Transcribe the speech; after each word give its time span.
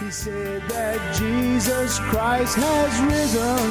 He 0.00 0.12
said 0.12 0.62
that 0.68 1.16
Jesus 1.16 1.98
Christ 1.98 2.56
has 2.56 3.00
risen, 3.12 3.68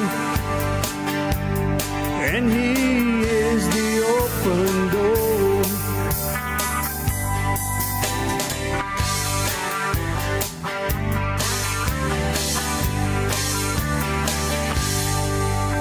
and 2.20 2.50
He 2.50 3.22
is 3.22 3.66
the 3.70 4.04
open 4.06 4.88
door. 4.92 5.17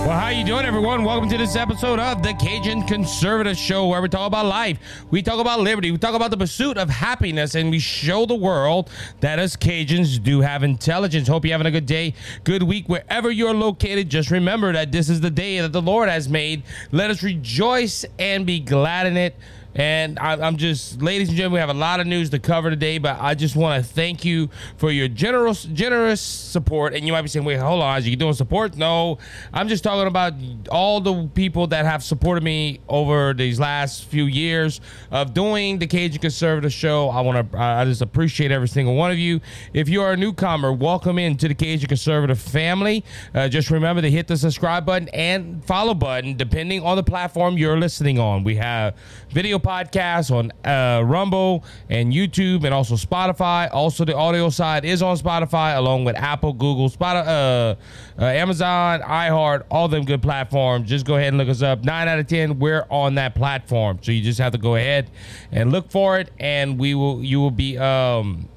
Well, 0.07 0.17
how 0.17 0.29
you 0.29 0.45
doing, 0.45 0.65
everyone? 0.65 1.03
Welcome 1.03 1.27
to 1.31 1.37
this 1.37 1.57
episode 1.57 1.99
of 1.99 2.23
the 2.23 2.33
Cajun 2.35 2.83
Conservative 2.83 3.57
Show, 3.57 3.87
where 3.87 4.01
we 4.01 4.07
talk 4.07 4.25
about 4.25 4.45
life, 4.45 4.79
we 5.11 5.21
talk 5.21 5.37
about 5.37 5.59
liberty, 5.59 5.91
we 5.91 5.97
talk 5.97 6.15
about 6.15 6.31
the 6.31 6.37
pursuit 6.37 6.77
of 6.77 6.89
happiness, 6.89 7.55
and 7.55 7.69
we 7.69 7.79
show 7.79 8.25
the 8.25 8.33
world 8.33 8.89
that 9.20 9.38
us 9.38 9.57
Cajuns 9.57 10.23
do 10.23 10.39
have 10.39 10.63
intelligence. 10.63 11.27
Hope 11.27 11.43
you're 11.43 11.51
having 11.51 11.67
a 11.67 11.71
good 11.71 11.85
day, 11.85 12.13
good 12.45 12.63
week, 12.63 12.88
wherever 12.88 13.29
you're 13.29 13.53
located. 13.53 14.07
Just 14.07 14.31
remember 14.31 14.71
that 14.71 14.93
this 14.93 15.09
is 15.09 15.20
the 15.20 15.29
day 15.29 15.59
that 15.59 15.73
the 15.73 15.81
Lord 15.81 16.07
has 16.07 16.29
made. 16.29 16.63
Let 16.93 17.12
us 17.12 17.21
rejoice 17.21 18.05
and 18.17 18.45
be 18.45 18.62
glad 18.62 19.07
in 19.07 19.17
it. 19.17 19.35
And 19.77 20.17
I, 20.17 20.34
I'm 20.34 20.58
just, 20.58 21.04
ladies 21.04 21.30
and 21.30 21.38
gentlemen, 21.38 21.54
we 21.54 21.59
have 21.59 21.70
a 21.70 21.73
lot 21.80 21.99
of 21.99 22.08
news 22.08 22.31
to 22.31 22.40
cover 22.40 22.72
today, 22.72 22.98
but 22.98 23.18
I 23.22 23.35
just 23.35 23.55
want 23.55 23.84
to 23.84 23.88
thank 23.88 24.26
you 24.26 24.49
for 24.77 24.90
your 24.90 25.08
generous, 25.08 25.63
generous 25.66 26.20
support. 26.20 26.95
And 26.95 27.05
you 27.05 27.13
might 27.13 27.22
be 27.22 27.27
saying, 27.27 27.45
wait, 27.45 27.59
hold 27.59 27.84
on, 27.84 27.98
are 27.98 27.99
you 27.99 28.16
doing 28.16 28.34
support? 28.34 28.76
No, 28.76 29.20
I'm 29.54 29.68
just 29.68 29.84
talking 29.84 30.08
about 30.08 30.34
all 30.71 30.99
the 30.99 31.27
people 31.35 31.68
that 31.68 31.85
have 31.85 32.04
supported 32.04 32.44
me 32.44 32.80
over 32.90 33.35
these 33.35 33.59
last 33.59 34.05
few 34.05 34.26
years 34.26 34.82
of 35.12 35.35
doing 35.35 35.77
the 35.77 35.85
Cajun 35.85 36.20
Conservative 36.20 36.73
Show. 36.73 37.09
I 37.09 37.21
want 37.21 37.52
to, 37.52 37.57
I 37.57 37.85
just 37.85 38.02
appreciate 38.02 38.52
every 38.52 38.68
single 38.68 38.96
one 38.96 39.12
of 39.12 39.20
you. 39.20 39.41
If 39.73 39.90
you 39.90 40.02
are 40.02 40.13
a 40.13 40.18
newcomer, 40.18 40.73
welcome 40.73 41.20
into 41.20 41.48
the 41.48 41.54
Cajun 41.54 41.88
Conservative 41.88 42.40
family. 42.40 43.05
Uh, 43.35 43.48
just 43.48 43.70
remember 43.70 44.02
to 44.02 44.09
hit 44.09 44.27
the 44.27 44.38
subscribe 44.38 44.88
button 44.88 45.07
and 45.10 45.63
follow 45.66 45.94
button, 45.94 46.35
depending 46.35 46.82
on 46.82 46.96
the 46.96 47.04
platform 47.04 47.60
you're 47.60 47.77
listening 47.77 48.18
on. 48.18 48.44
We 48.44 48.55
have 48.55 48.96
video 49.38 49.60
podcasts 49.60 50.32
on 50.32 50.52
uh, 50.66 50.99
Rumble 51.04 51.63
and 51.91 52.12
YouTube 52.12 52.63
and 52.63 52.74
also 52.74 52.96
Spotify. 52.96 53.71
Also, 53.71 54.04
the 54.04 54.16
audio 54.16 54.49
side 54.49 54.84
is 54.84 55.04
on 55.04 55.16
Spotify 55.16 55.77
along 55.77 56.05
with 56.05 56.16
Apple, 56.16 56.54
Google, 56.54 56.90
Spotify, 56.90 57.27
uh, 57.27 57.76
uh, 58.20 58.26
Amazon, 58.26 58.99
iHeart, 59.02 59.66
all 59.70 59.88
them 59.88 60.05
good 60.05 60.24
platforms. 60.24 60.90
Just 60.90 61.05
go 61.05 61.18
ahead 61.18 61.27
and 61.27 61.38
look 61.38 61.49
us 61.49 61.62
up. 61.62 61.84
Nine 61.84 62.07
out 62.07 62.18
of 62.18 62.26
ten, 62.26 62.57
we're 62.57 62.88
on 62.90 63.13
that 63.13 63.35
platform. 63.35 63.99
So 64.02 64.12
you 64.12 64.24
just 64.24 64.40
have 64.40 64.53
to 64.53 64.57
go 64.57 64.74
ahead 64.74 65.12
and 65.51 65.72
look 65.72 65.91
for 65.91 66.18
it, 66.18 66.31
and 66.40 66.79
we 66.79 66.96
will. 66.96 67.24
You 67.24 67.40
will 67.40 67.51
be. 67.51 67.78
Um, 67.78 68.50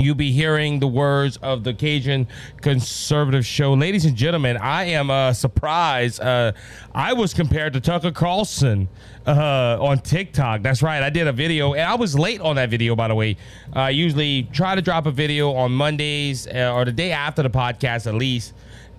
You'll 0.00 0.14
be 0.14 0.32
hearing 0.32 0.80
the 0.80 0.86
words 0.86 1.36
of 1.42 1.62
the 1.62 1.74
Cajun 1.74 2.26
Conservative 2.62 3.44
Show. 3.44 3.74
Ladies 3.74 4.06
and 4.06 4.16
gentlemen, 4.16 4.56
I 4.56 4.84
am 4.84 5.10
uh, 5.10 5.34
surprised. 5.34 6.22
Uh, 6.22 6.52
I 6.94 7.12
was 7.12 7.34
compared 7.34 7.74
to 7.74 7.82
Tucker 7.82 8.10
Carlson 8.10 8.88
uh, 9.26 9.76
on 9.78 9.98
TikTok. 9.98 10.62
That's 10.62 10.82
right. 10.82 11.02
I 11.02 11.10
did 11.10 11.26
a 11.26 11.32
video, 11.32 11.74
and 11.74 11.82
I 11.82 11.96
was 11.96 12.18
late 12.18 12.40
on 12.40 12.56
that 12.56 12.70
video, 12.70 12.96
by 12.96 13.08
the 13.08 13.14
way. 13.14 13.36
I 13.74 13.90
usually 13.90 14.44
try 14.44 14.74
to 14.74 14.80
drop 14.80 15.04
a 15.04 15.10
video 15.10 15.52
on 15.52 15.72
Mondays 15.72 16.46
uh, 16.46 16.72
or 16.74 16.86
the 16.86 16.92
day 16.92 17.12
after 17.12 17.42
the 17.42 17.50
podcast, 17.50 18.06
at 18.06 18.14
least 18.14 18.54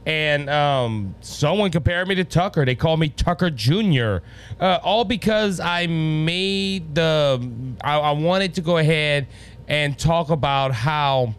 and 0.05 0.49
um, 0.49 1.13
someone 1.21 1.69
compared 1.69 2.07
me 2.07 2.15
to 2.15 2.23
Tucker. 2.23 2.65
They 2.65 2.75
called 2.75 2.99
me 2.99 3.09
Tucker 3.09 3.49
Jr. 3.51 4.17
Uh, 4.59 4.79
all 4.83 5.05
because 5.05 5.59
I 5.59 5.87
made 5.87 6.95
the. 6.95 7.75
I, 7.83 7.99
I 7.99 8.11
wanted 8.11 8.55
to 8.55 8.61
go 8.61 8.77
ahead 8.77 9.27
and 9.71 9.97
talk 9.97 10.29
about 10.29 10.73
how 10.73 11.33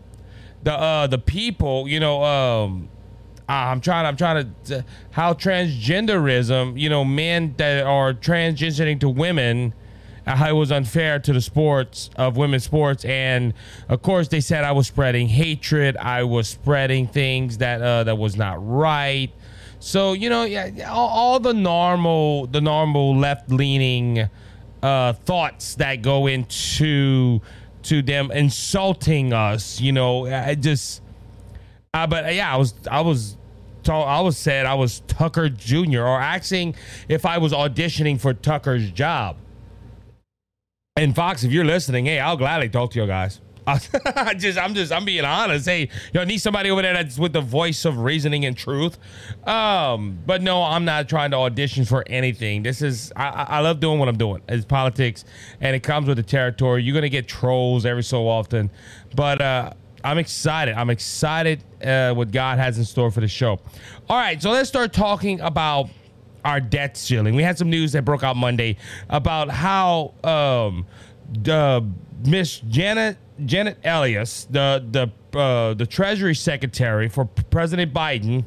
the 0.62 0.72
uh, 0.72 1.06
the 1.06 1.19
people, 1.19 1.86
you 1.86 2.00
know, 2.00 2.25
um, 2.25 2.89
I'm 3.47 3.83
trying. 3.83 4.06
I'm 4.06 4.16
trying 4.16 4.55
to 4.64 4.84
how 5.11 5.34
transgenderism, 5.34 6.80
you 6.80 6.89
know, 6.89 7.05
men 7.05 7.55
that 7.58 7.84
are 7.84 8.14
transitioning 8.14 8.98
to 9.01 9.08
women 9.08 9.74
how 10.24 10.48
it 10.48 10.52
was 10.52 10.73
unfair 10.73 11.18
to 11.18 11.33
the 11.33 11.40
sports 11.40 12.08
of 12.17 12.36
women's 12.36 12.62
sports 12.62 13.05
and 13.05 13.52
of 13.89 14.02
course 14.02 14.29
they 14.29 14.40
said 14.40 14.62
i 14.62 14.70
was 14.70 14.86
spreading 14.86 15.27
hatred 15.27 15.96
i 15.96 16.23
was 16.23 16.48
spreading 16.48 17.08
things 17.08 17.58
that 17.58 17.83
uh, 17.83 18.05
that 18.05 18.17
was 18.17 18.36
not 18.36 18.55
right 18.64 19.33
so 19.80 20.12
you 20.12 20.30
know 20.30 20.45
yeah 20.45 20.89
all, 20.89 21.08
all 21.08 21.40
the 21.40 21.52
normal 21.52 22.46
the 22.46 22.61
normal 22.61 23.17
left 23.17 23.51
leaning 23.51 24.28
uh, 24.80 25.12
thoughts 25.12 25.74
that 25.74 26.02
go 26.02 26.28
into 26.28 27.40
to 27.83 28.03
them 28.03 28.31
insulting 28.31 29.33
us 29.33 29.81
you 29.81 29.93
know 29.93 30.27
i 30.27 30.55
just 30.55 31.03
but 31.93 32.35
yeah 32.35 32.53
i 32.53 32.57
was 32.57 32.75
i 32.91 33.01
was 33.01 33.37
told, 33.83 34.07
i 34.07 34.20
was 34.20 34.37
said 34.37 34.67
i 34.67 34.75
was 34.75 35.01
tucker 35.07 35.48
jr 35.48 36.01
or 36.01 36.20
asking 36.20 36.75
if 37.09 37.27
i 37.27 37.39
was 37.39 37.53
auditioning 37.53 38.20
for 38.20 38.33
tucker's 38.33 38.91
job 38.91 39.37
and 40.97 41.15
Fox, 41.15 41.43
if 41.43 41.53
you're 41.53 41.65
listening, 41.65 42.05
hey, 42.05 42.20
I'll 42.20 42.37
gladly 42.37 42.69
talk 42.69 42.91
to 42.91 43.01
you 43.01 43.07
guys. 43.07 43.41
I 43.67 44.34
just, 44.34 44.58
I'm 44.58 44.74
just, 44.74 44.92
I'm 44.92 45.05
being 45.05 45.24
honest. 45.24 45.67
Hey, 45.67 45.83
you 45.83 45.89
know, 46.14 46.24
need 46.24 46.39
somebody 46.39 46.70
over 46.70 46.83
there 46.83 46.95
that's 46.95 47.18
with 47.18 47.33
the 47.33 47.40
voice 47.40 47.84
of 47.84 47.98
reasoning 47.98 48.45
and 48.45 48.56
truth. 48.56 48.98
Um, 49.46 50.18
but 50.27 50.42
no, 50.42 50.62
I'm 50.62 50.84
not 50.84 51.08
trying 51.08 51.30
to 51.30 51.36
audition 51.36 51.84
for 51.84 52.05
anything. 52.08 52.62
This 52.62 52.83
is, 52.83 53.12
I, 53.14 53.46
I 53.48 53.61
love 53.61 53.80
doing 53.80 53.98
what 53.98 54.08
I'm 54.08 54.18
doing. 54.18 54.42
It's 54.48 54.64
politics, 54.64 55.24
and 55.61 55.77
it 55.77 55.83
comes 55.83 56.08
with 56.08 56.17
the 56.17 56.22
territory. 56.22 56.83
You're 56.83 56.95
gonna 56.95 57.08
get 57.08 57.28
trolls 57.28 57.86
every 57.86 58.02
so 58.02 58.28
often, 58.28 58.70
but 59.14 59.40
uh, 59.40 59.72
I'm 60.05 60.18
excited. 60.18 60.74
I'm 60.74 60.90
excited 60.90 61.62
uh, 61.84 62.14
what 62.14 62.33
God 62.33 62.58
has 62.58 62.78
in 62.78 62.84
store 62.84 63.11
for 63.11 63.20
the 63.20 63.28
show. 63.28 63.61
All 64.08 64.17
right, 64.17 64.42
so 64.42 64.51
let's 64.51 64.68
start 64.68 64.92
talking 64.92 65.40
about 65.40 65.89
our 66.45 66.61
debt 66.61 66.96
ceiling. 66.96 67.34
We 67.34 67.42
had 67.42 67.56
some 67.56 67.70
news 67.70 67.92
that 67.92 68.05
broke 68.05 68.24
out 68.24 68.36
Monday 68.36 68.77
about 69.08 69.48
how 69.48 70.14
um, 70.24 70.86
the 71.33 71.87
Miss 72.27 72.61
Janet 72.61 73.17
Janet 73.47 73.79
Elias, 73.85 74.47
the 74.51 74.85
the 74.91 75.39
uh, 75.39 75.75
the 75.75 75.87
Treasury 75.87 76.35
Secretary 76.35 77.09
for 77.09 77.25
President 77.25 77.93
Biden, 77.93 78.45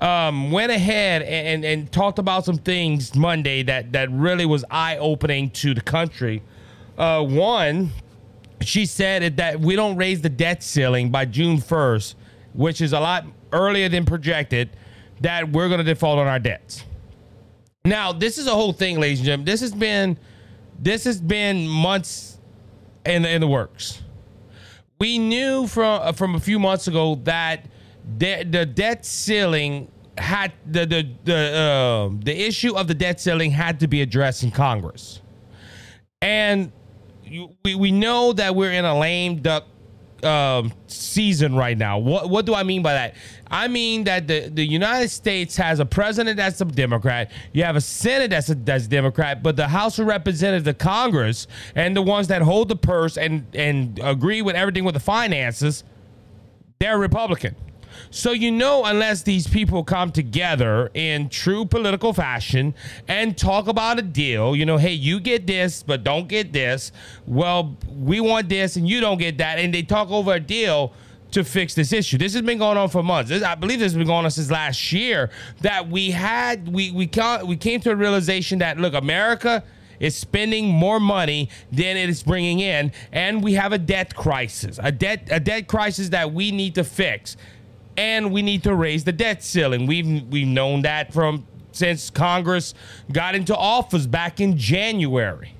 um, 0.00 0.50
went 0.50 0.72
ahead 0.72 1.22
and, 1.22 1.46
and, 1.46 1.64
and 1.64 1.92
talked 1.92 2.18
about 2.18 2.44
some 2.44 2.58
things 2.58 3.14
Monday 3.14 3.62
that 3.62 3.92
that 3.92 4.10
really 4.10 4.46
was 4.46 4.64
eye 4.70 4.96
opening 4.98 5.50
to 5.50 5.74
the 5.74 5.80
country. 5.80 6.42
Uh, 6.98 7.22
one, 7.24 7.90
she 8.60 8.86
said 8.86 9.36
that 9.36 9.60
we 9.60 9.76
don't 9.76 9.96
raise 9.96 10.20
the 10.20 10.28
debt 10.28 10.62
ceiling 10.62 11.10
by 11.10 11.24
June 11.24 11.58
first, 11.60 12.16
which 12.52 12.80
is 12.80 12.92
a 12.92 13.00
lot 13.00 13.24
earlier 13.52 13.88
than 13.88 14.04
projected. 14.04 14.70
That 15.20 15.50
we're 15.50 15.68
going 15.68 15.78
to 15.78 15.84
default 15.84 16.18
on 16.18 16.26
our 16.26 16.40
debts. 16.40 16.84
Now, 17.84 18.12
this 18.12 18.36
is 18.36 18.46
a 18.46 18.50
whole 18.50 18.72
thing, 18.72 18.98
ladies 18.98 19.20
and 19.20 19.26
gentlemen. 19.26 19.44
This 19.44 19.60
has 19.60 19.72
been 19.72 20.18
this 20.84 21.04
has 21.04 21.20
been 21.20 21.66
months 21.66 22.38
in 23.06 23.24
in 23.24 23.40
the 23.40 23.48
works. 23.48 24.02
We 25.00 25.18
knew 25.18 25.66
from 25.66 26.02
uh, 26.02 26.12
from 26.12 26.34
a 26.34 26.40
few 26.40 26.58
months 26.58 26.86
ago 26.86 27.16
that 27.24 27.66
the, 28.18 28.44
the 28.44 28.66
debt 28.66 29.04
ceiling 29.04 29.90
had 30.18 30.52
the 30.66 30.86
the 30.86 31.08
the 31.24 31.40
uh, 31.56 32.16
the 32.22 32.38
issue 32.38 32.76
of 32.76 32.86
the 32.86 32.94
debt 32.94 33.20
ceiling 33.20 33.50
had 33.50 33.80
to 33.80 33.88
be 33.88 34.02
addressed 34.02 34.42
in 34.42 34.50
Congress, 34.50 35.22
and 36.20 36.70
we 37.64 37.74
we 37.74 37.90
know 37.90 38.32
that 38.34 38.54
we're 38.54 38.72
in 38.72 38.84
a 38.84 38.98
lame 38.98 39.40
duck 39.40 39.64
um, 40.24 40.72
season 40.86 41.54
right 41.54 41.76
now. 41.76 41.98
What 41.98 42.30
what 42.30 42.46
do 42.46 42.54
I 42.54 42.62
mean 42.62 42.82
by 42.82 42.94
that? 42.94 43.14
I 43.50 43.68
mean 43.68 44.04
that 44.04 44.26
the, 44.26 44.48
the 44.48 44.64
United 44.64 45.10
States 45.10 45.56
has 45.56 45.78
a 45.80 45.86
president 45.86 46.36
that's 46.36 46.60
a 46.60 46.64
Democrat. 46.64 47.30
You 47.52 47.64
have 47.64 47.76
a 47.76 47.80
Senate 47.80 48.30
that's 48.30 48.48
a 48.48 48.54
that's 48.54 48.86
Democrat, 48.86 49.42
but 49.42 49.56
the 49.56 49.68
House 49.68 49.98
of 49.98 50.06
Representatives, 50.06 50.64
the 50.64 50.74
Congress, 50.74 51.46
and 51.74 51.96
the 51.96 52.02
ones 52.02 52.28
that 52.28 52.42
hold 52.42 52.68
the 52.68 52.76
purse 52.76 53.16
and 53.16 53.46
and 53.54 54.00
agree 54.02 54.42
with 54.42 54.56
everything 54.56 54.84
with 54.84 54.94
the 54.94 55.00
finances, 55.00 55.84
they're 56.78 56.98
Republican. 56.98 57.54
So 58.10 58.32
you 58.32 58.50
know, 58.50 58.84
unless 58.84 59.22
these 59.22 59.46
people 59.46 59.84
come 59.84 60.12
together 60.12 60.90
in 60.94 61.28
true 61.28 61.64
political 61.64 62.12
fashion 62.12 62.74
and 63.08 63.36
talk 63.36 63.68
about 63.68 63.98
a 63.98 64.02
deal, 64.02 64.54
you 64.56 64.66
know, 64.66 64.76
hey, 64.76 64.92
you 64.92 65.20
get 65.20 65.46
this, 65.46 65.82
but 65.82 66.04
don't 66.04 66.28
get 66.28 66.52
this. 66.52 66.92
Well, 67.26 67.76
we 67.88 68.20
want 68.20 68.48
this, 68.48 68.76
and 68.76 68.88
you 68.88 69.00
don't 69.00 69.18
get 69.18 69.38
that, 69.38 69.58
and 69.58 69.72
they 69.72 69.82
talk 69.82 70.10
over 70.10 70.34
a 70.34 70.40
deal 70.40 70.92
to 71.34 71.42
fix 71.44 71.74
this 71.74 71.92
issue. 71.92 72.16
This 72.16 72.32
has 72.34 72.42
been 72.42 72.58
going 72.58 72.78
on 72.78 72.88
for 72.88 73.02
months. 73.02 73.28
This, 73.28 73.42
I 73.42 73.56
believe 73.56 73.80
this 73.80 73.92
has 73.92 73.98
been 73.98 74.06
going 74.06 74.24
on 74.24 74.30
since 74.30 74.50
last 74.50 74.92
year. 74.92 75.30
That 75.60 75.88
we 75.88 76.12
had, 76.12 76.68
we 76.68 76.92
we 76.92 77.10
we 77.44 77.56
came 77.56 77.80
to 77.80 77.90
a 77.90 77.96
realization 77.96 78.60
that 78.60 78.78
look, 78.78 78.94
America 78.94 79.64
is 80.00 80.16
spending 80.16 80.68
more 80.68 81.00
money 81.00 81.48
than 81.72 81.96
it 81.96 82.08
is 82.08 82.22
bringing 82.22 82.60
in, 82.60 82.92
and 83.12 83.42
we 83.42 83.54
have 83.54 83.72
a 83.72 83.78
debt 83.78 84.14
crisis, 84.14 84.78
a 84.82 84.92
debt 84.92 85.28
a 85.30 85.40
debt 85.40 85.66
crisis 85.66 86.10
that 86.10 86.32
we 86.32 86.50
need 86.50 86.74
to 86.76 86.84
fix 86.84 87.36
and 87.96 88.32
we 88.32 88.42
need 88.42 88.62
to 88.64 88.74
raise 88.74 89.04
the 89.04 89.12
debt 89.12 89.42
ceiling. 89.42 89.86
We've 89.86 90.28
we've 90.28 90.46
known 90.46 90.82
that 90.82 91.12
from 91.12 91.46
since 91.72 92.10
Congress 92.10 92.74
got 93.12 93.34
into 93.34 93.56
office 93.56 94.06
back 94.06 94.40
in 94.40 94.56
January. 94.56 95.54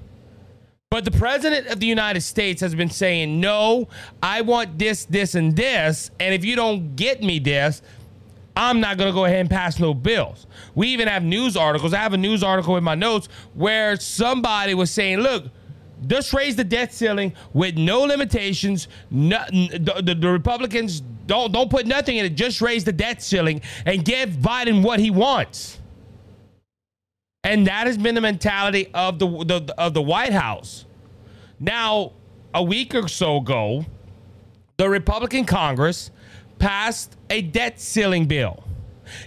But 0.91 1.05
the 1.05 1.11
president 1.11 1.67
of 1.67 1.81
the 1.81 1.87
United 1.87 2.21
States 2.21 2.61
has 2.61 2.73
been 2.73 2.91
saying, 2.91 3.41
no, 3.41 3.89
I 4.23 4.43
want 4.43 4.79
this, 4.79 5.07
this, 5.07 5.35
and 5.35 5.57
this. 5.57 6.13
And 6.21 6.33
if 6.33 6.45
you 6.45 6.55
don't 6.55 6.95
get 6.95 7.21
me 7.21 7.41
this, 7.41 7.83
I'm 8.57 8.79
not 8.79 8.97
going 8.97 9.11
to 9.11 9.15
go 9.15 9.25
ahead 9.25 9.41
and 9.41 9.51
pass 9.51 9.81
no 9.81 9.93
bills. 9.93 10.47
We 10.77 10.87
even 10.89 11.09
have 11.09 11.25
news 11.25 11.57
articles. 11.57 11.93
I 11.93 11.99
have 11.99 12.13
a 12.13 12.17
news 12.17 12.45
article 12.45 12.77
in 12.77 12.85
my 12.85 12.95
notes 12.95 13.29
where 13.55 13.97
somebody 13.97 14.75
was 14.75 14.93
saying, 14.93 15.19
look, 15.19 15.47
just 16.07 16.33
raise 16.33 16.57
the 16.57 16.65
debt 16.65 16.93
ceiling 16.93 17.33
with 17.53 17.77
no 17.77 18.01
limitations. 18.03 18.89
No, 19.11 19.45
the, 19.51 20.03
the, 20.05 20.15
the, 20.15 20.29
Republicans 20.29 21.01
don't 21.27 21.53
don't 21.53 21.71
put 21.71 21.87
nothing 21.87 22.17
in 22.17 22.25
it. 22.25 22.35
Just 22.35 22.61
raise 22.61 22.85
the 22.85 22.93
debt 22.93 23.23
ceiling 23.23 23.63
and 23.87 24.05
give 24.05 24.31
Biden 24.31 24.83
what 24.83 25.01
he 25.01 25.11
wants. 25.11 25.81
And 27.43 27.67
that 27.67 27.87
has 27.87 27.99
been 27.99 28.15
the 28.15 28.21
mentality 28.21 28.91
of 28.95 29.19
the, 29.19 29.27
the 29.27 29.75
of 29.77 29.95
the 29.95 30.03
White 30.03 30.33
House. 30.33 30.87
Now, 31.61 32.13
a 32.55 32.63
week 32.63 32.95
or 32.95 33.09
so 33.09 33.37
ago, 33.39 33.85
the 34.77 34.89
Republican 34.89 35.45
Congress 35.45 36.11
passed 36.59 37.17
a 37.31 37.43
debt 37.43 37.81
ceiling 37.81 38.27
bill. 38.27 38.65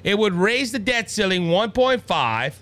It 0.03 0.18
would 0.18 0.33
raise 0.33 0.71
the 0.71 0.79
debt 0.79 1.09
ceiling 1.09 1.44
1.5 1.44 2.53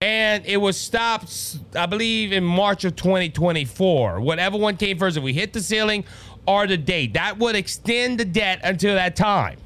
and 0.00 0.46
it 0.46 0.58
was 0.58 0.78
stopped 0.78 1.58
I 1.74 1.86
believe 1.86 2.32
in 2.32 2.44
March 2.44 2.84
of 2.84 2.94
2024. 2.94 4.20
Whatever 4.20 4.56
one 4.56 4.76
came 4.76 4.96
first 4.96 5.16
if 5.16 5.22
we 5.22 5.32
hit 5.32 5.52
the 5.52 5.60
ceiling 5.60 6.04
or 6.46 6.66
the 6.66 6.76
date. 6.76 7.14
That 7.14 7.38
would 7.38 7.56
extend 7.56 8.20
the 8.20 8.24
debt 8.24 8.60
until 8.62 8.94
that 8.94 9.16
time. 9.16 9.58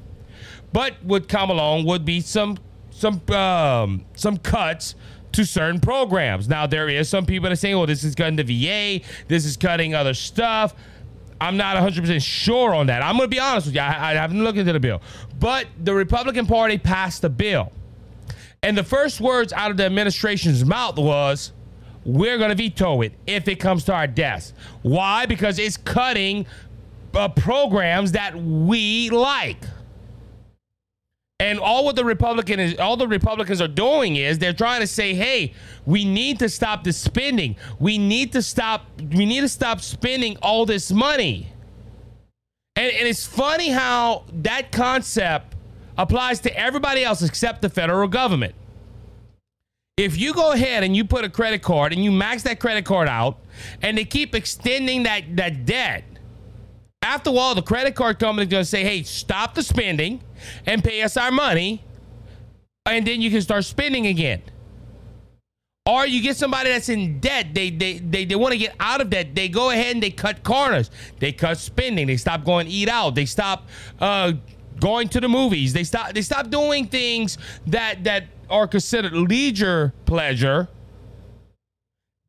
But 0.71 0.95
would 1.03 1.27
come 1.27 1.51
along 1.51 1.85
would 1.85 2.03
be 2.03 2.19
some 2.19 2.57
some 2.89 3.21
um, 3.29 4.05
some 4.15 4.37
cuts 4.37 4.95
to 5.33 5.45
certain 5.45 5.79
programs. 5.79 6.47
Now 6.49 6.65
there 6.65 6.89
is 6.89 7.09
some 7.09 7.27
people 7.27 7.49
that 7.49 7.57
saying, 7.57 7.75
"Oh, 7.75 7.85
this 7.85 8.03
is 8.03 8.15
cutting 8.15 8.35
the 8.35 8.43
VA, 8.43 9.05
this 9.27 9.45
is 9.45 9.55
cutting 9.55 9.93
other 9.93 10.13
stuff." 10.15 10.73
I'm 11.41 11.57
not 11.57 11.75
100% 11.75 12.21
sure 12.21 12.73
on 12.73 12.87
that. 12.87 13.01
I'm 13.01 13.17
going 13.17 13.29
to 13.29 13.35
be 13.35 13.39
honest 13.39 13.67
with 13.67 13.75
you. 13.75 13.81
I, 13.81 14.11
I 14.11 14.13
haven't 14.13 14.41
looked 14.41 14.57
into 14.57 14.71
the 14.71 14.79
bill. 14.79 15.01
But 15.39 15.67
the 15.83 15.93
Republican 15.93 16.45
Party 16.45 16.77
passed 16.77 17.21
the 17.21 17.29
bill. 17.29 17.73
And 18.63 18.77
the 18.77 18.83
first 18.83 19.19
words 19.19 19.51
out 19.51 19.71
of 19.71 19.77
the 19.77 19.85
administration's 19.85 20.63
mouth 20.63 20.97
was, 20.97 21.51
we're 22.05 22.37
going 22.37 22.49
to 22.49 22.55
veto 22.55 23.01
it 23.01 23.13
if 23.27 23.47
it 23.47 23.55
comes 23.55 23.83
to 23.85 23.93
our 23.93 24.07
desk. 24.07 24.55
Why? 24.81 25.25
Because 25.25 25.59
it's 25.59 25.77
cutting 25.77 26.45
uh, 27.13 27.29
programs 27.29 28.13
that 28.13 28.35
we 28.35 29.09
like. 29.09 29.61
And 31.39 31.59
all 31.59 31.83
what 31.83 31.97
the 31.97 32.05
Republican 32.05 32.59
is, 32.59 32.79
all 32.79 32.95
the 32.95 33.07
Republicans 33.07 33.59
are 33.59 33.67
doing 33.67 34.15
is 34.15 34.39
they're 34.39 34.53
trying 34.53 34.79
to 34.79 34.87
say, 34.87 35.13
"Hey, 35.13 35.53
we 35.85 36.05
need 36.05 36.39
to 36.39 36.47
stop 36.47 36.85
the 36.85 36.93
spending. 36.93 37.57
We 37.79 37.97
need 37.97 38.31
to 38.31 38.41
stop. 38.41 38.85
We 38.97 39.25
need 39.25 39.41
to 39.41 39.49
stop 39.49 39.81
spending 39.81 40.37
all 40.41 40.65
this 40.65 40.89
money." 40.91 41.51
And, 42.77 42.91
and 42.93 43.07
it's 43.07 43.25
funny 43.25 43.69
how 43.69 44.23
that 44.31 44.71
concept 44.71 45.52
applies 45.97 46.39
to 46.41 46.57
everybody 46.57 47.03
else 47.03 47.21
except 47.21 47.61
the 47.61 47.69
federal 47.69 48.07
government. 48.07 48.55
If 49.97 50.17
you 50.17 50.33
go 50.33 50.53
ahead 50.53 50.83
and 50.83 50.95
you 50.95 51.05
put 51.05 51.23
a 51.23 51.29
credit 51.29 51.61
card 51.61 51.93
and 51.93 52.03
you 52.03 52.11
max 52.11 52.43
that 52.43 52.59
credit 52.59 52.83
card 52.83 53.07
out, 53.07 53.37
and 53.81 53.97
they 53.97 54.05
keep 54.05 54.33
extending 54.33 55.03
that 55.03 55.35
that 55.35 55.65
debt, 55.65 56.03
after 57.03 57.29
a 57.29 57.33
while, 57.33 57.53
the 57.53 57.61
credit 57.61 57.93
card 57.93 58.17
company 58.17 58.45
is 58.45 58.49
going 58.49 58.63
to 58.63 58.69
say, 58.69 58.83
"Hey, 58.83 59.03
stop 59.03 59.53
the 59.53 59.61
spending." 59.61 60.21
and 60.65 60.83
pay 60.83 61.01
us 61.01 61.17
our 61.17 61.31
money, 61.31 61.83
and 62.85 63.05
then 63.05 63.21
you 63.21 63.29
can 63.29 63.41
start 63.41 63.65
spending 63.65 64.07
again. 64.07 64.41
Or 65.85 66.05
you 66.05 66.21
get 66.21 66.37
somebody 66.37 66.69
that's 66.69 66.87
in 66.87 67.19
debt, 67.19 67.53
they 67.53 67.69
they 67.69 67.97
they, 67.97 68.23
they 68.23 68.35
want 68.35 68.53
to 68.53 68.57
get 68.57 68.73
out 68.79 69.01
of 69.01 69.09
debt. 69.09 69.35
They 69.35 69.49
go 69.49 69.69
ahead 69.69 69.95
and 69.95 70.03
they 70.03 70.11
cut 70.11 70.43
corners. 70.43 70.89
They 71.19 71.33
cut 71.33 71.57
spending. 71.57 72.07
They 72.07 72.15
stop 72.15 72.45
going 72.45 72.67
eat 72.67 72.87
out. 72.87 73.15
They 73.15 73.25
stop 73.25 73.67
uh, 73.99 74.33
going 74.83 75.07
to 75.09 75.21
the 75.21 75.29
movies. 75.29 75.71
They 75.71 75.85
stop 75.85 76.13
they 76.13 76.21
stop 76.21 76.49
doing 76.49 76.87
things 76.87 77.37
that 77.67 78.03
that 78.03 78.25
are 78.49 78.67
considered 78.67 79.13
leisure 79.13 79.93
pleasure. 80.05 80.67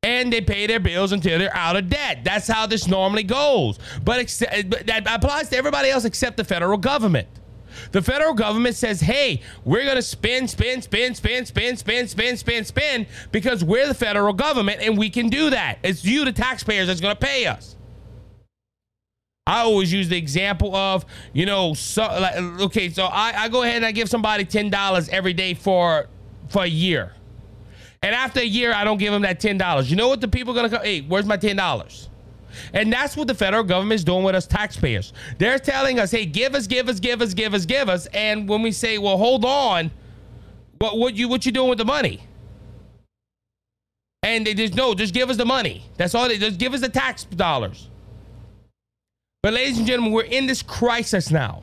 And 0.05 0.31
they 0.31 0.43
pay 0.43 0.67
their 0.67 0.81
bills 0.81 1.13
until 1.13 1.39
they're 1.39 1.57
out 1.57 1.77
of 1.77 1.89
debt. 1.89 2.25
That's 2.25 2.47
how 2.47 2.67
this 2.67 2.87
normally 2.87 3.23
goes. 3.23 3.79
But, 4.05 4.37
but 4.69 4.87
that 4.87 5.07
applies 5.09 5.49
to 5.49 5.57
everybody 5.57 5.89
else 5.89 6.05
except 6.05 6.37
the 6.37 6.45
federal 6.45 6.77
government. 6.77 7.27
The 7.91 8.03
federal 8.03 8.35
government 8.35 8.77
says, 8.77 9.01
hey, 9.01 9.41
we're 9.65 9.85
going 9.85 9.97
to 9.97 10.03
spend, 10.03 10.51
spend, 10.51 10.85
spend, 10.85 11.17
spend, 11.17 11.49
spend, 11.49 11.79
spend, 11.79 12.11
spend, 12.11 12.39
spend, 12.39 12.67
spend 12.67 13.07
because 13.33 13.65
we're 13.65 13.89
the 13.89 13.95
federal 13.95 14.35
government 14.35 14.83
and 14.83 14.99
we 14.99 15.09
can 15.09 15.31
do 15.31 15.49
that. 15.49 15.79
It's 15.83 16.05
you, 16.05 16.27
the 16.27 16.33
taxpayers, 16.33 16.89
that's 16.89 17.01
going 17.01 17.17
to 17.17 17.27
pay 17.27 17.47
us. 17.47 17.74
I 19.47 19.61
always 19.61 19.93
use 19.93 20.09
the 20.09 20.17
example 20.17 20.75
of, 20.75 21.05
you 21.35 21.45
know, 21.45 21.75
so, 21.75 22.03
like, 22.03 22.37
okay, 22.37 22.89
so 22.89 23.05
I, 23.05 23.45
I 23.45 23.49
go 23.49 23.63
ahead 23.63 23.77
and 23.77 23.85
I 23.85 23.93
give 23.93 24.09
somebody 24.09 24.45
$10 24.45 25.09
every 25.11 25.35
day 25.35 25.55
for 25.55 26.07
for 26.49 26.63
a 26.63 26.69
year. 26.69 27.13
And 28.03 28.15
after 28.15 28.41
a 28.41 28.45
year, 28.45 28.73
I 28.73 28.85
don't 28.85 28.99
give 28.99 29.13
them 29.13 29.23
that 29.23 29.41
$10. 29.41 29.89
You 29.89 29.97
know 29.97 30.09
what 30.09 30.21
the 30.21 30.29
people 30.29 30.53
are 30.53 30.57
going 30.57 30.71
to 30.71 30.77
come? 30.77 30.85
Hey, 30.85 31.01
where's 31.01 31.25
my 31.25 31.39
$10? 31.39 32.09
And 32.73 32.93
that's 32.93 33.17
what 33.17 33.27
the 33.27 33.35
federal 33.35 33.65
government 33.65 33.95
is 33.95 34.05
doing 34.05 34.25
with 34.25 34.35
us 34.35 34.47
taxpayers. 34.47 35.13
They're 35.39 35.59
telling 35.59 35.99
us, 35.99 36.11
hey, 36.11 36.27
give 36.27 36.55
us, 36.55 36.67
give 36.67 36.89
us, 36.89 37.01
give 37.01 37.23
us, 37.23 37.35
give 37.35 37.55
us, 37.55 37.67
give 37.67 37.89
us. 37.89 38.07
And 38.07 38.49
when 38.49 38.63
we 38.63 38.73
say, 38.73 38.99
well, 38.99 39.17
hold 39.17 39.45
on, 39.45 39.91
what 40.79 40.99
what 40.99 41.15
you 41.15 41.29
what 41.29 41.47
you 41.47 41.53
doing 41.53 41.69
with 41.69 41.79
the 41.79 41.85
money? 41.85 42.23
And 44.23 44.47
they 44.47 44.55
just 44.55 44.75
no, 44.75 44.95
just 44.95 45.15
give 45.15 45.31
us 45.31 45.37
the 45.37 45.47
money. 45.47 45.85
That's 45.97 46.15
all 46.15 46.29
they 46.29 46.39
just 46.39 46.59
give 46.59 46.75
us 46.75 46.81
the 46.81 46.89
tax 46.89 47.25
dollars. 47.25 47.89
But 49.45 49.53
ladies 49.53 49.77
and 49.77 49.87
gentlemen, 49.87 50.15
we're 50.15 50.23
in 50.23 50.47
this 50.47 50.63
crisis 50.63 51.31
now. 51.31 51.61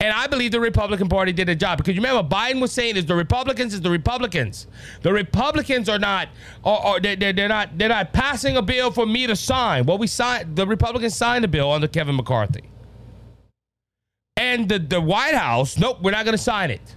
And 0.00 0.12
I 0.12 0.26
believe 0.26 0.50
the 0.50 0.58
Republican 0.58 1.08
Party 1.08 1.32
did 1.32 1.48
a 1.48 1.54
job 1.54 1.78
because 1.78 1.94
you 1.94 2.02
remember 2.02 2.28
Biden 2.28 2.60
was 2.60 2.72
saying 2.72 2.96
is 2.96 3.06
the 3.06 3.14
Republicans 3.14 3.72
is 3.72 3.82
the 3.82 3.88
Republicans. 3.88 4.66
The 5.02 5.12
Republicans 5.12 5.88
are 5.88 6.00
not, 6.00 6.28
or, 6.64 6.84
or 6.84 6.98
they're, 6.98 7.14
they're 7.14 7.46
not, 7.46 7.78
they're 7.78 7.88
not 7.88 8.12
passing 8.12 8.56
a 8.56 8.62
bill 8.62 8.90
for 8.90 9.06
me 9.06 9.28
to 9.28 9.36
sign. 9.36 9.86
Well, 9.86 9.96
we 9.96 10.08
signed. 10.08 10.56
The 10.56 10.66
Republicans 10.66 11.14
signed 11.14 11.44
a 11.44 11.48
bill 11.48 11.70
under 11.70 11.86
Kevin 11.86 12.16
McCarthy, 12.16 12.64
and 14.36 14.68
the 14.68 14.80
the 14.80 15.00
White 15.00 15.36
House, 15.36 15.78
nope, 15.78 15.98
we're 16.02 16.10
not 16.10 16.24
going 16.24 16.36
to 16.36 16.42
sign 16.42 16.72
it. 16.72 16.96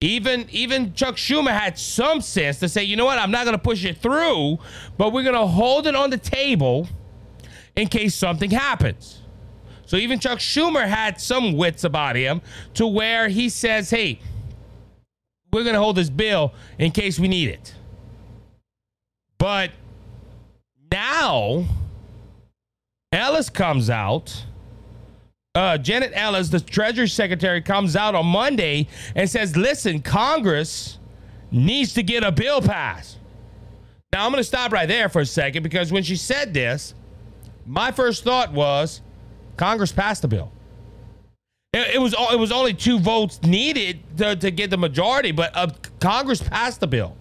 Even 0.00 0.46
even 0.48 0.94
Chuck 0.94 1.16
Schumer 1.16 1.50
had 1.50 1.78
some 1.78 2.22
sense 2.22 2.60
to 2.60 2.68
say, 2.70 2.82
you 2.82 2.96
know 2.96 3.04
what, 3.04 3.18
I'm 3.18 3.30
not 3.30 3.44
going 3.44 3.58
to 3.58 3.62
push 3.62 3.84
it 3.84 3.98
through, 3.98 4.56
but 4.96 5.12
we're 5.12 5.22
going 5.22 5.34
to 5.34 5.46
hold 5.46 5.86
it 5.86 5.94
on 5.94 6.08
the 6.08 6.16
table 6.16 6.88
in 7.76 7.88
case 7.88 8.14
something 8.14 8.50
happens. 8.50 9.22
So 9.84 9.96
even 9.96 10.18
Chuck 10.18 10.38
Schumer 10.38 10.86
had 10.86 11.20
some 11.20 11.56
wits 11.56 11.84
about 11.84 12.16
him 12.16 12.40
to 12.74 12.86
where 12.86 13.28
he 13.28 13.48
says, 13.48 13.90
hey, 13.90 14.18
we're 15.52 15.62
going 15.62 15.74
to 15.74 15.80
hold 15.80 15.96
this 15.96 16.10
bill 16.10 16.52
in 16.78 16.90
case 16.90 17.20
we 17.20 17.28
need 17.28 17.48
it. 17.48 17.74
But 19.38 19.70
now, 20.90 21.66
Ellis 23.12 23.48
comes 23.48 23.90
out. 23.90 24.44
Uh, 25.54 25.78
Janet 25.78 26.12
Ellis, 26.14 26.48
the 26.48 26.60
Treasury 26.60 27.08
Secretary, 27.08 27.62
comes 27.62 27.96
out 27.96 28.14
on 28.14 28.26
Monday 28.26 28.88
and 29.14 29.30
says, 29.30 29.56
listen, 29.56 30.02
Congress 30.02 30.98
needs 31.50 31.94
to 31.94 32.02
get 32.02 32.24
a 32.24 32.32
bill 32.32 32.60
passed. 32.60 33.18
Now, 34.12 34.26
I'm 34.26 34.32
going 34.32 34.40
to 34.40 34.44
stop 34.44 34.72
right 34.72 34.86
there 34.86 35.08
for 35.08 35.20
a 35.20 35.26
second 35.26 35.62
because 35.62 35.92
when 35.92 36.02
she 36.02 36.16
said 36.16 36.52
this, 36.52 36.94
my 37.66 37.90
first 37.90 38.24
thought 38.24 38.52
was, 38.52 39.00
Congress 39.56 39.92
passed 39.92 40.22
the 40.22 40.28
bill. 40.28 40.52
It, 41.72 41.96
it 41.96 41.98
was 41.98 42.14
it 42.32 42.38
was 42.38 42.52
only 42.52 42.74
two 42.74 42.98
votes 42.98 43.42
needed 43.42 44.00
to, 44.18 44.36
to 44.36 44.50
get 44.50 44.70
the 44.70 44.78
majority, 44.78 45.32
but 45.32 45.56
uh, 45.56 45.68
Congress 46.00 46.42
passed 46.42 46.80
the 46.80 46.86
bill. 46.86 47.16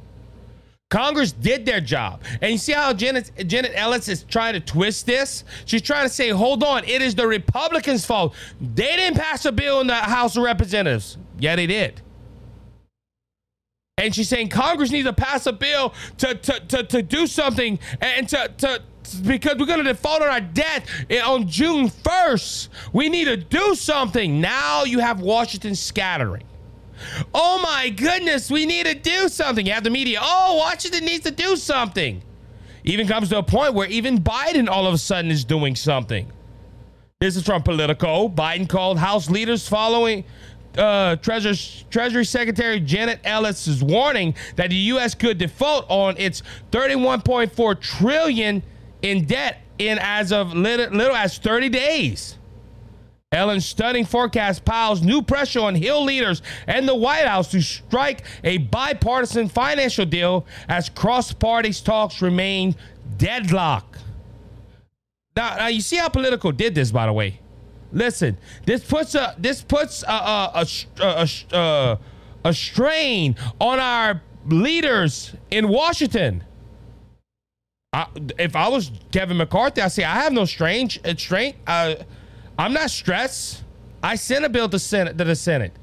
Congress 0.91 1.31
did 1.31 1.65
their 1.65 1.81
job. 1.81 2.21
And 2.41 2.51
you 2.51 2.57
see 2.57 2.71
how 2.71 2.93
Janet, 2.93 3.31
Janet 3.47 3.71
Ellis 3.75 4.07
is 4.07 4.23
trying 4.23 4.53
to 4.53 4.59
twist 4.59 5.05
this? 5.05 5.43
She's 5.65 5.81
trying 5.81 6.07
to 6.07 6.13
say, 6.13 6.29
hold 6.29 6.63
on, 6.63 6.83
it 6.85 7.01
is 7.01 7.15
the 7.15 7.27
Republicans' 7.27 8.05
fault. 8.05 8.35
They 8.61 8.95
didn't 8.95 9.17
pass 9.17 9.45
a 9.45 9.51
bill 9.51 9.81
in 9.81 9.87
the 9.87 9.95
House 9.95 10.37
of 10.37 10.43
Representatives. 10.43 11.17
Yeah, 11.39 11.55
they 11.55 11.65
did. 11.67 12.01
And 13.97 14.13
she's 14.13 14.29
saying 14.29 14.49
Congress 14.49 14.91
needs 14.91 15.07
to 15.07 15.13
pass 15.13 15.47
a 15.47 15.53
bill 15.53 15.93
to, 16.19 16.35
to, 16.35 16.59
to, 16.59 16.83
to 16.83 17.01
do 17.01 17.27
something 17.27 17.79
and 17.99 18.29
to, 18.29 18.51
to, 18.57 18.81
because 19.13 19.57
we're 19.57 19.65
going 19.65 19.83
to 19.83 19.83
default 19.83 20.21
on 20.21 20.29
our 20.29 20.41
debt 20.41 20.87
on 21.25 21.47
June 21.47 21.89
1st. 21.89 22.69
We 22.93 23.09
need 23.09 23.25
to 23.25 23.37
do 23.37 23.75
something. 23.75 24.41
Now 24.41 24.83
you 24.83 24.99
have 24.99 25.19
Washington 25.19 25.75
scattering. 25.75 26.43
Oh 27.33 27.59
my 27.61 27.89
goodness, 27.89 28.49
we 28.49 28.65
need 28.65 28.85
to 28.85 28.95
do 28.95 29.27
something. 29.27 29.65
You 29.65 29.73
have 29.73 29.83
the 29.83 29.89
media. 29.89 30.19
Oh, 30.21 30.57
Washington 30.57 31.05
needs 31.05 31.25
to 31.25 31.31
do 31.31 31.55
something. 31.55 32.21
Even 32.83 33.07
comes 33.07 33.29
to 33.29 33.39
a 33.39 33.43
point 33.43 33.73
where 33.73 33.87
even 33.89 34.19
Biden 34.21 34.69
all 34.69 34.87
of 34.87 34.93
a 34.93 34.97
sudden 34.97 35.31
is 35.31 35.43
doing 35.43 35.75
something. 35.75 36.31
This 37.19 37.35
is 37.35 37.43
from 37.43 37.63
Politico. 37.63 38.29
Biden 38.29 38.69
called 38.69 38.99
House 38.99 39.29
leaders 39.29 39.67
following 39.67 40.23
uh, 40.77 41.15
Treasury, 41.17 41.55
Treasury 41.89 42.25
Secretary 42.25 42.79
Janet 42.79 43.19
Ellis 43.23 43.81
warning 43.81 44.35
that 44.55 44.69
the 44.69 44.75
U.S. 44.75 45.15
could 45.15 45.37
default 45.37 45.85
on 45.89 46.15
its 46.17 46.43
31.4 46.71 47.79
trillion 47.79 48.61
in 49.05 49.25
debt 49.25 49.61
in 49.77 49.99
as 50.01 50.31
of 50.31 50.53
little, 50.53 50.89
little 50.89 51.15
as 51.15 51.37
30 51.37 51.69
days. 51.69 52.37
Yellen's 53.31 53.65
stunning 53.65 54.05
forecast 54.05 54.63
piles 54.65 55.01
new 55.01 55.21
pressure 55.21 55.59
on 55.59 55.75
Hill 55.75 56.03
leaders 56.03 56.41
and 56.67 56.87
the 56.87 56.95
White 56.95 57.27
House 57.27 57.51
to 57.51 57.61
strike 57.61 58.23
a 58.43 58.59
bipartisan 58.59 59.49
financial 59.49 60.05
deal 60.05 60.45
as 60.69 60.89
cross-party 60.89 61.73
talks 61.73 62.21
remain 62.21 62.75
deadlocked. 63.17 63.99
Now, 65.35 65.55
now 65.57 65.67
you 65.67 65.81
see 65.81 65.97
how 65.97 66.09
Politico 66.09 66.51
did 66.51 66.73
this, 66.75 66.91
by 66.91 67.05
the 67.05 67.13
way. 67.13 67.41
Listen, 67.91 68.37
this 68.65 68.83
puts 68.83 69.15
a 69.15 69.35
this 69.37 69.61
puts 69.61 70.03
a 70.03 70.07
a, 70.07 70.65
a, 71.01 71.27
a, 71.51 71.55
uh, 71.55 71.97
a 72.43 72.53
strain 72.53 73.35
on 73.59 73.79
our 73.79 74.21
leaders 74.47 75.33
in 75.51 75.67
Washington. 75.67 76.43
If 78.37 78.55
I 78.55 78.67
was 78.67 78.91
Kevin 79.11 79.37
McCarthy, 79.37 79.81
I 79.81 79.87
say 79.87 80.03
I 80.03 80.15
have 80.15 80.33
no 80.33 80.45
strange 80.45 80.99
strain. 81.17 81.55
Uh, 81.65 81.95
I'm 82.57 82.73
not 82.73 82.89
stressed. 82.89 83.63
I 84.03 84.15
sent 84.15 84.45
a 84.45 84.49
bill 84.49 84.69
to 84.69 84.79
Senate 84.79 85.17
to 85.17 85.23
the 85.23 85.35
Senate. 85.35 85.73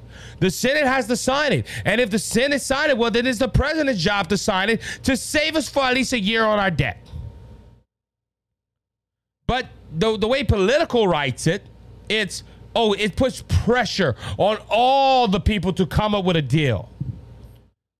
The 0.40 0.50
Senate 0.50 0.86
has 0.86 1.06
to 1.06 1.16
sign 1.16 1.52
it. 1.52 1.66
And 1.84 2.00
if 2.00 2.10
the 2.10 2.18
Senate 2.18 2.60
sign 2.60 2.90
it, 2.90 2.98
well, 2.98 3.10
then 3.10 3.26
it's 3.26 3.38
the 3.38 3.48
president's 3.48 4.02
job 4.02 4.28
to 4.28 4.36
sign 4.36 4.70
it 4.70 4.80
to 5.04 5.16
save 5.16 5.56
us 5.56 5.68
for 5.68 5.82
at 5.84 5.94
least 5.94 6.12
a 6.12 6.20
year 6.20 6.44
on 6.44 6.58
our 6.58 6.70
debt. 6.70 6.98
But 9.46 9.68
the, 9.92 10.16
the 10.16 10.28
way 10.28 10.44
Politico 10.44 11.04
writes 11.04 11.46
it, 11.46 11.66
it's, 12.08 12.44
oh, 12.74 12.92
it 12.94 13.16
puts 13.16 13.42
pressure 13.48 14.16
on 14.38 14.58
all 14.68 15.28
the 15.28 15.40
people 15.40 15.72
to 15.74 15.86
come 15.86 16.14
up 16.14 16.24
with 16.24 16.36
a 16.36 16.42
deal. 16.42 16.90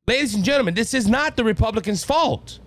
Ladies 0.06 0.34
and 0.34 0.44
gentlemen, 0.44 0.74
this 0.74 0.94
is 0.94 1.08
not 1.08 1.36
the 1.36 1.44
Republicans' 1.44 2.04
fault. 2.04 2.58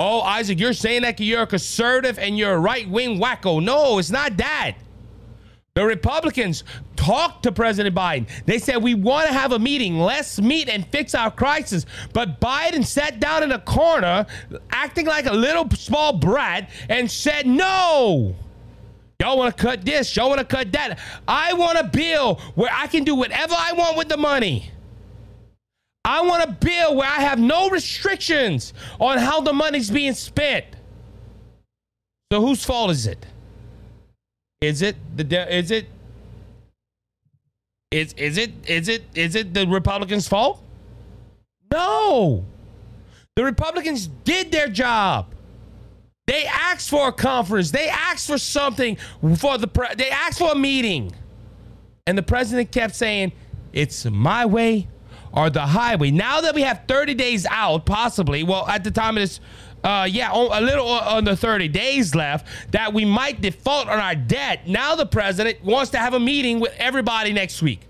Oh, 0.00 0.22
Isaac, 0.22 0.58
you're 0.58 0.72
saying 0.72 1.02
that 1.02 1.20
you're 1.20 1.42
a 1.42 1.46
conservative 1.46 2.18
and 2.18 2.36
you're 2.36 2.54
a 2.54 2.58
right 2.58 2.88
wing 2.90 3.20
wacko. 3.20 3.62
No, 3.62 3.98
it's 4.00 4.10
not 4.10 4.36
that. 4.38 4.74
The 5.74 5.84
Republicans 5.84 6.64
talked 6.96 7.44
to 7.44 7.52
President 7.52 7.94
Biden. 7.94 8.28
They 8.44 8.58
said, 8.58 8.78
We 8.78 8.94
want 8.94 9.28
to 9.28 9.32
have 9.32 9.52
a 9.52 9.58
meeting. 9.58 10.00
Let's 10.00 10.40
meet 10.40 10.68
and 10.68 10.84
fix 10.88 11.14
our 11.14 11.30
crisis. 11.30 11.86
But 12.12 12.40
Biden 12.40 12.84
sat 12.84 13.20
down 13.20 13.44
in 13.44 13.52
a 13.52 13.58
corner, 13.60 14.26
acting 14.70 15.06
like 15.06 15.26
a 15.26 15.32
little 15.32 15.70
small 15.70 16.12
brat, 16.12 16.70
and 16.88 17.08
said, 17.08 17.46
No. 17.46 18.34
Y'all 19.20 19.38
want 19.38 19.56
to 19.56 19.62
cut 19.62 19.84
this. 19.84 20.16
Y'all 20.16 20.28
want 20.28 20.40
to 20.40 20.44
cut 20.44 20.72
that. 20.72 20.98
I 21.28 21.52
want 21.52 21.78
a 21.78 21.84
bill 21.84 22.40
where 22.56 22.70
I 22.72 22.88
can 22.88 23.04
do 23.04 23.14
whatever 23.14 23.54
I 23.56 23.72
want 23.74 23.96
with 23.96 24.08
the 24.08 24.16
money. 24.16 24.72
I 26.04 26.20
want 26.20 26.44
a 26.44 26.52
bill 26.52 26.96
where 26.96 27.08
I 27.08 27.20
have 27.20 27.38
no 27.38 27.70
restrictions 27.70 28.74
on 29.00 29.18
how 29.18 29.40
the 29.40 29.52
money's 29.52 29.90
being 29.90 30.12
spent. 30.12 30.66
So 32.30 32.40
whose 32.40 32.64
fault 32.64 32.90
is 32.90 33.06
it? 33.06 33.24
Is 34.60 34.82
it 34.82 34.96
the 35.16 35.24
de- 35.24 35.56
is 35.56 35.70
it 35.70 35.86
is 37.90 38.12
is 38.14 38.36
it 38.38 38.52
is 38.66 38.88
it 38.88 39.04
is 39.14 39.34
it 39.34 39.54
the 39.54 39.66
Republicans' 39.66 40.28
fault? 40.28 40.62
No. 41.72 42.44
The 43.36 43.44
Republicans 43.44 44.06
did 44.06 44.52
their 44.52 44.68
job. 44.68 45.34
They 46.26 46.44
asked 46.46 46.88
for 46.88 47.08
a 47.08 47.12
conference. 47.12 47.70
They 47.70 47.88
asked 47.88 48.26
for 48.26 48.38
something 48.38 48.96
for 49.36 49.58
the 49.58 49.66
pre- 49.66 49.94
they 49.96 50.10
asked 50.10 50.38
for 50.38 50.52
a 50.52 50.56
meeting. 50.56 51.12
And 52.06 52.16
the 52.16 52.22
president 52.22 52.72
kept 52.72 52.94
saying, 52.94 53.32
"It's 53.72 54.04
my 54.04 54.46
way 54.46 54.88
or 55.34 55.50
the 55.50 55.60
highway." 55.60 56.10
Now 56.10 56.40
that 56.40 56.54
we 56.54 56.62
have 56.62 56.82
30 56.88 57.14
days 57.14 57.46
out, 57.50 57.84
possibly, 57.84 58.42
well, 58.42 58.66
at 58.66 58.84
the 58.84 58.90
time 58.90 59.16
of 59.16 59.22
this 59.22 59.40
uh, 59.84 60.08
yeah, 60.10 60.32
a 60.32 60.62
little 60.62 60.88
under 60.88 61.36
30 61.36 61.68
days 61.68 62.14
left 62.14 62.46
that 62.72 62.94
we 62.94 63.04
might 63.04 63.42
default 63.42 63.86
on 63.88 63.98
our 63.98 64.14
debt. 64.14 64.66
Now 64.66 64.94
the 64.94 65.04
president 65.04 65.62
wants 65.62 65.90
to 65.90 65.98
have 65.98 66.14
a 66.14 66.20
meeting 66.20 66.58
with 66.58 66.72
everybody 66.78 67.34
next 67.34 67.60
week. 67.60 67.82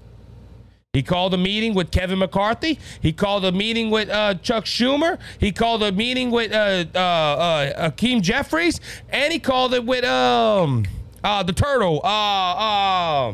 He 0.92 1.02
called 1.02 1.34
a 1.34 1.36
meeting 1.36 1.74
with 1.74 1.90
Kevin 1.90 2.20
McCarthy. 2.20 2.78
He 3.00 3.12
called 3.12 3.44
a 3.44 3.52
meeting 3.52 3.90
with 3.90 4.08
uh, 4.08 4.34
Chuck 4.34 4.64
Schumer. 4.64 5.18
He 5.38 5.50
called 5.50 5.82
a 5.82 5.90
meeting 5.90 6.30
with 6.30 6.52
uh, 6.52 6.84
uh, 6.94 6.98
uh 6.98 7.82
Hakeem 7.90 8.22
Jeffries, 8.22 8.80
and 9.08 9.32
he 9.32 9.40
called 9.40 9.74
it 9.74 9.84
with 9.84 10.04
um, 10.04 10.84
uh, 11.24 11.42
the 11.42 11.52
turtle, 11.52 12.00
uh, 12.04 13.28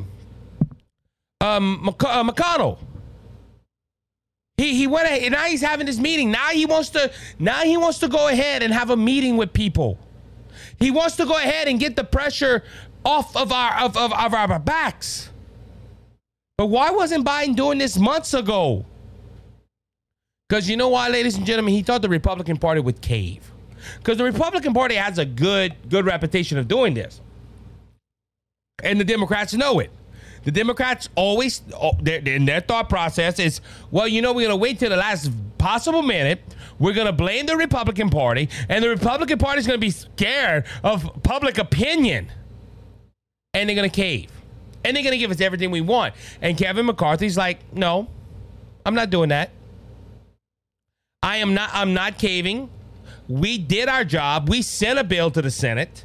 um, 1.43 1.81
McConnell. 1.83 2.79
He 4.61 4.75
he 4.75 4.87
went 4.87 5.07
ahead, 5.07 5.23
and 5.23 5.33
now 5.33 5.45
he's 5.45 5.63
having 5.63 5.87
this 5.87 5.99
meeting. 5.99 6.31
Now 6.31 6.49
he 6.49 6.67
wants 6.67 6.91
to 6.91 7.11
now 7.39 7.63
he 7.63 7.79
wants 7.79 7.99
to 8.01 8.09
go 8.09 8.29
ahead 8.29 8.63
and 8.63 8.75
have 8.75 8.91
a 8.91 8.97
meeting 8.97 9.39
with 9.39 9.55
people. 9.55 9.99
He 10.79 10.91
wants 10.91 11.17
to 11.17 11.25
go 11.25 11.37
ahead 11.39 11.67
and 11.67 11.81
get 11.81 11.97
the 11.97 12.05
pressure 12.05 12.63
off 13.03 13.35
of 13.35 13.53
our 13.53 13.81
of, 13.81 13.97
of, 13.97 14.13
of 14.13 14.35
our 14.35 14.59
backs. 14.59 15.31
But 16.59 16.67
why 16.67 16.91
wasn't 16.91 17.25
Biden 17.25 17.57
doing 17.57 17.79
this 17.79 17.99
months 17.99 18.35
ago? 18.35 18.85
Because 20.47 20.69
you 20.69 20.77
know 20.77 20.91
why, 20.91 21.09
ladies 21.09 21.39
and 21.39 21.47
gentlemen, 21.47 21.73
he 21.73 21.83
thought 21.83 22.03
the 22.03 22.11
Republican 22.11 22.59
Party 22.59 22.83
would 22.83 23.01
cave. 23.01 23.51
Because 23.97 24.19
the 24.19 24.25
Republican 24.25 24.75
Party 24.75 24.97
has 24.97 25.17
a 25.17 25.25
good 25.25 25.75
good 25.89 26.05
reputation 26.05 26.59
of 26.59 26.69
doing 26.69 26.93
this. 26.93 27.23
And 28.85 29.01
the 29.01 29.05
Democrats 29.05 29.55
know 29.55 29.79
it. 29.79 29.91
The 30.45 30.51
Democrats 30.51 31.09
always, 31.15 31.63
oh, 31.75 31.99
in 32.07 32.45
their 32.47 32.61
thought 32.61 32.89
process, 32.89 33.39
is 33.39 33.61
well, 33.91 34.09
you 34.09 34.23
know, 34.23 34.33
we're 34.33 34.49
going 34.49 34.59
to 34.59 34.63
wait 34.63 34.79
till 34.79 34.91
the 34.91 34.97
last 34.97 35.31
possible 35.59 36.03
minute. 36.03 36.43
We're 36.79 36.95
going 36.95 37.07
to 37.07 37.13
blame 37.13 37.47
the 37.47 37.57
Republican 37.57 38.09
Party, 38.09 38.49
and 38.69 38.83
the 38.83 38.89
Republican 38.89 39.39
Party 39.39 39.61
is 39.61 39.67
going 39.67 39.79
to 39.79 39.87
be 39.87 39.91
scared 39.91 40.65
of 40.83 41.23
public 41.23 41.59
opinion, 41.59 42.33
and 43.53 43.69
they're 43.69 43.77
going 43.77 43.91
to 43.91 43.95
cave, 43.95 44.31
and 44.85 44.97
they're 44.97 45.03
going 45.03 45.13
to 45.13 45.19
give 45.19 45.31
us 45.31 45.43
everything 45.43 45.71
we 45.71 45.83
want. 45.83 46.15
And 46.41 46.57
Kevin 46.57 46.87
McCarthy's 46.87 47.37
like, 47.37 47.59
no, 47.75 48.09
I'm 48.87 48.95
not 48.95 49.11
doing 49.11 49.29
that. 49.29 49.51
I 51.23 51.37
am 51.37 51.53
not. 51.53 51.69
I'm 51.75 51.93
not 51.93 52.19
caving. 52.19 52.71
We 53.29 53.59
did 53.59 53.89
our 53.89 54.05
job. 54.05 54.49
We 54.49 54.63
sent 54.63 54.99
a 54.99 55.05
bill 55.05 55.31
to 55.33 55.43
the 55.43 55.51
Senate. 55.51 56.05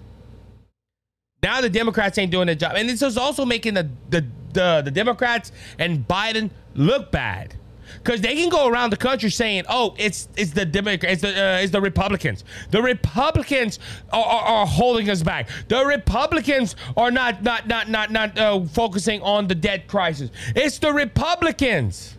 Now 1.46 1.62
the 1.62 1.70
Democrats 1.70 2.18
ain't 2.18 2.32
doing 2.32 2.48
their 2.48 2.56
job, 2.56 2.72
and 2.76 2.90
this 2.90 3.04
is 3.04 3.18
also 3.18 3.46
making 3.46 3.76
the 3.76 3.88
the 4.10 4.26
the, 4.54 4.82
the 4.84 4.90
Democrats 4.90 5.52
and 5.78 6.08
Biden 6.08 6.50
look 6.74 7.12
bad 7.12 7.54
because 7.98 8.20
they 8.20 8.36
can 8.36 8.50
go 8.50 8.68
around 8.68 8.90
the 8.90 8.98
country 8.98 9.30
saying, 9.30 9.66
"Oh, 9.70 9.94
it's 10.00 10.28
it's 10.36 10.54
the 10.54 10.66
Democrats, 10.66 11.14
it's 11.14 11.22
the 11.22 11.30
uh, 11.30 11.60
it's 11.60 11.72
the 11.72 11.82
Republicans. 11.82 12.46
The 12.72 12.82
Republicans 12.82 13.78
are, 14.12 14.24
are, 14.26 14.42
are, 14.42 14.66
holding 14.66 15.08
us 15.12 15.22
back. 15.22 15.48
The 15.68 15.86
Republicans 15.86 16.76
are 16.98 17.12
not 17.12 17.44
not 17.44 17.68
not 17.68 17.90
not 17.90 18.10
not 18.10 18.40
uh, 18.40 18.62
focusing 18.66 19.22
on 19.22 19.48
the 19.48 19.54
debt 19.54 19.88
crisis. 19.88 20.32
It's 20.56 20.80
the 20.80 20.94
Republicans." 20.94 22.16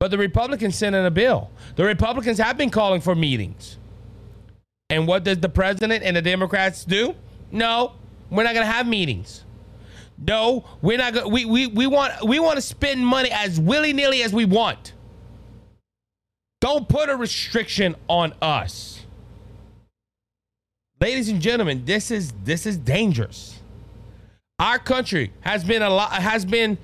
But 0.00 0.10
the 0.10 0.18
Republicans 0.18 0.74
sent 0.74 0.96
in 0.96 1.04
a 1.04 1.12
bill. 1.12 1.50
The 1.76 1.84
Republicans 1.84 2.38
have 2.38 2.58
been 2.58 2.70
calling 2.70 3.02
for 3.02 3.14
meetings. 3.14 3.78
And 4.88 5.06
what 5.06 5.22
does 5.22 5.38
the 5.38 5.48
president 5.48 6.02
and 6.02 6.16
the 6.16 6.22
Democrats 6.22 6.84
do? 6.84 7.14
No, 7.52 7.92
we're 8.30 8.44
not 8.44 8.54
going 8.54 8.66
to 8.66 8.72
have 8.72 8.86
meetings. 8.86 9.44
No, 10.22 10.64
we're 10.82 10.98
not 10.98 11.14
going. 11.14 11.32
We 11.32 11.44
we 11.46 11.66
we 11.66 11.86
want 11.86 12.22
we 12.24 12.38
want 12.38 12.56
to 12.56 12.62
spend 12.62 13.06
money 13.06 13.30
as 13.30 13.58
willy 13.58 13.92
nilly 13.92 14.22
as 14.22 14.32
we 14.32 14.44
want. 14.44 14.92
Don't 16.60 16.86
put 16.88 17.08
a 17.08 17.16
restriction 17.16 17.96
on 18.06 18.34
us, 18.42 19.00
ladies 21.00 21.30
and 21.30 21.40
gentlemen. 21.40 21.86
This 21.86 22.10
is 22.10 22.34
this 22.44 22.66
is 22.66 22.76
dangerous. 22.76 23.58
Our 24.58 24.78
country 24.78 25.32
has 25.40 25.64
been 25.64 25.80
a 25.80 25.88
lot 25.88 26.12
has 26.12 26.44
been 26.44 26.76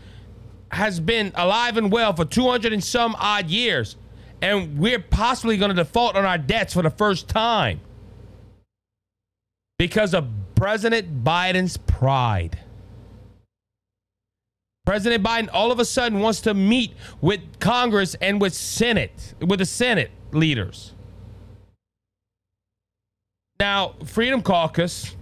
has 0.70 0.98
been 0.98 1.30
alive 1.34 1.76
and 1.76 1.92
well 1.92 2.14
for 2.14 2.24
200 2.24 2.72
and 2.72 2.82
some 2.82 3.14
odd 3.18 3.50
years, 3.50 3.96
and 4.40 4.78
we're 4.78 4.98
possibly 4.98 5.58
going 5.58 5.68
to 5.68 5.74
default 5.74 6.16
on 6.16 6.24
our 6.24 6.38
debts 6.38 6.72
for 6.72 6.80
the 6.80 6.90
first 6.90 7.28
time 7.28 7.80
because 9.78 10.14
of 10.14 10.26
President 10.56 11.22
Biden's 11.22 11.76
pride. 11.76 12.58
President 14.84 15.22
Biden 15.22 15.48
all 15.52 15.70
of 15.70 15.78
a 15.78 15.84
sudden 15.84 16.20
wants 16.20 16.40
to 16.40 16.54
meet 16.54 16.94
with 17.20 17.40
Congress 17.60 18.16
and 18.20 18.40
with 18.40 18.54
Senate, 18.54 19.34
with 19.40 19.58
the 19.58 19.66
Senate 19.66 20.10
leaders. 20.32 20.94
Now, 23.58 23.94
Freedom 24.04 24.42
Caucus, 24.42 25.14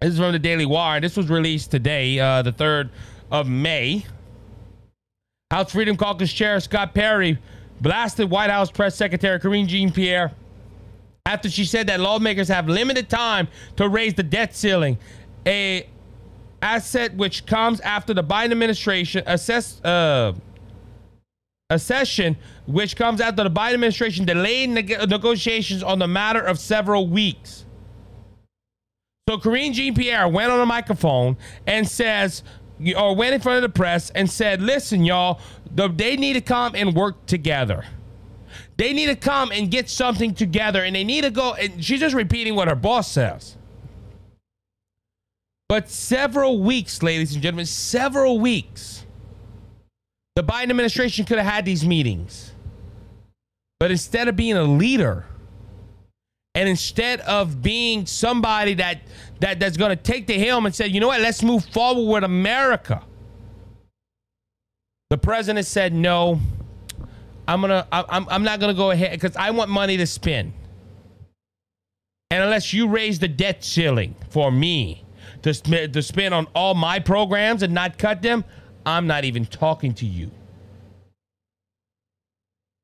this 0.00 0.12
is 0.12 0.18
from 0.18 0.32
the 0.32 0.38
Daily 0.38 0.66
Wire. 0.66 1.00
This 1.00 1.16
was 1.16 1.28
released 1.28 1.70
today, 1.70 2.18
uh, 2.18 2.42
the 2.42 2.52
3rd 2.52 2.90
of 3.30 3.48
May. 3.48 4.04
House 5.50 5.72
Freedom 5.72 5.96
Caucus 5.96 6.32
Chair 6.32 6.58
Scott 6.60 6.92
Perry 6.94 7.38
blasted 7.80 8.30
White 8.30 8.50
House 8.50 8.70
Press 8.70 8.94
Secretary 8.94 9.38
Karine 9.38 9.66
Jean 9.66 9.92
Pierre 9.92 10.32
after 11.26 11.50
she 11.50 11.64
said 11.64 11.88
that 11.88 12.00
lawmakers 12.00 12.48
have 12.48 12.68
limited 12.68 13.10
time 13.10 13.48
to 13.76 13.88
raise 13.88 14.14
the 14.14 14.22
debt 14.22 14.54
ceiling. 14.54 14.96
A 15.44 15.86
asset 16.62 17.14
which 17.14 17.44
comes 17.44 17.80
after 17.80 18.14
the 18.14 18.24
Biden 18.24 18.52
administration 18.52 19.22
assess 19.26 19.84
uh 19.84 20.32
accession 21.68 22.36
which 22.66 22.96
comes 22.96 23.20
after 23.20 23.42
the 23.42 23.50
Biden 23.50 23.74
administration 23.74 24.24
delayed 24.24 24.70
neg- 24.70 25.08
negotiations 25.08 25.82
on 25.82 25.98
the 25.98 26.06
matter 26.06 26.40
of 26.40 26.58
several 26.58 27.08
weeks. 27.08 27.66
So 29.28 29.36
Karine 29.38 29.72
Jean 29.72 29.94
Pierre 29.94 30.28
went 30.28 30.50
on 30.50 30.60
a 30.60 30.66
microphone 30.66 31.36
and 31.66 31.86
says, 31.86 32.44
or 32.96 33.14
went 33.16 33.34
in 33.34 33.40
front 33.40 33.56
of 33.56 33.62
the 33.62 33.76
press 33.76 34.10
and 34.10 34.30
said, 34.30 34.62
"Listen, 34.62 35.04
y'all, 35.04 35.40
they 35.74 36.16
need 36.16 36.34
to 36.34 36.40
come 36.40 36.74
and 36.74 36.94
work 36.94 37.26
together. 37.26 37.84
They 38.76 38.92
need 38.92 39.06
to 39.06 39.16
come 39.16 39.50
and 39.52 39.70
get 39.70 39.88
something 39.88 40.34
together, 40.34 40.84
and 40.84 40.94
they 40.94 41.04
need 41.04 41.22
to 41.22 41.30
go." 41.30 41.54
And 41.54 41.84
she's 41.84 42.00
just 42.00 42.14
repeating 42.14 42.54
what 42.54 42.68
her 42.68 42.74
boss 42.74 43.10
says. 43.10 43.56
But 45.68 45.90
several 45.90 46.60
weeks, 46.60 47.02
ladies 47.02 47.34
and 47.34 47.42
gentlemen, 47.42 47.66
several 47.66 48.38
weeks, 48.38 49.04
the 50.36 50.44
Biden 50.44 50.70
administration 50.70 51.24
could 51.24 51.38
have 51.38 51.52
had 51.52 51.64
these 51.64 51.84
meetings. 51.84 52.52
But 53.80 53.90
instead 53.90 54.28
of 54.28 54.36
being 54.36 54.56
a 54.56 54.64
leader, 54.64 55.26
and 56.54 56.68
instead 56.68 57.20
of 57.20 57.62
being 57.62 58.06
somebody 58.06 58.74
that 58.74 59.02
that 59.40 59.60
that's 59.60 59.76
going 59.76 59.90
to 59.90 60.02
take 60.02 60.26
the 60.26 60.38
helm 60.38 60.66
and 60.66 60.74
say, 60.74 60.86
you 60.86 61.00
know 61.00 61.08
what, 61.08 61.20
let's 61.20 61.42
move 61.42 61.64
forward 61.66 62.10
with 62.10 62.24
America. 62.24 63.02
The 65.10 65.18
president 65.18 65.66
said, 65.66 65.92
no, 65.92 66.40
I'm 67.48 67.60
gonna, 67.60 67.86
I'm, 67.92 68.28
I'm 68.28 68.42
not 68.42 68.60
gonna 68.60 68.74
go 68.74 68.90
ahead 68.90 69.12
because 69.12 69.36
I 69.36 69.50
want 69.50 69.70
money 69.70 69.96
to 69.96 70.06
spend. 70.06 70.52
And 72.30 72.42
unless 72.42 72.72
you 72.72 72.88
raise 72.88 73.18
the 73.18 73.28
debt 73.28 73.62
ceiling 73.62 74.16
for 74.30 74.50
me 74.50 75.04
to, 75.42 75.52
to 75.88 76.02
spend 76.02 76.34
on 76.34 76.46
all 76.54 76.74
my 76.74 76.98
programs 76.98 77.62
and 77.62 77.72
not 77.72 77.98
cut 77.98 78.20
them, 78.20 78.44
I'm 78.84 79.06
not 79.06 79.24
even 79.24 79.46
talking 79.46 79.94
to 79.94 80.06
you. 80.06 80.30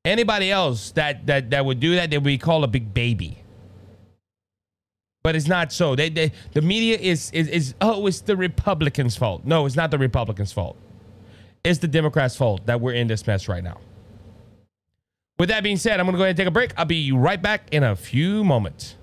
Anybody 0.05 0.51
else 0.51 0.91
that 0.91 1.25
that 1.27 1.49
that 1.51 1.65
would 1.65 1.79
do 1.79 1.95
that, 1.95 2.09
they 2.09 2.17
would 2.17 2.23
be 2.23 2.37
called 2.37 2.63
a 2.63 2.67
big 2.67 2.93
baby 2.93 3.43
but 5.23 5.37
it's 5.37 5.47
not 5.47 5.71
so. 5.71 5.95
They, 5.95 6.09
they 6.09 6.33
the 6.51 6.61
media 6.61 6.97
is, 6.97 7.31
is 7.31 7.47
is 7.47 7.75
oh, 7.79 8.05
it's 8.07 8.19
the 8.19 8.35
Republicans' 8.35 9.15
fault. 9.15 9.45
No, 9.45 9.65
it's 9.65 9.77
not 9.77 9.89
the 9.89 9.97
Republicans' 9.97 10.51
fault. 10.51 10.77
It's 11.63 11.79
the 11.79 11.87
Democrats' 11.87 12.35
fault 12.35 12.65
that 12.65 12.81
we're 12.81 12.93
in 12.93 13.07
this 13.07 13.25
mess 13.25 13.47
right 13.47 13.63
now. 13.63 13.79
With 15.43 15.49
that 15.49 15.61
being 15.61 15.75
said, 15.75 15.99
I'm 15.99 16.05
going 16.05 16.13
to 16.13 16.17
go 16.19 16.23
ahead 16.23 16.29
and 16.29 16.37
take 16.37 16.47
a 16.47 16.51
break. 16.51 16.71
I'll 16.77 16.85
be 16.85 17.11
right 17.11 17.41
back 17.41 17.67
in 17.73 17.83
a 17.83 17.97
few 17.97 18.45
moments. 18.45 18.95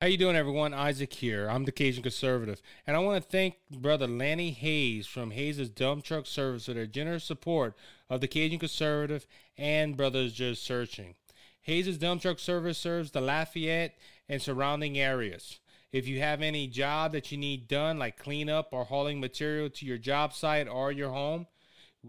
How 0.00 0.06
you 0.06 0.16
doing, 0.16 0.36
everyone? 0.36 0.72
Isaac 0.72 1.12
here. 1.14 1.50
I'm 1.50 1.64
the 1.64 1.72
Cajun 1.72 2.04
Conservative, 2.04 2.62
and 2.86 2.96
I 2.96 3.00
want 3.00 3.20
to 3.20 3.28
thank 3.28 3.56
Brother 3.68 4.06
Lanny 4.06 4.52
Hayes 4.52 5.08
from 5.08 5.32
Hayes' 5.32 5.68
Dump 5.68 6.04
Truck 6.04 6.26
Service 6.26 6.66
for 6.66 6.74
their 6.74 6.86
generous 6.86 7.24
support 7.24 7.74
of 8.08 8.20
the 8.20 8.28
Cajun 8.28 8.60
Conservative 8.60 9.26
and 9.58 9.96
Brothers 9.96 10.32
Just 10.32 10.62
Searching. 10.62 11.16
Hayes' 11.62 11.98
Dump 11.98 12.22
Truck 12.22 12.38
Service 12.38 12.78
serves 12.78 13.10
the 13.10 13.20
Lafayette 13.20 13.98
and 14.28 14.40
surrounding 14.40 14.96
areas. 14.96 15.58
If 15.94 16.08
you 16.08 16.18
have 16.18 16.42
any 16.42 16.66
job 16.66 17.12
that 17.12 17.30
you 17.30 17.38
need 17.38 17.68
done, 17.68 18.00
like 18.00 18.18
cleanup 18.18 18.70
or 18.72 18.84
hauling 18.84 19.20
material 19.20 19.70
to 19.70 19.86
your 19.86 19.96
job 19.96 20.34
site 20.34 20.66
or 20.66 20.90
your 20.90 21.10
home, 21.10 21.46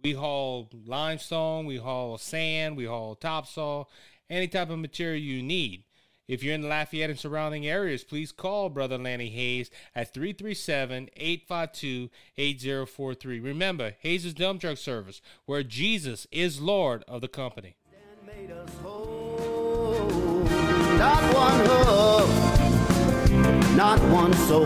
we 0.01 0.13
haul 0.13 0.72
limestone, 0.88 1.68
we 1.68 1.77
haul 1.77 2.18
sand, 2.18 2.77
we 2.77 2.86
haul 2.86 3.13
topsoil, 3.13 3.88
any 4.27 4.48
type 4.48 4.72
of 4.72 4.80
material 4.80 5.22
you 5.22 5.44
need. 5.44 5.84
If 6.27 6.42
you're 6.42 6.56
in 6.56 6.62
the 6.62 6.68
Lafayette 6.68 7.12
and 7.12 7.20
surrounding 7.20 7.68
areas, 7.68 8.04
please 8.04 8.32
call 8.32 8.70
Brother 8.70 8.98
Lanny 8.98 9.30
Hayes 9.30 9.70
at 9.94 10.15
337 10.15 11.12
852 11.15 12.10
8043. 12.39 13.39
Remember, 13.39 13.94
Hayes' 14.00 14.25
is 14.25 14.34
Dump 14.34 14.62
Truck 14.62 14.80
Service, 14.80 15.22
where 15.46 15.62
Jesus 15.62 16.25
is 16.32 16.60
Lord 16.60 17.04
of 17.08 17.22
the 17.22 17.27
company. 17.27 17.75
Not 23.75 24.00
one 24.10 24.32
soul. 24.34 24.65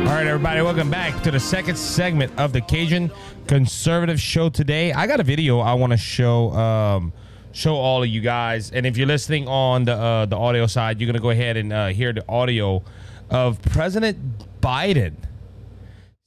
All 0.00 0.08
right, 0.08 0.26
everybody, 0.26 0.62
welcome 0.62 0.90
back 0.90 1.22
to 1.22 1.30
the 1.30 1.38
second 1.38 1.76
segment 1.76 2.32
of 2.38 2.54
the 2.54 2.62
Cajun 2.62 3.10
Conservative 3.46 4.18
Show 4.18 4.48
today. 4.48 4.94
I 4.94 5.06
got 5.06 5.20
a 5.20 5.22
video 5.22 5.60
I 5.60 5.74
want 5.74 5.90
to 5.90 5.98
show. 5.98 6.50
Um, 6.52 7.12
show 7.52 7.74
all 7.74 8.02
of 8.02 8.08
you 8.08 8.22
guys. 8.22 8.70
And 8.70 8.86
if 8.86 8.96
you're 8.96 9.06
listening 9.06 9.46
on 9.48 9.84
the 9.84 9.92
uh, 9.92 10.24
the 10.24 10.36
audio 10.38 10.66
side, 10.66 10.98
you're 10.98 11.08
gonna 11.08 11.20
go 11.20 11.28
ahead 11.28 11.58
and 11.58 11.70
uh, 11.74 11.88
hear 11.88 12.14
the 12.14 12.24
audio 12.26 12.82
of 13.28 13.60
President 13.60 14.18
Biden 14.62 15.16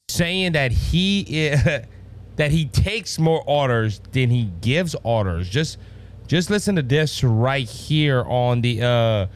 saying 0.10 0.52
that 0.52 0.74
he 0.74 1.24
that 2.36 2.52
he 2.52 2.66
takes 2.66 3.18
more 3.18 3.44
orders 3.48 4.00
than 4.12 4.30
he 4.30 4.52
gives 4.62 4.96
orders. 5.02 5.50
Just 5.50 5.80
just 6.28 6.52
listen 6.52 6.76
to 6.76 6.82
this 6.82 7.24
right 7.24 7.68
here 7.68 8.24
on 8.24 8.62
the 8.62 8.82
uh, 8.84 9.28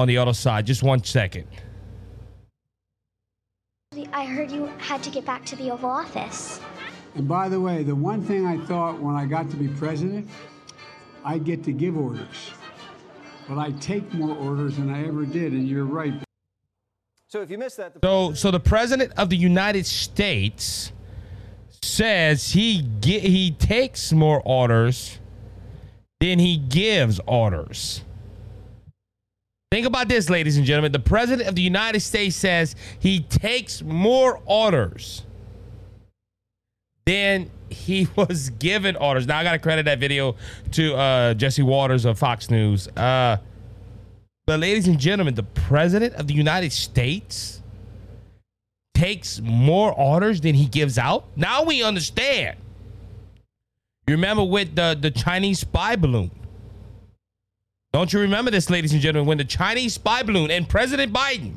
on 0.00 0.08
the 0.08 0.18
other 0.18 0.34
side. 0.34 0.66
Just 0.66 0.82
one 0.82 1.04
second. 1.04 1.46
I 4.12 4.24
heard 4.24 4.50
you 4.50 4.66
had 4.78 5.02
to 5.02 5.10
get 5.10 5.24
back 5.24 5.44
to 5.46 5.56
the 5.56 5.70
Oval 5.70 5.90
Office. 5.90 6.60
And 7.14 7.28
by 7.28 7.48
the 7.48 7.60
way, 7.60 7.82
the 7.82 7.94
one 7.94 8.22
thing 8.22 8.46
I 8.46 8.58
thought 8.66 9.00
when 9.00 9.16
I 9.16 9.26
got 9.26 9.50
to 9.50 9.56
be 9.56 9.68
president 9.68 10.28
I 11.24 11.38
get 11.38 11.64
to 11.64 11.72
give 11.72 11.96
orders. 11.96 12.52
But 13.48 13.58
I 13.58 13.72
take 13.72 14.12
more 14.14 14.36
orders 14.36 14.76
than 14.76 14.90
I 14.90 15.06
ever 15.06 15.24
did, 15.24 15.52
and 15.52 15.68
you're 15.68 15.84
right. 15.84 16.14
So 17.28 17.42
if 17.42 17.50
you 17.50 17.58
missed 17.58 17.76
that, 17.76 17.92
so 18.02 18.32
so 18.32 18.50
the 18.50 18.60
president 18.60 19.12
of 19.16 19.28
the 19.30 19.36
United 19.36 19.86
States 19.86 20.92
says 21.82 22.52
he 22.52 22.82
ge- 23.00 23.22
he 23.22 23.50
takes 23.52 24.12
more 24.12 24.42
orders 24.44 25.18
than 26.20 26.38
he 26.38 26.56
gives 26.56 27.20
orders. 27.26 28.02
Think 29.70 29.86
about 29.86 30.08
this, 30.08 30.28
ladies 30.28 30.56
and 30.56 30.66
gentlemen. 30.66 30.90
The 30.90 30.98
president 30.98 31.48
of 31.48 31.54
the 31.54 31.62
United 31.62 32.00
States 32.00 32.34
says 32.34 32.74
he 32.98 33.20
takes 33.20 33.82
more 33.82 34.40
orders 34.44 35.22
than 37.06 37.52
he 37.68 38.08
was 38.16 38.50
given 38.50 38.96
orders. 38.96 39.28
Now 39.28 39.38
I 39.38 39.44
got 39.44 39.52
to 39.52 39.60
credit 39.60 39.84
that 39.84 40.00
video 40.00 40.34
to 40.72 40.96
uh, 40.96 41.34
Jesse 41.34 41.62
Watters 41.62 42.04
of 42.04 42.18
Fox 42.18 42.50
News. 42.50 42.88
Uh, 42.96 43.36
but 44.44 44.58
ladies 44.58 44.88
and 44.88 44.98
gentlemen, 44.98 45.36
the 45.36 45.44
president 45.44 46.14
of 46.14 46.26
the 46.26 46.34
United 46.34 46.72
States 46.72 47.62
takes 48.92 49.40
more 49.40 49.92
orders 49.92 50.40
than 50.40 50.56
he 50.56 50.66
gives 50.66 50.98
out. 50.98 51.26
Now 51.36 51.62
we 51.62 51.84
understand. 51.84 52.56
You 54.08 54.16
remember 54.16 54.42
with 54.42 54.74
the 54.74 54.98
the 55.00 55.12
Chinese 55.12 55.60
spy 55.60 55.94
balloon? 55.94 56.32
Don't 57.92 58.12
you 58.12 58.20
remember 58.20 58.50
this, 58.50 58.70
ladies 58.70 58.92
and 58.92 59.00
gentlemen? 59.00 59.26
When 59.26 59.38
the 59.38 59.44
Chinese 59.44 59.94
spy 59.94 60.22
balloon 60.22 60.50
and 60.50 60.68
President 60.68 61.12
Biden, 61.12 61.54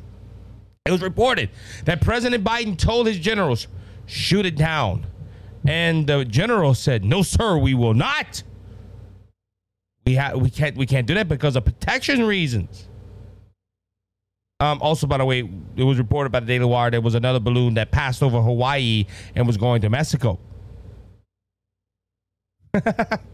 it 0.86 0.92
was 0.92 1.02
reported 1.02 1.50
that 1.86 2.02
President 2.02 2.44
Biden 2.44 2.78
told 2.78 3.08
his 3.08 3.20
generals, 3.20 3.68
shoot 4.06 4.46
it 4.46 4.56
down 4.56 5.06
and 5.66 6.08
the 6.08 6.26
general 6.26 6.74
said, 6.74 7.06
"No, 7.06 7.22
sir, 7.22 7.58
we 7.58 7.74
will 7.74 7.94
not. 7.94 8.44
We 10.06 10.16
have 10.16 10.40
we 10.40 10.50
can't 10.50 10.76
we 10.76 10.86
can't 10.86 11.08
do 11.08 11.14
that 11.14 11.30
because 11.30 11.56
of 11.56 11.64
protection 11.66 12.26
reasons." 12.26 12.88
Um, 14.60 14.82
also, 14.82 15.08
by 15.08 15.18
the 15.18 15.26
way, 15.26 15.50
it 15.76 15.84
was 15.84 15.98
reported 15.98 16.32
by 16.32 16.40
the 16.40 16.46
Daily 16.46 16.66
Wire 16.66 16.92
there 16.92 17.02
was 17.02 17.16
another 17.16 17.40
balloon 17.40 17.74
that 17.76 17.92
passed 17.92 18.22
over 18.24 18.42
Hawaii 18.42 19.06
and 19.36 19.48
was 19.48 19.58
going 19.58 19.82
to 19.82 19.90
Mexico. 19.90 20.40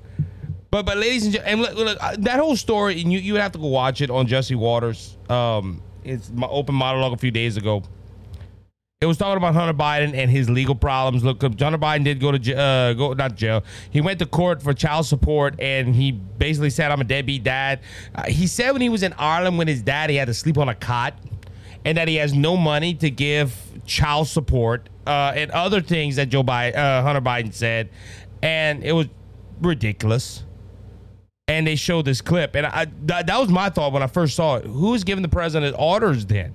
but 0.71 0.85
but 0.85 0.97
ladies 0.97 1.25
and 1.25 1.33
gentlemen, 1.33 1.75
look, 1.75 1.99
look, 1.99 1.99
that 2.19 2.39
whole 2.39 2.55
story, 2.55 3.01
and 3.01 3.11
you 3.11 3.19
you 3.19 3.33
would 3.33 3.41
have 3.41 3.51
to 3.53 3.59
go 3.59 3.67
watch 3.67 4.01
it 4.01 4.09
on 4.09 4.27
Jesse 4.27 4.55
Watters. 4.55 5.17
Um, 5.29 5.81
it's 6.03 6.29
my 6.31 6.47
open 6.47 6.75
monologue 6.75 7.13
a 7.13 7.17
few 7.17 7.31
days 7.31 7.57
ago 7.57 7.83
it 9.01 9.05
was 9.05 9.17
talking 9.17 9.37
about 9.37 9.53
Hunter 9.53 9.73
Biden 9.73 10.13
and 10.13 10.29
his 10.29 10.49
legal 10.49 10.75
problems. 10.75 11.23
Look, 11.23 11.41
Hunter 11.41 11.77
Biden 11.77 12.03
did 12.03 12.19
go 12.19 12.33
to 12.33 12.57
uh, 12.57 12.93
go 12.93 13.13
not 13.13 13.35
jail. 13.35 13.63
He 13.91 14.01
went 14.01 14.19
to 14.19 14.25
court 14.25 14.61
for 14.61 14.73
child 14.73 15.05
support, 15.05 15.55
and 15.57 15.95
he 15.95 16.11
basically 16.11 16.69
said, 16.69 16.91
"I'm 16.91 16.99
a 16.99 17.05
deadbeat 17.05 17.43
dad." 17.43 17.79
Uh, 18.13 18.25
he 18.25 18.45
said 18.45 18.71
when 18.71 18.81
he 18.81 18.89
was 18.89 19.01
in 19.01 19.13
Ireland 19.13 19.57
with 19.57 19.69
his 19.69 19.81
dad, 19.81 20.09
he 20.09 20.17
had 20.17 20.25
to 20.25 20.33
sleep 20.33 20.57
on 20.57 20.67
a 20.67 20.75
cot, 20.75 21.17
and 21.85 21.97
that 21.97 22.09
he 22.09 22.15
has 22.15 22.33
no 22.33 22.57
money 22.57 22.93
to 22.95 23.09
give 23.09 23.55
child 23.85 24.27
support 24.27 24.89
uh, 25.07 25.31
and 25.33 25.49
other 25.51 25.79
things 25.79 26.17
that 26.17 26.27
Joe 26.27 26.43
Biden, 26.43 26.75
uh, 26.75 27.01
Hunter 27.01 27.21
Biden 27.21 27.53
said, 27.53 27.89
and 28.43 28.83
it 28.83 28.91
was 28.91 29.07
ridiculous. 29.61 30.43
And 31.49 31.65
they 31.65 31.75
show 31.75 32.03
this 32.03 32.21
clip, 32.21 32.55
and 32.55 32.67
I, 32.67 32.85
that, 33.07 33.25
that 33.25 33.39
was 33.39 33.49
my 33.49 33.71
thought 33.71 33.91
when 33.91 34.03
I 34.03 34.07
first 34.07 34.35
saw 34.35 34.57
it. 34.57 34.65
Who's 34.65 35.03
giving 35.03 35.23
the 35.23 35.29
president 35.29 35.75
orders 35.79 36.23
then? 36.27 36.53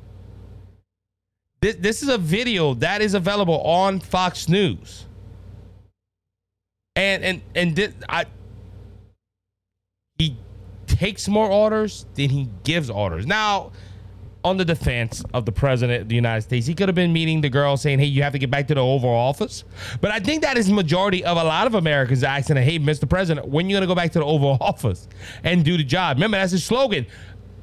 This, 1.60 1.74
this 1.74 2.02
is 2.04 2.08
a 2.08 2.16
video 2.16 2.74
that 2.74 3.02
is 3.02 3.14
available 3.14 3.60
on 3.62 3.98
Fox 3.98 4.48
News. 4.48 5.06
And 6.94 7.24
and 7.24 7.42
and 7.56 7.74
this, 7.74 7.92
I 8.08 8.26
he 10.16 10.36
takes 10.86 11.26
more 11.26 11.48
orders 11.48 12.06
than 12.14 12.30
he 12.30 12.48
gives 12.62 12.88
orders. 12.88 13.26
Now, 13.26 13.72
on 14.44 14.58
the 14.58 14.64
defense 14.64 15.24
of 15.32 15.46
the 15.46 15.52
president 15.52 16.02
of 16.02 16.08
the 16.08 16.14
United 16.14 16.42
States, 16.42 16.66
he 16.66 16.74
could 16.74 16.88
have 16.88 16.94
been 16.94 17.12
meeting 17.12 17.40
the 17.40 17.48
girl 17.48 17.76
saying, 17.76 17.98
"Hey, 17.98 18.04
you 18.04 18.22
have 18.22 18.32
to 18.32 18.38
get 18.38 18.50
back 18.50 18.68
to 18.68 18.74
the 18.74 18.80
Oval 18.80 19.10
Office." 19.10 19.64
But 20.00 20.10
I 20.10 20.20
think 20.20 20.42
that 20.42 20.58
is 20.58 20.70
majority 20.70 21.24
of 21.24 21.36
a 21.38 21.44
lot 21.44 21.66
of 21.66 21.74
Americans 21.74 22.22
asking, 22.22 22.56
"Hey, 22.58 22.78
Mr. 22.78 23.08
President, 23.08 23.48
when 23.48 23.68
you 23.68 23.76
gonna 23.76 23.86
go 23.86 23.94
back 23.94 24.12
to 24.12 24.18
the 24.18 24.24
Oval 24.24 24.58
Office 24.60 25.08
and 25.42 25.64
do 25.64 25.76
the 25.76 25.84
job?" 25.84 26.18
Remember, 26.18 26.36
that's 26.36 26.52
his 26.52 26.64
slogan: 26.64 27.06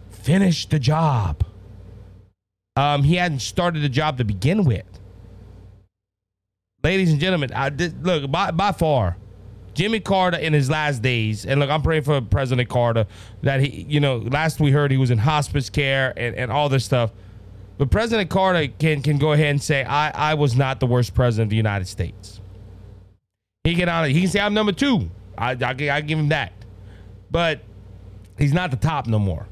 "Finish 0.09 0.65
the 0.65 0.79
job." 0.79 1.45
Um, 2.75 3.03
he 3.03 3.15
hadn't 3.15 3.39
started 3.39 3.83
the 3.83 3.89
job 3.89 4.17
to 4.17 4.23
begin 4.23 4.63
with. 4.63 4.85
Ladies 6.83 7.11
and 7.11 7.19
gentlemen, 7.19 7.51
I 7.53 7.69
did, 7.69 8.03
look 8.03 8.31
by 8.31 8.49
by 8.49 8.71
far 8.71 9.17
Jimmy 9.73 9.99
Carter 9.99 10.37
in 10.37 10.53
his 10.53 10.69
last 10.69 11.01
days, 11.01 11.45
and 11.45 11.59
look, 11.59 11.69
I'm 11.69 11.81
praying 11.81 12.03
for 12.03 12.21
President 12.21 12.67
Carter 12.69 13.07
that 13.41 13.61
he, 13.61 13.83
you 13.83 13.99
know, 13.99 14.17
last 14.17 14.59
we 14.59 14.71
heard 14.71 14.91
he 14.91 14.97
was 14.97 15.11
in 15.11 15.17
hospice 15.17 15.69
care 15.69 16.13
and, 16.17 16.35
and 16.35 16.51
all 16.51 16.69
this 16.69 16.83
stuff. 16.85 17.11
But 17.77 17.89
President 17.89 18.29
Carter 18.29 18.67
can 18.67 19.01
can 19.01 19.17
go 19.17 19.31
ahead 19.31 19.47
and 19.47 19.61
say, 19.61 19.83
I, 19.83 20.31
I 20.31 20.33
was 20.35 20.55
not 20.55 20.79
the 20.79 20.87
worst 20.87 21.13
president 21.13 21.47
of 21.47 21.49
the 21.51 21.55
United 21.55 21.87
States. 21.87 22.39
He 23.63 23.75
can 23.75 24.09
he 24.09 24.21
can 24.21 24.29
say 24.29 24.39
I'm 24.39 24.53
number 24.53 24.71
two. 24.71 25.09
I, 25.37 25.51
I, 25.51 25.75
I 25.91 26.01
give 26.01 26.19
him 26.19 26.29
that. 26.29 26.53
But 27.31 27.61
he's 28.37 28.53
not 28.53 28.71
the 28.71 28.77
top 28.77 29.07
no 29.07 29.19
more. 29.19 29.47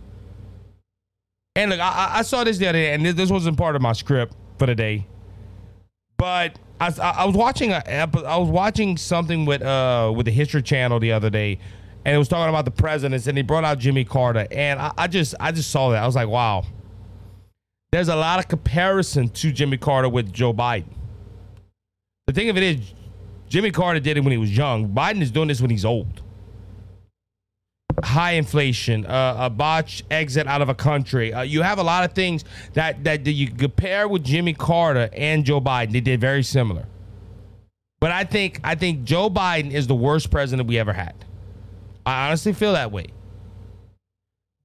And 1.56 1.72
look, 1.72 1.80
I, 1.80 2.18
I 2.18 2.22
saw 2.22 2.44
this 2.44 2.58
the 2.58 2.68
other 2.68 2.78
day, 2.78 2.94
and 2.94 3.06
this, 3.06 3.16
this 3.16 3.30
wasn't 3.30 3.58
part 3.58 3.76
of 3.76 3.82
my 3.82 3.94
script 3.94 4.36
for 4.58 4.66
the 4.66 4.76
day. 4.76 5.08
But 6.18 6.60
I, 6.80 6.94
I 7.00 7.26
was 7.26 7.36
watching 7.36 7.72
a 7.72 7.84
I 7.86 8.38
was 8.38 8.50
watching 8.50 8.98
something 8.98 9.46
with 9.46 9.62
uh 9.62 10.14
with 10.16 10.26
the 10.26 10.32
History 10.32 10.62
Channel 10.62 11.00
the 11.00 11.12
other 11.12 11.30
day, 11.30 11.60
and 12.06 12.16
it 12.16 12.18
was 12.18 12.28
talking 12.28 12.50
about 12.50 12.66
the 12.66 12.72
presidents, 12.72 13.28
and 13.28 13.38
he 13.38 13.44
brought 13.44 13.66
out 13.66 13.80
Jimmy 13.80 14.06
Carter, 14.06 14.48
and 14.52 14.80
I, 14.80 14.92
I 14.98 15.08
just 15.08 15.36
I 15.40 15.52
just 15.52 15.72
saw 15.72 15.90
that 15.92 16.02
I 16.02 16.06
was 16.06 16.16
like, 16.16 16.30
wow. 16.30 16.66
There's 17.92 18.08
a 18.08 18.16
lot 18.16 18.38
of 18.38 18.48
comparison 18.48 19.30
to 19.30 19.52
Jimmy 19.52 19.78
Carter 19.78 20.10
with 20.10 20.32
Joe 20.32 20.54
Biden. 20.54 20.94
The 22.28 22.34
thing 22.34 22.50
of 22.50 22.56
it 22.56 22.62
is, 22.62 22.94
Jimmy 23.48 23.72
Carter 23.72 24.00
did 24.00 24.16
it 24.16 24.20
when 24.20 24.32
he 24.32 24.38
was 24.38 24.56
young. 24.56 24.90
Biden 24.90 25.22
is 25.22 25.32
doing 25.32 25.48
this 25.48 25.60
when 25.60 25.72
he's 25.72 25.86
old 25.86 26.22
high 28.04 28.32
inflation, 28.34 29.06
uh, 29.06 29.36
a 29.40 29.50
botched 29.50 30.04
exit 30.12 30.48
out 30.48 30.62
of 30.62 30.70
a 30.70 30.76
country. 30.76 31.34
Uh, 31.34 31.42
you 31.42 31.62
have 31.62 31.80
a 31.80 31.84
lot 31.84 32.04
of 32.04 32.14
things 32.14 32.44
that, 32.74 33.04
that 33.04 33.24
that 33.26 33.32
you 33.32 33.50
compare 33.50 34.08
with 34.08 34.24
Jimmy 34.24 34.54
Carter 34.54 35.10
and 35.14 35.46
Joe 35.46 35.62
Biden. 35.62 35.92
They 35.92 36.02
did 36.02 36.22
very 36.22 36.44
similar. 36.44 36.86
But 38.00 38.12
I 38.12 38.24
think 38.24 38.60
I 38.64 38.76
think 38.76 39.04
Joe 39.04 39.30
Biden 39.30 39.72
is 39.72 39.88
the 39.88 39.96
worst 39.96 40.32
president 40.32 40.68
we 40.68 40.78
ever 40.78 40.94
had. 40.94 41.14
I 42.06 42.28
honestly 42.28 42.54
feel 42.54 42.74
that 42.74 42.92
way. 42.92 43.08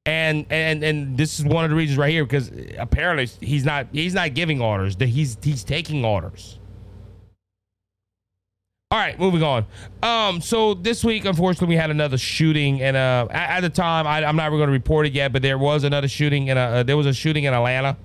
And 0.06 0.46
and 0.50 0.84
and 0.84 1.16
this 1.16 1.38
is 1.38 1.44
one 1.44 1.64
of 1.64 1.70
the 1.70 1.76
reasons 1.76 1.98
right 1.98 2.10
here 2.10 2.24
because 2.24 2.50
apparently 2.78 3.26
he's 3.46 3.64
not 3.64 3.88
he's 3.92 4.14
not 4.14 4.34
giving 4.34 4.60
orders. 4.60 4.96
That 4.96 5.08
He's 5.08 5.37
he's 5.42 5.64
taking 5.64 6.04
orders. 6.04 6.58
All 8.94 9.00
right, 9.00 9.18
moving 9.18 9.42
on. 9.42 9.66
Um, 10.04 10.40
so 10.40 10.74
this 10.74 11.02
week, 11.02 11.24
unfortunately, 11.24 11.66
we 11.66 11.76
had 11.76 11.90
another 11.90 12.16
shooting, 12.16 12.80
and 12.80 12.96
uh, 12.96 13.26
at, 13.28 13.57
at 13.57 13.61
the 13.62 13.68
time, 13.68 14.07
I, 14.07 14.22
am 14.22 14.37
not 14.37 14.50
going 14.50 14.66
to 14.66 14.72
report 14.72 15.04
it 15.07 15.12
yet, 15.12 15.33
but 15.33 15.42
there 15.42 15.59
was 15.59 15.83
another 15.83 16.07
shooting, 16.07 16.48
and 16.48 16.57
uh, 16.57 16.85
there 16.85 16.96
was 16.96 17.07
a 17.07 17.12
shooting 17.12 17.42
in 17.42 17.52
Atlanta, 17.52 17.96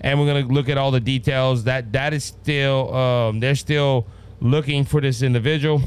and 0.00 0.18
we're 0.18 0.24
going 0.24 0.48
to 0.48 0.50
look 0.50 0.70
at 0.70 0.78
all 0.78 0.92
the 0.92 0.98
details. 0.98 1.64
That 1.64 1.92
that 1.92 2.14
is 2.14 2.24
still, 2.24 2.94
um, 2.94 3.40
they're 3.40 3.54
still 3.54 4.06
looking 4.40 4.86
for 4.86 5.02
this 5.02 5.20
individual 5.20 5.82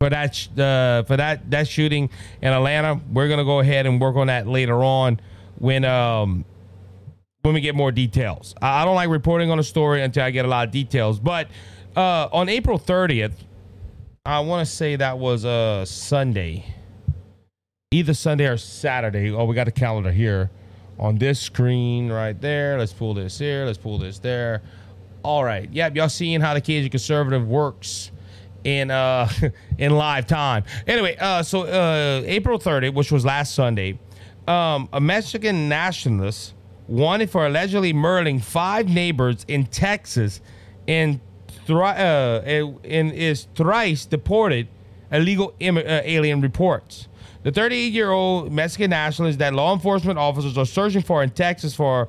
for 0.00 0.10
that 0.10 0.58
uh, 0.58 1.04
for 1.04 1.16
that 1.16 1.48
that 1.48 1.68
shooting 1.68 2.10
in 2.42 2.52
Atlanta. 2.52 3.00
We're 3.12 3.28
going 3.28 3.38
to 3.38 3.44
go 3.44 3.60
ahead 3.60 3.86
and 3.86 4.00
work 4.00 4.16
on 4.16 4.26
that 4.26 4.48
later 4.48 4.82
on 4.82 5.20
when 5.60 5.84
um 5.84 6.44
when 7.42 7.54
we 7.54 7.60
get 7.60 7.76
more 7.76 7.92
details. 7.92 8.56
I, 8.60 8.82
I 8.82 8.84
don't 8.84 8.96
like 8.96 9.08
reporting 9.08 9.52
on 9.52 9.60
a 9.60 9.62
story 9.62 10.02
until 10.02 10.24
I 10.24 10.32
get 10.32 10.44
a 10.44 10.48
lot 10.48 10.66
of 10.66 10.72
details, 10.72 11.20
but 11.20 11.46
uh, 11.96 12.28
on 12.32 12.48
April 12.48 12.78
30th, 12.78 13.32
I 14.24 14.40
want 14.40 14.66
to 14.66 14.72
say 14.72 14.96
that 14.96 15.18
was 15.18 15.44
a 15.44 15.48
uh, 15.48 15.84
Sunday, 15.84 16.66
either 17.90 18.12
Sunday 18.14 18.46
or 18.46 18.56
Saturday. 18.56 19.30
Oh, 19.30 19.44
we 19.44 19.54
got 19.54 19.68
a 19.68 19.72
calendar 19.72 20.12
here 20.12 20.50
on 20.98 21.16
this 21.16 21.40
screen 21.40 22.10
right 22.10 22.38
there. 22.40 22.78
Let's 22.78 22.92
pull 22.92 23.14
this 23.14 23.38
here. 23.38 23.64
Let's 23.64 23.78
pull 23.78 23.98
this 23.98 24.18
there. 24.18 24.62
All 25.22 25.42
right. 25.42 25.72
Yep. 25.72 25.96
Y'all 25.96 26.08
seeing 26.08 26.40
how 26.40 26.54
the 26.54 26.60
Cajun 26.60 26.90
conservative 26.90 27.48
works 27.48 28.10
in 28.64 28.90
uh 28.90 29.28
in 29.78 29.92
live 29.92 30.26
time. 30.26 30.64
Anyway, 30.86 31.16
uh 31.18 31.42
so 31.42 31.62
uh 31.62 32.22
April 32.26 32.58
30th, 32.58 32.94
which 32.94 33.12
was 33.12 33.24
last 33.24 33.54
Sunday, 33.54 33.98
um 34.48 34.88
a 34.92 35.00
Mexican 35.00 35.68
nationalist 35.68 36.54
wanted 36.88 37.30
for 37.30 37.46
allegedly 37.46 37.92
murdering 37.92 38.38
five 38.38 38.88
neighbors 38.88 39.44
in 39.48 39.64
Texas 39.66 40.40
in 40.86 41.20
thri- 41.66 41.76
uh, 41.82 42.40
and 42.84 43.12
is 43.12 43.46
thrice 43.54 44.04
deported 44.06 44.68
illegal 45.10 45.54
Im- 45.60 45.78
uh, 45.78 45.80
alien 46.04 46.40
reports. 46.40 47.08
The 47.42 47.52
38 47.52 47.92
year 47.92 48.10
old 48.10 48.52
Mexican 48.52 48.90
nationalist 48.90 49.38
that 49.38 49.54
law 49.54 49.72
enforcement 49.72 50.18
officers 50.18 50.58
are 50.58 50.66
searching 50.66 51.02
for 51.02 51.22
in 51.22 51.30
Texas 51.30 51.74
for 51.74 52.08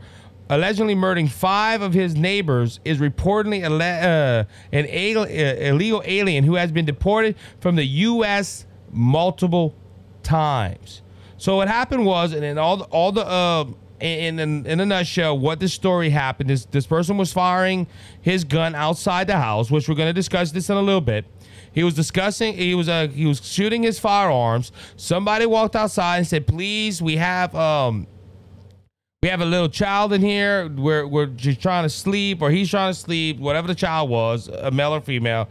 allegedly 0.50 0.96
murdering 0.96 1.28
five 1.28 1.82
of 1.82 1.94
his 1.94 2.16
neighbors 2.16 2.80
is 2.86 2.98
reportedly 3.00 3.64
uh, 3.64 4.46
an 4.72 4.88
al- 4.88 5.24
uh, 5.24 5.28
illegal 5.72 6.02
alien 6.06 6.44
who 6.44 6.56
has 6.56 6.72
been 6.72 6.86
deported 6.86 7.36
from 7.60 7.76
the 7.76 7.86
U.S. 7.86 8.66
multiple 8.92 9.76
times. 10.24 11.02
So 11.38 11.58
what 11.58 11.68
happened 11.68 12.06
was, 12.06 12.34
and 12.34 12.58
all 12.58 12.78
the, 12.78 12.86
all 12.86 13.12
the 13.12 13.28
uh, 13.28 13.66
in, 14.00 14.40
in, 14.40 14.66
in 14.66 14.80
a 14.80 14.86
nutshell, 14.86 15.38
what 15.38 15.60
this 15.60 15.74
story 15.74 16.10
happened 16.10 16.52
is 16.52 16.66
this 16.68 16.86
person 16.86 17.18
was 17.18 17.34
firing 17.34 17.88
his 18.22 18.44
gun 18.44 18.76
outside 18.76 19.28
the 19.28 19.38
house, 19.38 19.72
which 19.72 19.90
we're 19.90 19.96
going 19.96 20.10
to 20.10 20.14
discuss 20.14 20.52
this 20.52 20.70
in 20.70 20.78
a 20.78 20.82
little 20.82 21.02
bit. 21.02 21.26
He 21.74 21.84
was 21.84 21.94
discussing. 21.94 22.56
He 22.56 22.74
was 22.74 22.90
uh, 22.90 23.08
he 23.08 23.26
was 23.26 23.46
shooting 23.46 23.84
his 23.84 24.00
firearms. 24.00 24.72
Somebody 24.96 25.46
walked 25.46 25.76
outside 25.76 26.18
and 26.18 26.28
said, 26.28 26.48
"Please, 26.48 27.02
we 27.02 27.18
have 27.18 27.54
um, 27.54 28.08
we 29.22 29.30
have 29.30 29.42
a 29.42 29.46
little 29.46 29.70
child 29.70 30.14
in 30.14 30.22
here. 30.22 30.68
We're 30.70 31.06
we're 31.06 31.28
just 31.28 31.62
trying 31.62 31.84
to 31.84 31.90
sleep, 31.90 32.42
or 32.42 32.50
he's 32.50 32.70
trying 32.70 32.94
to 32.94 33.00
sleep, 33.00 33.38
whatever 33.38 33.68
the 33.68 33.76
child 33.76 34.10
was, 34.10 34.48
a 34.48 34.72
male 34.72 34.94
or 34.94 35.02
female." 35.02 35.50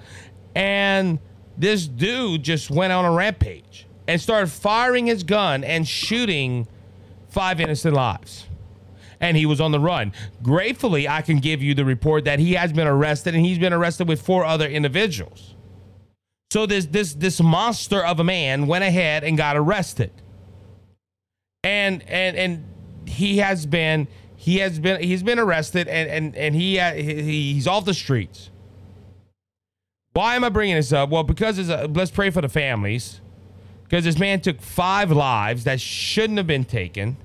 And 0.57 1.21
this 1.57 1.87
dude 1.87 2.43
just 2.43 2.71
went 2.71 2.93
on 2.93 3.05
a 3.05 3.13
rampage 3.13 3.87
and 4.09 4.21
started 4.21 4.49
firing 4.49 5.07
his 5.07 5.23
gun 5.23 5.63
and 5.65 5.87
shooting 5.87 6.67
five 7.37 7.61
innocent 7.61 7.95
lives. 7.95 8.47
And 9.21 9.37
he 9.37 9.45
was 9.45 9.61
on 9.61 9.71
the 9.71 9.79
run. 9.79 10.15
Gratefully, 10.43 11.07
I 11.07 11.21
can 11.21 11.39
give 11.39 11.63
you 11.63 11.75
the 11.75 11.85
report 11.85 12.25
that 12.25 12.39
he 12.39 12.55
has 12.55 12.73
been 12.73 12.87
arrested 12.87 13.35
and 13.35 13.45
he's 13.45 13.59
been 13.59 13.75
arrested 13.75 14.09
with 14.09 14.23
four 14.23 14.47
other 14.47 14.67
individuals. 14.67 15.55
So 16.51 16.65
this 16.65 16.87
this 16.87 17.13
this 17.13 17.43
monster 17.43 18.03
of 18.03 18.21
a 18.21 18.25
man 18.25 18.67
went 18.67 18.85
ahead 18.85 19.23
and 19.23 19.37
got 19.37 19.55
arrested. 19.55 20.11
And 21.63 22.03
and 22.09 22.37
and 22.37 22.65
he 23.07 23.39
has 23.39 23.67
been 23.67 24.09
he 24.37 24.59
has 24.59 24.79
been 24.79 25.03
he's 25.03 25.23
been 25.23 25.39
arrested 25.39 25.89
and 25.89 26.09
and 26.09 26.37
and 26.37 26.55
he, 26.55 26.81
uh, 26.81 26.95
he 26.95 27.53
he's 27.53 27.67
off 27.67 27.85
the 27.85 27.95
streets. 27.95 28.51
Why 30.15 30.37
am 30.37 30.45
I 30.45 30.49
bringing 30.49 30.77
this 30.77 30.93
up? 30.93 31.11
Well, 31.11 31.25
because 31.25 31.59
it's 31.59 31.69
a, 31.69 31.87
let's 31.87 32.11
pray 32.11 32.31
for 32.31 32.41
the 32.41 32.49
families. 32.49 33.21
Because 33.85 34.05
this 34.05 34.19
man 34.19 34.41
took 34.41 34.61
five 34.63 35.13
lives 35.13 35.65
that 35.65 35.81
shouldn't 35.81 36.39
have 36.39 36.47
been 36.47 36.65
taken 36.65 37.19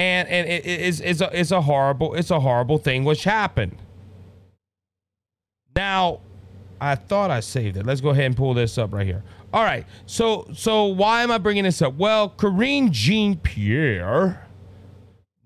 and 0.00 0.28
and 0.30 0.48
it 0.48 0.64
is 0.64 1.02
it's 1.02 1.20
a 1.20 1.28
it's 1.38 1.50
a 1.50 1.60
horrible 1.60 2.14
it's 2.14 2.30
a 2.30 2.40
horrible 2.40 2.78
thing 2.78 3.04
which 3.04 3.24
happened. 3.24 3.76
Now, 5.76 6.20
I 6.80 6.94
thought 6.94 7.30
I 7.30 7.40
saved 7.40 7.76
it. 7.76 7.84
Let's 7.84 8.00
go 8.00 8.08
ahead 8.08 8.24
and 8.24 8.36
pull 8.36 8.54
this 8.54 8.78
up 8.78 8.94
right 8.94 9.06
here. 9.06 9.22
All 9.52 9.62
right. 9.62 9.84
So 10.06 10.48
so 10.54 10.86
why 10.86 11.22
am 11.22 11.30
I 11.30 11.36
bringing 11.36 11.64
this 11.64 11.82
up? 11.82 11.96
Well, 11.96 12.30
Karine 12.30 12.90
Jean 12.92 13.36
Pierre, 13.36 14.48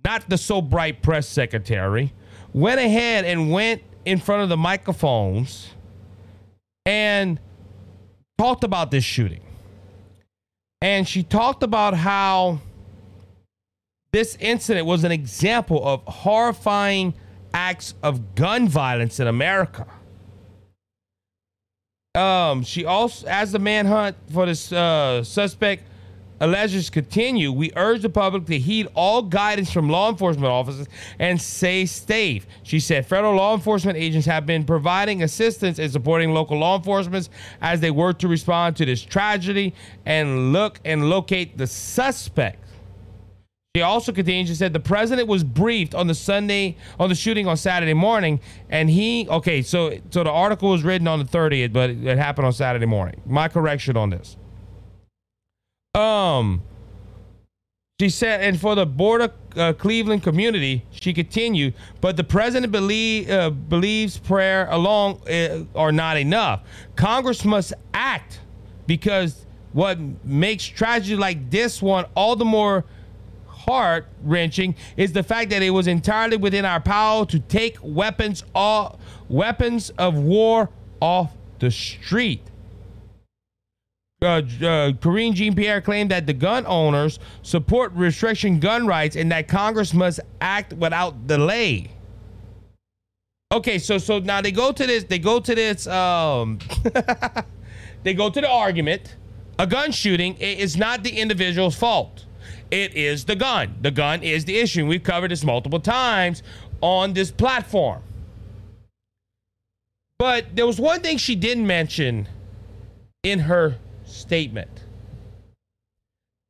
not 0.04 0.28
the 0.30 0.38
so 0.38 0.62
bright 0.62 1.02
press 1.02 1.26
secretary, 1.26 2.12
went 2.52 2.78
ahead 2.78 3.24
and 3.24 3.50
went 3.50 3.82
in 4.04 4.20
front 4.20 4.44
of 4.44 4.50
the 4.50 4.56
microphones 4.56 5.70
and 6.86 7.40
talked 8.38 8.62
about 8.62 8.92
this 8.92 9.02
shooting. 9.02 9.42
And 10.80 11.08
she 11.08 11.24
talked 11.24 11.64
about 11.64 11.94
how 11.94 12.60
this 14.14 14.37
incident 14.38 14.87
was 14.87 15.03
an 15.03 15.11
example 15.11 15.85
of 15.85 16.00
horrifying 16.05 17.12
acts 17.53 17.94
of 18.00 18.37
gun 18.37 18.68
violence 18.68 19.18
in 19.18 19.27
America. 19.27 19.88
Um, 22.14 22.62
she 22.62 22.85
also, 22.85 23.27
as 23.27 23.50
the 23.50 23.59
manhunt 23.59 24.16
for 24.33 24.46
this 24.46 24.70
uh, 24.70 25.24
suspect, 25.24 25.83
alleges 26.38 26.90
continue, 26.90 27.50
we 27.50 27.72
urge 27.74 28.03
the 28.03 28.09
public 28.09 28.46
to 28.46 28.57
heed 28.57 28.87
all 28.94 29.20
guidance 29.20 29.72
from 29.72 29.90
law 29.90 30.11
enforcement 30.11 30.46
officers 30.46 30.87
and 31.18 31.42
stay 31.42 31.85
safe. 31.85 32.46
She 32.62 32.79
said 32.79 33.07
federal 33.07 33.35
law 33.35 33.53
enforcement 33.53 33.98
agents 33.98 34.29
have 34.29 34.46
been 34.46 34.62
providing 34.62 35.24
assistance 35.24 35.81
and 35.81 35.90
supporting 35.90 36.33
local 36.33 36.57
law 36.57 36.77
enforcement 36.77 37.29
as 37.61 37.81
they 37.81 37.90
work 37.90 38.20
to 38.20 38.29
respond 38.29 38.77
to 38.77 38.85
this 38.85 39.03
tragedy 39.03 39.74
and 40.07 40.53
look 40.53 40.79
and 40.85 41.11
locate 41.11 41.59
the 41.59 41.66
suspect. 41.66 42.63
She 43.76 43.82
also 43.82 44.12
continued. 44.12 44.46
She 44.46 44.54
said 44.54 44.72
the 44.72 44.78
president 44.78 45.26
was 45.26 45.42
briefed 45.42 45.96
on 45.96 46.06
the 46.06 46.14
Sunday 46.14 46.76
on 47.00 47.08
the 47.08 47.16
shooting 47.16 47.48
on 47.48 47.56
Saturday 47.56 47.92
morning, 47.92 48.38
and 48.70 48.88
he 48.88 49.26
okay. 49.28 49.62
So 49.62 49.98
so 50.10 50.22
the 50.22 50.30
article 50.30 50.70
was 50.70 50.84
written 50.84 51.08
on 51.08 51.18
the 51.18 51.24
30th, 51.24 51.72
but 51.72 51.90
it, 51.90 52.06
it 52.06 52.16
happened 52.16 52.46
on 52.46 52.52
Saturday 52.52 52.87
morning. 52.87 53.20
My 53.26 53.48
correction 53.48 53.96
on 53.96 54.10
this. 54.10 54.37
Um, 55.96 56.62
she 58.00 58.10
said, 58.10 58.42
and 58.42 58.60
for 58.60 58.76
the 58.76 58.87
border 58.87 59.32
uh, 59.56 59.72
Cleveland 59.72 60.22
community, 60.22 60.84
she 60.92 61.12
continued, 61.12 61.74
but 62.00 62.16
the 62.16 62.24
president 62.24 62.70
believe, 62.70 63.28
uh, 63.28 63.50
believes 63.50 64.18
prayer 64.18 64.68
alone 64.70 65.20
uh, 65.28 65.64
are 65.76 65.92
not 65.92 66.16
enough. 66.16 66.62
Congress 66.94 67.44
must 67.44 67.72
act 67.92 68.40
because 68.87 69.46
what 69.72 69.98
makes 70.24 70.64
tragedy 70.64 71.16
like 71.16 71.50
this 71.50 71.82
one 71.82 72.04
all 72.14 72.37
the 72.37 72.44
more 72.44 72.84
heart 73.66 74.07
wrenching 74.22 74.74
is 74.96 75.12
the 75.12 75.22
fact 75.22 75.50
that 75.50 75.62
it 75.62 75.70
was 75.70 75.87
entirely 75.87 76.37
within 76.37 76.64
our 76.64 76.81
power 76.81 77.27
to 77.27 77.38
take 77.38 77.77
weapons 77.83 78.44
off, 78.55 78.98
weapons 79.29 79.90
of 79.98 80.16
war 80.16 80.70
off 81.00 81.33
the 81.59 81.70
street. 81.70 82.42
Uh, 84.22 84.42
uh, 84.62 84.90
Jean 84.92 85.55
Pierre 85.55 85.81
claimed 85.81 86.11
that 86.11 86.27
the 86.27 86.33
gun 86.33 86.64
owners 86.66 87.18
support 87.42 87.92
restriction 87.92 88.59
gun 88.59 88.87
rights 88.87 89.16
and 89.16 89.31
that 89.31 89.48
Congress 89.48 89.92
must 89.92 90.20
act 90.40 90.72
without 90.72 91.27
delay. 91.27 91.90
Okay, 93.53 93.79
so 93.79 93.98
so 93.98 94.18
now 94.18 94.40
they 94.40 94.50
go 94.50 94.72
to 94.72 94.87
this. 94.87 95.05
They 95.05 95.18
go 95.18 95.40
to 95.40 95.55
this. 95.55 95.87
Um, 95.87 96.59
they 98.03 98.14
go 98.14 98.31
to 98.31 98.40
the 98.40 98.48
argument. 98.48 99.16
A 99.59 99.66
gun 99.66 99.92
shooting 99.92 100.35
is 100.37 100.77
not 100.77 101.05
the 101.05 101.11
individual's 101.20 101.77
fault. 101.77 102.24
It 102.70 102.94
is 102.94 103.24
the 103.24 103.37
gun. 103.37 103.77
The 103.81 103.90
gun 103.90 104.22
is 104.22 104.44
the 104.44 104.57
issue. 104.59 104.87
We've 104.87 105.03
covered 105.03 105.31
this 105.31 105.44
multiple 105.44 105.81
times 105.81 106.42
on 106.81 107.12
this 107.12 107.31
platform. 107.31 108.03
But 110.18 110.57
there 110.57 110.66
was 110.66 110.81
one 110.81 111.00
thing 111.00 111.18
she 111.18 111.35
didn't 111.35 111.66
mention 111.66 112.29
in 113.22 113.40
her 113.40 113.77
statement 114.05 114.85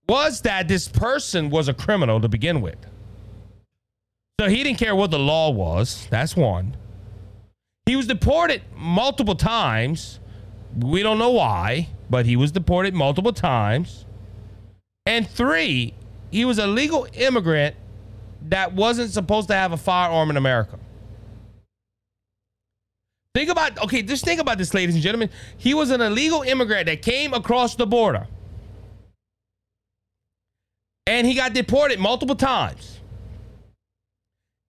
was 0.08 0.42
that 0.42 0.68
this 0.68 0.86
person 0.86 1.50
was 1.50 1.68
a 1.68 1.74
criminal 1.74 2.20
to 2.20 2.28
begin 2.28 2.60
with. 2.60 2.76
So 4.40 4.48
he 4.48 4.62
didn't 4.62 4.78
care 4.78 4.94
what 4.94 5.10
the 5.10 5.18
law 5.18 5.50
was. 5.50 6.06
That's 6.10 6.36
one. 6.36 6.76
He 7.86 7.96
was 7.96 8.06
deported 8.06 8.62
multiple 8.76 9.36
times. 9.36 10.20
We 10.76 11.02
don't 11.02 11.18
know 11.18 11.30
why, 11.30 11.88
but 12.10 12.26
he 12.26 12.36
was 12.36 12.52
deported 12.52 12.94
multiple 12.94 13.32
times. 13.32 14.04
And 15.06 15.28
three, 15.28 15.94
he 16.34 16.44
was 16.44 16.58
a 16.58 16.66
legal 16.66 17.06
immigrant 17.12 17.76
that 18.48 18.72
wasn't 18.72 19.08
supposed 19.12 19.46
to 19.46 19.54
have 19.54 19.70
a 19.70 19.76
firearm 19.76 20.30
in 20.30 20.36
America. 20.36 20.80
Think 23.36 23.50
about 23.50 23.80
okay, 23.84 24.02
just 24.02 24.24
think 24.24 24.40
about 24.40 24.58
this, 24.58 24.74
ladies 24.74 24.96
and 24.96 25.04
gentlemen. 25.04 25.30
He 25.58 25.74
was 25.74 25.92
an 25.92 26.00
illegal 26.00 26.42
immigrant 26.42 26.86
that 26.86 27.02
came 27.02 27.34
across 27.34 27.76
the 27.76 27.86
border. 27.86 28.26
And 31.06 31.24
he 31.24 31.34
got 31.34 31.52
deported 31.52 32.00
multiple 32.00 32.34
times. 32.34 32.98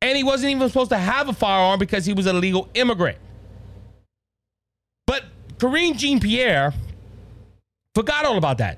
And 0.04 0.16
he 0.16 0.24
wasn't 0.24 0.52
even 0.52 0.68
supposed 0.70 0.92
to 0.92 1.00
have 1.00 1.30
a 1.30 1.34
firearm 1.34 1.80
because 1.80 2.06
he 2.06 2.14
was 2.14 2.28
a 2.28 2.34
legal 2.34 2.70
immigrant. 2.76 3.18
But 5.08 5.24
Karine 5.58 5.98
Jean 5.98 6.20
Pierre 6.20 6.76
forgot 7.96 8.24
all 8.24 8.38
about 8.38 8.60
that. 8.60 8.78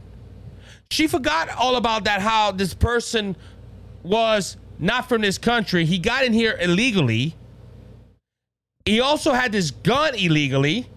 She 0.89 1.07
forgot 1.07 1.49
all 1.49 1.75
about 1.75 2.05
that, 2.05 2.21
how 2.21 2.51
this 2.51 2.73
person 2.73 3.35
was 4.03 4.57
not 4.79 5.09
from 5.09 5.21
this 5.21 5.37
country. 5.37 5.85
He 5.85 5.99
got 5.99 6.23
in 6.23 6.33
here 6.33 6.57
illegally. 6.59 7.35
He 8.85 9.01
also 9.01 9.33
had 9.33 9.51
this 9.51 9.71
gun 9.71 10.15
illegally. 10.15 10.89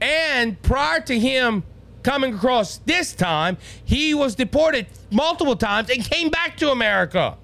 And 0.00 0.60
prior 0.62 1.00
to 1.02 1.18
him 1.18 1.62
coming 2.02 2.34
across 2.34 2.78
this 2.78 3.12
time, 3.12 3.58
he 3.84 4.14
was 4.14 4.34
deported 4.34 4.86
multiple 5.10 5.56
times 5.56 5.90
and 5.90 6.02
came 6.04 6.30
back 6.30 6.56
to 6.58 6.70
America. 6.70 7.36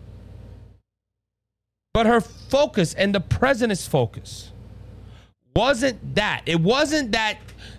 But 1.93 2.07
her 2.07 2.21
focus 2.21 2.95
and 2.95 3.15
the 3.15 3.21
president's 3.21 3.87
focus 3.87 4.53
wasn't 5.55 6.15
that. 6.15 6.43
It 6.47 6.61
wasn't 6.61 7.13
that 7.13 7.39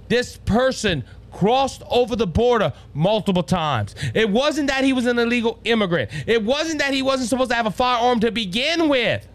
this 0.10 0.38
person 0.38 1.04
crossed 1.32 1.84
over 1.90 2.16
the 2.16 2.28
border 2.28 2.74
multiple 2.94 3.44
times. 3.44 3.96
It 4.14 4.30
wasn't 4.30 4.68
that 4.68 4.84
he 4.84 4.94
was 4.94 5.06
an 5.06 5.20
illegal 5.20 5.60
immigrant. 5.64 6.12
It 6.28 6.44
wasn't 6.44 6.80
that 6.80 6.94
he 6.94 7.02
wasn't 7.02 7.30
supposed 7.30 7.52
to 7.52 7.56
have 7.56 7.66
a 7.66 7.72
firearm 7.72 8.20
to 8.22 8.32
begin 8.32 8.90
with. 8.90 9.28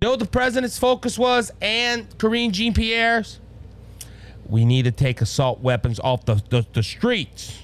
You 0.00 0.08
know 0.08 0.16
the 0.16 0.26
president's 0.26 0.78
focus 0.78 1.18
was 1.18 1.52
and 1.60 2.08
Karine 2.18 2.52
Jean 2.52 2.72
Pierre's? 2.72 3.38
We 4.48 4.64
need 4.64 4.86
to 4.86 4.90
take 4.90 5.20
assault 5.20 5.60
weapons 5.60 6.00
off 6.00 6.24
the, 6.24 6.42
the, 6.48 6.66
the 6.72 6.82
streets. 6.82 7.58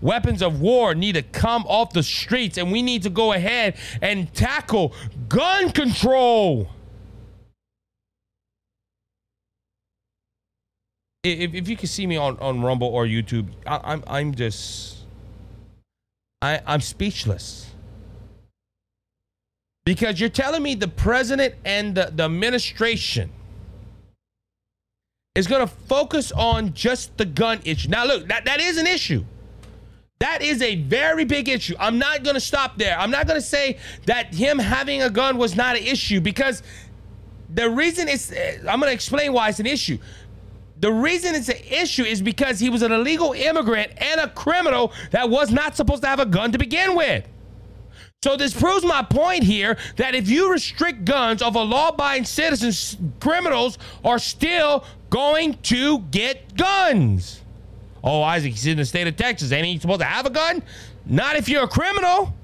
Weapons 0.00 0.42
of 0.42 0.60
war 0.60 0.94
need 0.94 1.14
to 1.14 1.22
come 1.22 1.64
off 1.66 1.92
the 1.92 2.02
streets, 2.02 2.58
and 2.58 2.70
we 2.70 2.82
need 2.82 3.02
to 3.04 3.10
go 3.10 3.32
ahead 3.32 3.76
and 4.02 4.32
tackle 4.34 4.92
gun 5.28 5.70
control. 5.70 6.68
If, 11.24 11.54
if 11.54 11.68
you 11.68 11.76
can 11.76 11.88
see 11.88 12.06
me 12.06 12.16
on, 12.16 12.38
on 12.38 12.60
Rumble 12.60 12.88
or 12.88 13.06
YouTube, 13.06 13.48
I, 13.66 13.80
I'm 13.82 14.04
I'm 14.06 14.34
just 14.34 14.98
I 16.42 16.60
I'm 16.66 16.80
speechless. 16.80 17.70
Because 19.84 20.18
you're 20.18 20.30
telling 20.30 20.62
me 20.62 20.74
the 20.74 20.88
president 20.88 21.56
and 21.64 21.94
the, 21.94 22.10
the 22.14 22.24
administration 22.24 23.30
is 25.34 25.46
going 25.46 25.60
to 25.60 25.66
focus 25.66 26.32
on 26.32 26.72
just 26.72 27.16
the 27.18 27.26
gun 27.26 27.60
issue. 27.64 27.90
Now, 27.90 28.06
look, 28.06 28.28
that, 28.28 28.46
that 28.46 28.60
is 28.60 28.78
an 28.78 28.86
issue. 28.86 29.24
That 30.20 30.40
is 30.40 30.62
a 30.62 30.76
very 30.76 31.24
big 31.24 31.50
issue. 31.50 31.74
I'm 31.78 31.98
not 31.98 32.22
going 32.22 32.34
to 32.34 32.40
stop 32.40 32.78
there. 32.78 32.98
I'm 32.98 33.10
not 33.10 33.26
going 33.26 33.38
to 33.38 33.46
say 33.46 33.78
that 34.06 34.32
him 34.32 34.58
having 34.58 35.02
a 35.02 35.10
gun 35.10 35.36
was 35.36 35.54
not 35.54 35.76
an 35.76 35.82
issue 35.82 36.20
because 36.20 36.62
the 37.52 37.68
reason 37.68 38.08
is, 38.08 38.32
eh, 38.32 38.58
I'm 38.60 38.80
going 38.80 38.90
to 38.90 38.92
explain 38.92 39.32
why 39.32 39.50
it's 39.50 39.60
an 39.60 39.66
issue. 39.66 39.98
The 40.84 40.92
reason 40.92 41.34
it's 41.34 41.48
an 41.48 41.56
issue 41.66 42.04
is 42.04 42.20
because 42.20 42.60
he 42.60 42.68
was 42.68 42.82
an 42.82 42.92
illegal 42.92 43.32
immigrant 43.32 43.92
and 43.96 44.20
a 44.20 44.28
criminal 44.28 44.92
that 45.12 45.30
was 45.30 45.50
not 45.50 45.76
supposed 45.76 46.02
to 46.02 46.08
have 46.08 46.20
a 46.20 46.26
gun 46.26 46.52
to 46.52 46.58
begin 46.58 46.94
with. 46.94 47.26
So 48.22 48.36
this 48.36 48.52
proves 48.52 48.84
my 48.84 49.02
point 49.02 49.44
here 49.44 49.78
that 49.96 50.14
if 50.14 50.28
you 50.28 50.52
restrict 50.52 51.06
guns 51.06 51.40
of 51.40 51.56
a 51.56 51.62
law-abiding 51.62 52.26
citizens, 52.26 52.98
criminals 53.18 53.78
are 54.04 54.18
still 54.18 54.84
going 55.08 55.54
to 55.62 56.00
get 56.10 56.54
guns. 56.54 57.40
Oh, 58.02 58.20
Isaac, 58.20 58.52
he's 58.52 58.66
in 58.66 58.76
the 58.76 58.84
state 58.84 59.06
of 59.06 59.16
Texas. 59.16 59.52
Ain't 59.52 59.64
he 59.64 59.78
supposed 59.78 60.00
to 60.00 60.06
have 60.06 60.26
a 60.26 60.30
gun? 60.30 60.62
Not 61.06 61.36
if 61.36 61.48
you're 61.48 61.64
a 61.64 61.66
criminal. 61.66 62.34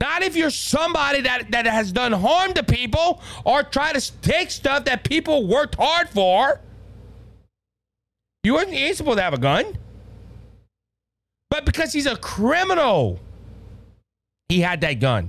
Not 0.00 0.22
if 0.22 0.36
you're 0.36 0.50
somebody 0.50 1.22
that, 1.22 1.50
that 1.50 1.66
has 1.66 1.90
done 1.90 2.12
harm 2.12 2.52
to 2.52 2.62
people 2.62 3.20
or 3.44 3.64
try 3.64 3.92
to 3.92 4.20
take 4.20 4.52
stuff 4.52 4.84
that 4.84 5.02
people 5.02 5.48
worked 5.48 5.74
hard 5.74 6.08
for. 6.08 6.60
You 8.44 8.54
weren't 8.54 8.70
ain't 8.70 8.96
supposed 8.96 9.18
to 9.18 9.22
have 9.22 9.34
a 9.34 9.38
gun. 9.38 9.78
But 11.50 11.64
because 11.64 11.92
he's 11.92 12.06
a 12.06 12.16
criminal, 12.16 13.20
he 14.48 14.60
had 14.60 14.80
that 14.80 14.94
gun. 14.94 15.28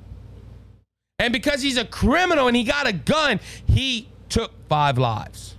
And 1.19 1.31
because 1.31 1.61
he's 1.61 1.77
a 1.77 1.85
criminal 1.85 2.47
and 2.47 2.55
he 2.55 2.63
got 2.63 2.87
a 2.87 2.93
gun, 2.93 3.39
he 3.67 4.09
took 4.29 4.51
five 4.67 4.97
lives. 4.97 5.55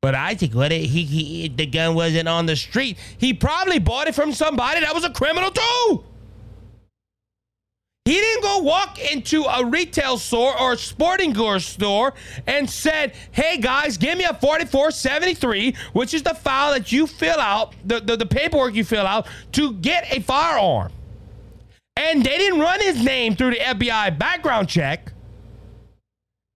But 0.00 0.16
I 0.16 0.34
think 0.34 0.54
what 0.54 0.72
it, 0.72 0.82
he, 0.82 1.04
he 1.04 1.48
the 1.48 1.64
gun 1.64 1.94
wasn't 1.94 2.28
on 2.28 2.46
the 2.46 2.56
street. 2.56 2.98
He 3.18 3.32
probably 3.32 3.78
bought 3.78 4.08
it 4.08 4.14
from 4.16 4.32
somebody 4.32 4.80
that 4.80 4.92
was 4.92 5.04
a 5.04 5.10
criminal 5.10 5.50
too. 5.50 6.04
He 8.04 8.14
didn't 8.14 8.42
go 8.42 8.58
walk 8.58 8.98
into 8.98 9.44
a 9.44 9.64
retail 9.64 10.18
store 10.18 10.58
or 10.60 10.72
a 10.72 10.76
sporting 10.76 11.32
goods 11.32 11.66
store 11.66 12.14
and 12.48 12.68
said, 12.68 13.14
hey 13.30 13.58
guys, 13.58 13.96
give 13.96 14.18
me 14.18 14.24
a 14.24 14.34
4473, 14.34 15.76
which 15.92 16.12
is 16.12 16.24
the 16.24 16.34
file 16.34 16.72
that 16.72 16.90
you 16.90 17.06
fill 17.06 17.38
out, 17.38 17.74
the, 17.84 18.00
the, 18.00 18.16
the 18.16 18.26
paperwork 18.26 18.74
you 18.74 18.84
fill 18.84 19.06
out 19.06 19.28
to 19.52 19.74
get 19.74 20.12
a 20.12 20.20
firearm. 20.20 20.90
And 21.96 22.24
they 22.24 22.38
didn't 22.38 22.58
run 22.58 22.80
his 22.80 23.04
name 23.04 23.36
through 23.36 23.50
the 23.50 23.60
FBI 23.60 24.18
background 24.18 24.68
check 24.68 25.12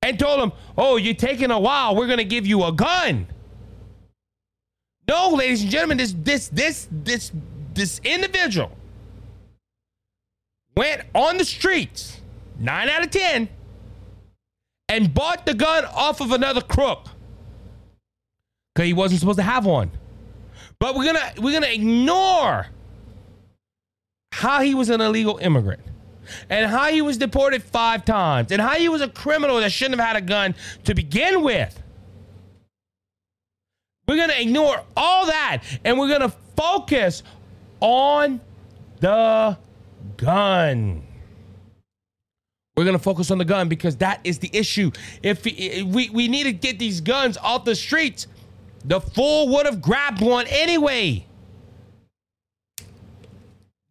and 0.02 0.18
told 0.18 0.40
him, 0.40 0.52
oh, 0.76 0.96
you're 0.96 1.14
taking 1.14 1.52
a 1.52 1.60
while. 1.60 1.94
We're 1.94 2.06
going 2.06 2.18
to 2.18 2.24
give 2.24 2.46
you 2.46 2.64
a 2.64 2.72
gun. 2.72 3.28
No, 5.08 5.30
ladies 5.30 5.62
and 5.62 5.70
gentlemen, 5.70 5.98
this 5.98 6.12
this 6.12 6.48
this 6.48 6.88
this 6.90 7.32
this 7.74 8.00
individual 8.02 8.72
went 10.76 11.02
on 11.14 11.38
the 11.38 11.44
streets, 11.44 12.20
nine 12.58 12.88
out 12.88 13.04
of 13.04 13.10
ten, 13.10 13.48
and 14.88 15.12
bought 15.12 15.46
the 15.46 15.54
gun 15.54 15.84
off 15.86 16.20
of 16.20 16.32
another 16.32 16.60
crook. 16.60 17.06
Cause 18.74 18.84
he 18.84 18.92
wasn't 18.92 19.20
supposed 19.20 19.38
to 19.38 19.42
have 19.42 19.64
one. 19.64 19.90
But 20.78 20.94
we're 20.94 21.06
gonna 21.06 21.32
we're 21.38 21.52
gonna 21.52 21.72
ignore 21.72 22.66
how 24.32 24.60
he 24.60 24.74
was 24.74 24.90
an 24.90 25.00
illegal 25.00 25.38
immigrant 25.38 25.80
and 26.50 26.70
how 26.70 26.88
he 26.88 27.00
was 27.00 27.16
deported 27.16 27.62
five 27.62 28.04
times 28.04 28.52
and 28.52 28.60
how 28.60 28.74
he 28.74 28.88
was 28.88 29.00
a 29.00 29.08
criminal 29.08 29.60
that 29.60 29.72
shouldn't 29.72 29.98
have 29.98 30.06
had 30.06 30.16
a 30.16 30.20
gun 30.20 30.54
to 30.84 30.94
begin 30.94 31.42
with. 31.42 31.82
We're 34.06 34.16
going 34.16 34.28
to 34.28 34.40
ignore 34.40 34.82
all 34.96 35.26
that 35.26 35.62
and 35.84 35.98
we're 35.98 36.08
going 36.08 36.20
to 36.20 36.32
focus 36.56 37.22
on 37.80 38.40
the 39.00 39.56
gun. 40.16 41.02
We're 42.76 42.84
going 42.84 42.96
to 42.96 43.02
focus 43.02 43.30
on 43.30 43.38
the 43.38 43.44
gun 43.44 43.68
because 43.68 43.96
that 43.96 44.20
is 44.22 44.38
the 44.38 44.50
issue. 44.52 44.90
If 45.22 45.44
we, 45.44 46.10
we 46.12 46.28
need 46.28 46.44
to 46.44 46.52
get 46.52 46.78
these 46.78 47.00
guns 47.00 47.38
off 47.38 47.64
the 47.64 47.74
streets, 47.74 48.26
the 48.84 49.00
fool 49.00 49.48
would 49.48 49.64
have 49.64 49.80
grabbed 49.80 50.20
one 50.20 50.46
anyway. 50.48 51.26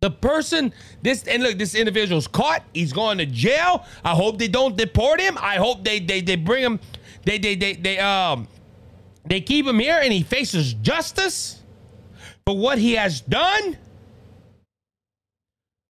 The 0.01 0.11
person, 0.11 0.71
this 1.01 1.23
and 1.23 1.41
look, 1.41 1.57
this 1.57 1.73
individual's 1.73 2.27
caught. 2.27 2.61
He's 2.75 2.93
going 2.93 3.17
to 3.17 3.25
jail. 3.25 3.85
I 4.03 4.11
hope 4.11 4.37
they 4.37 4.47
don't 4.47 4.77
deport 4.77 5.19
him. 5.19 5.35
I 5.41 5.55
hope 5.55 5.83
they 5.83 5.99
they 5.99 6.21
they 6.21 6.35
bring 6.35 6.63
him. 6.63 6.79
They 7.23 7.39
they 7.39 7.55
they 7.55 7.73
they 7.73 7.97
um 7.97 8.47
they 9.25 9.41
keep 9.41 9.65
him 9.65 9.79
here 9.79 9.99
and 9.99 10.13
he 10.13 10.21
faces 10.21 10.75
justice 10.75 11.63
for 12.45 12.55
what 12.55 12.77
he 12.77 12.93
has 12.93 13.21
done. 13.21 13.77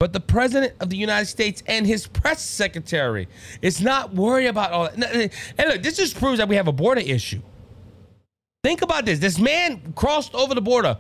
But 0.06 0.14
the 0.14 0.20
president 0.20 0.74
of 0.82 0.92
the 0.92 0.98
United 0.98 1.26
States 1.26 1.64
and 1.66 1.84
his 1.88 2.06
press 2.06 2.40
secretary 2.40 3.28
is 3.64 3.82
not 3.82 4.14
worried 4.14 4.46
about 4.46 4.72
all 4.72 4.84
that. 4.84 5.32
And 5.58 5.68
look, 5.68 5.82
this 5.82 5.98
just 5.98 6.20
proves 6.20 6.38
that 6.38 6.48
we 6.48 6.58
have 6.58 6.68
a 6.68 6.72
border 6.72 7.02
issue. 7.02 7.42
Think 8.64 8.84
about 8.84 9.08
this. 9.08 9.18
This 9.18 9.40
man 9.40 9.94
crossed 9.96 10.36
over 10.36 10.54
the 10.54 10.62
border 10.62 11.00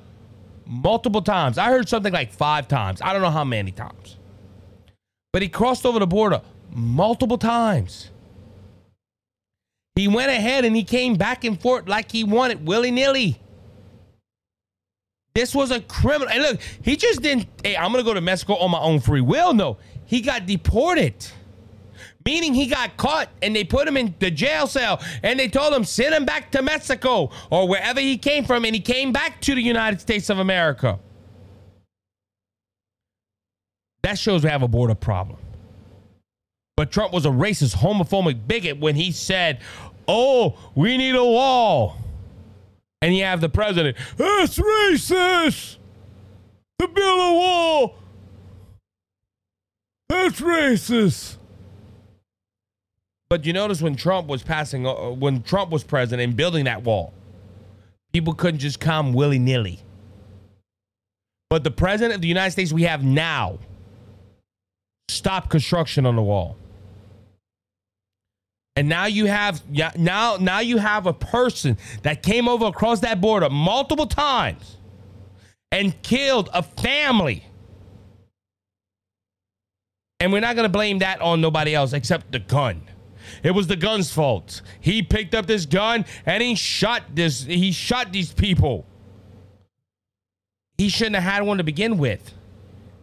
multiple 0.65 1.21
times. 1.21 1.59
I 1.59 1.65
heard 1.65 1.87
something 1.87 2.11
like 2.11 2.33
five 2.33 2.67
times. 2.67 2.99
I 2.99 3.13
don't 3.13 3.21
know 3.21 3.29
how 3.29 3.43
many 3.43 3.71
times. 3.71 4.17
But 5.31 5.43
he 5.43 5.47
crossed 5.47 5.85
over 5.85 5.99
the 5.99 6.07
border 6.07 6.41
multiple 6.71 7.37
times. 7.37 8.09
He 9.93 10.07
went 10.07 10.31
ahead 10.31 10.65
and 10.65 10.75
he 10.75 10.83
came 10.83 11.13
back 11.13 11.43
and 11.43 11.61
forth 11.61 11.87
like 11.87 12.11
he 12.11 12.23
wanted, 12.23 12.65
willy 12.65 12.89
nilly. 12.89 13.39
This 15.35 15.53
was 15.53 15.69
a 15.69 15.81
criminal. 15.81 16.29
And 16.33 16.41
look, 16.41 16.61
he 16.81 16.95
just 16.95 17.21
didn't, 17.21 17.47
hey, 17.61 17.75
I'm 17.75 17.91
to 17.91 18.03
go 18.03 18.13
to 18.13 18.21
Mexico 18.21 18.55
on 18.55 18.71
my 18.71 18.79
own 18.79 19.01
free 19.01 19.21
will. 19.21 19.53
No, 19.53 19.77
he 20.05 20.21
got 20.21 20.45
deported. 20.45 21.13
Meaning 22.25 22.55
he 22.55 22.65
got 22.65 22.97
caught 22.97 23.29
and 23.43 23.55
they 23.55 23.63
put 23.63 23.87
him 23.87 23.97
in 23.97 24.15
the 24.17 24.31
jail 24.31 24.65
cell 24.65 24.99
and 25.21 25.37
they 25.37 25.47
told 25.47 25.73
him, 25.73 25.83
send 25.83 26.15
him 26.15 26.25
back 26.25 26.51
to 26.53 26.63
Mexico 26.63 27.29
or 27.51 27.67
wherever 27.67 27.99
he 27.99 28.17
came 28.17 28.45
from. 28.45 28.65
And 28.65 28.73
he 28.73 28.81
came 28.81 29.11
back 29.11 29.41
to 29.41 29.53
the 29.53 29.61
United 29.61 30.01
States 30.01 30.29
of 30.29 30.39
America. 30.39 30.97
That 34.01 34.17
shows 34.17 34.43
we 34.43 34.49
have 34.49 34.63
a 34.63 34.67
border 34.67 34.95
problem. 34.95 35.37
But 36.77 36.91
Trump 36.91 37.13
was 37.13 37.25
a 37.25 37.29
racist, 37.29 37.75
homophobic 37.75 38.47
bigot 38.47 38.79
when 38.79 38.95
he 38.95 39.11
said, 39.11 39.61
oh, 40.07 40.57
we 40.75 40.97
need 40.97 41.15
a 41.15 41.23
wall. 41.23 41.97
And 43.05 43.15
you 43.15 43.23
have 43.23 43.39
the 43.39 43.49
president, 43.49 43.97
that's 44.17 44.57
racist. 44.57 45.77
To 46.79 46.87
build 46.87 47.19
a 47.19 47.33
wall. 47.35 47.95
That's 50.09 50.41
racist. 50.41 51.37
But 53.29 53.45
you 53.45 53.53
notice 53.53 53.79
when 53.79 53.95
Trump 53.95 54.25
was 54.25 54.41
passing, 54.41 54.87
uh, 54.87 55.11
when 55.11 55.43
Trump 55.43 55.69
was 55.69 55.83
president 55.83 56.27
and 56.27 56.35
building 56.35 56.65
that 56.65 56.81
wall, 56.81 57.13
people 58.11 58.33
couldn't 58.33 58.59
just 58.59 58.79
come 58.79 59.13
willy 59.13 59.37
nilly. 59.37 59.79
But 61.51 61.63
the 61.63 61.69
president 61.69 62.15
of 62.15 62.21
the 62.21 62.27
United 62.27 62.53
States 62.53 62.73
we 62.73 62.83
have 62.83 63.03
now 63.03 63.59
stopped 65.09 65.51
construction 65.51 66.07
on 66.07 66.15
the 66.15 66.23
wall. 66.23 66.57
And 68.75 68.89
now 68.89 69.05
you 69.05 69.25
have 69.25 69.63
now 69.97 70.37
now 70.37 70.59
you 70.59 70.77
have 70.77 71.07
a 71.07 71.13
person 71.13 71.77
that 72.03 72.21
came 72.21 72.49
over 72.49 72.65
across 72.65 72.99
that 73.01 73.21
border 73.21 73.49
multiple 73.49 74.07
times 74.07 74.77
and 75.71 76.01
killed 76.01 76.49
a 76.53 76.61
family. 76.61 77.45
And 80.19 80.33
we're 80.33 80.41
not 80.41 80.55
going 80.55 80.65
to 80.65 80.71
blame 80.71 80.99
that 80.99 81.21
on 81.21 81.39
nobody 81.39 81.73
else 81.73 81.93
except 81.93 82.31
the 82.31 82.39
gun. 82.39 82.81
It 83.43 83.51
was 83.51 83.67
the 83.67 83.75
gun's 83.75 84.11
fault. 84.11 84.61
He 84.81 85.01
picked 85.01 85.33
up 85.33 85.45
this 85.45 85.65
gun 85.65 86.05
and 86.25 86.43
he 86.43 86.55
shot 86.55 87.03
this 87.13 87.43
he 87.43 87.71
shot 87.71 88.11
these 88.11 88.33
people. 88.33 88.85
He 90.77 90.89
shouldn't 90.89 91.15
have 91.15 91.23
had 91.23 91.43
one 91.43 91.59
to 91.59 91.63
begin 91.63 91.97
with. 91.97 92.33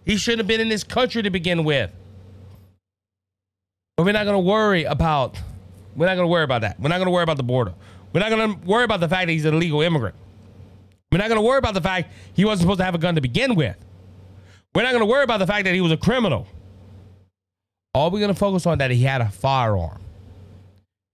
He 0.04 0.18
shouldn't 0.18 0.40
have 0.40 0.46
been 0.46 0.60
in 0.60 0.68
this 0.68 0.84
country 0.84 1.22
to 1.22 1.30
begin 1.30 1.64
with. 1.64 1.90
But 3.96 4.04
we're 4.04 4.12
not 4.12 4.24
going 4.24 4.36
to 4.36 4.48
worry 4.50 4.84
about 4.84 5.38
we're 5.96 6.06
not 6.06 6.14
going 6.14 6.24
to 6.24 6.30
worry 6.30 6.44
about 6.44 6.62
that. 6.62 6.80
We're 6.80 6.88
not 6.88 6.96
going 6.96 7.06
to 7.06 7.12
worry 7.12 7.22
about 7.22 7.36
the 7.36 7.42
border. 7.42 7.74
We're 8.12 8.20
not 8.20 8.30
going 8.30 8.54
to 8.54 8.66
worry 8.66 8.84
about 8.84 9.00
the 9.00 9.08
fact 9.08 9.26
that 9.26 9.32
he's 9.32 9.44
an 9.44 9.54
illegal 9.54 9.80
immigrant. 9.80 10.14
We're 11.10 11.18
not 11.18 11.28
going 11.28 11.40
to 11.40 11.46
worry 11.46 11.58
about 11.58 11.74
the 11.74 11.80
fact 11.80 12.10
he 12.34 12.44
wasn't 12.44 12.62
supposed 12.62 12.78
to 12.78 12.84
have 12.84 12.94
a 12.94 12.98
gun 12.98 13.14
to 13.14 13.20
begin 13.20 13.54
with. 13.54 13.76
We're 14.74 14.82
not 14.82 14.92
going 14.92 15.02
to 15.02 15.06
worry 15.06 15.24
about 15.24 15.38
the 15.38 15.46
fact 15.46 15.64
that 15.64 15.74
he 15.74 15.80
was 15.80 15.92
a 15.92 15.96
criminal. 15.96 16.46
All 17.94 18.10
we're 18.10 18.20
going 18.20 18.32
to 18.32 18.38
focus 18.38 18.66
on 18.66 18.78
that 18.78 18.90
he 18.90 19.02
had 19.02 19.20
a 19.20 19.28
firearm 19.28 20.00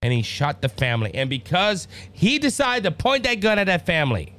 and 0.01 0.13
he 0.13 0.21
shot 0.21 0.61
the 0.61 0.69
family. 0.69 1.11
And 1.13 1.29
because 1.29 1.89
he 2.13 2.39
decided 2.39 2.83
to 2.85 2.91
point 2.91 3.23
that 3.23 3.35
gun 3.35 3.59
at 3.59 3.65
that 3.65 3.85
family 3.85 4.33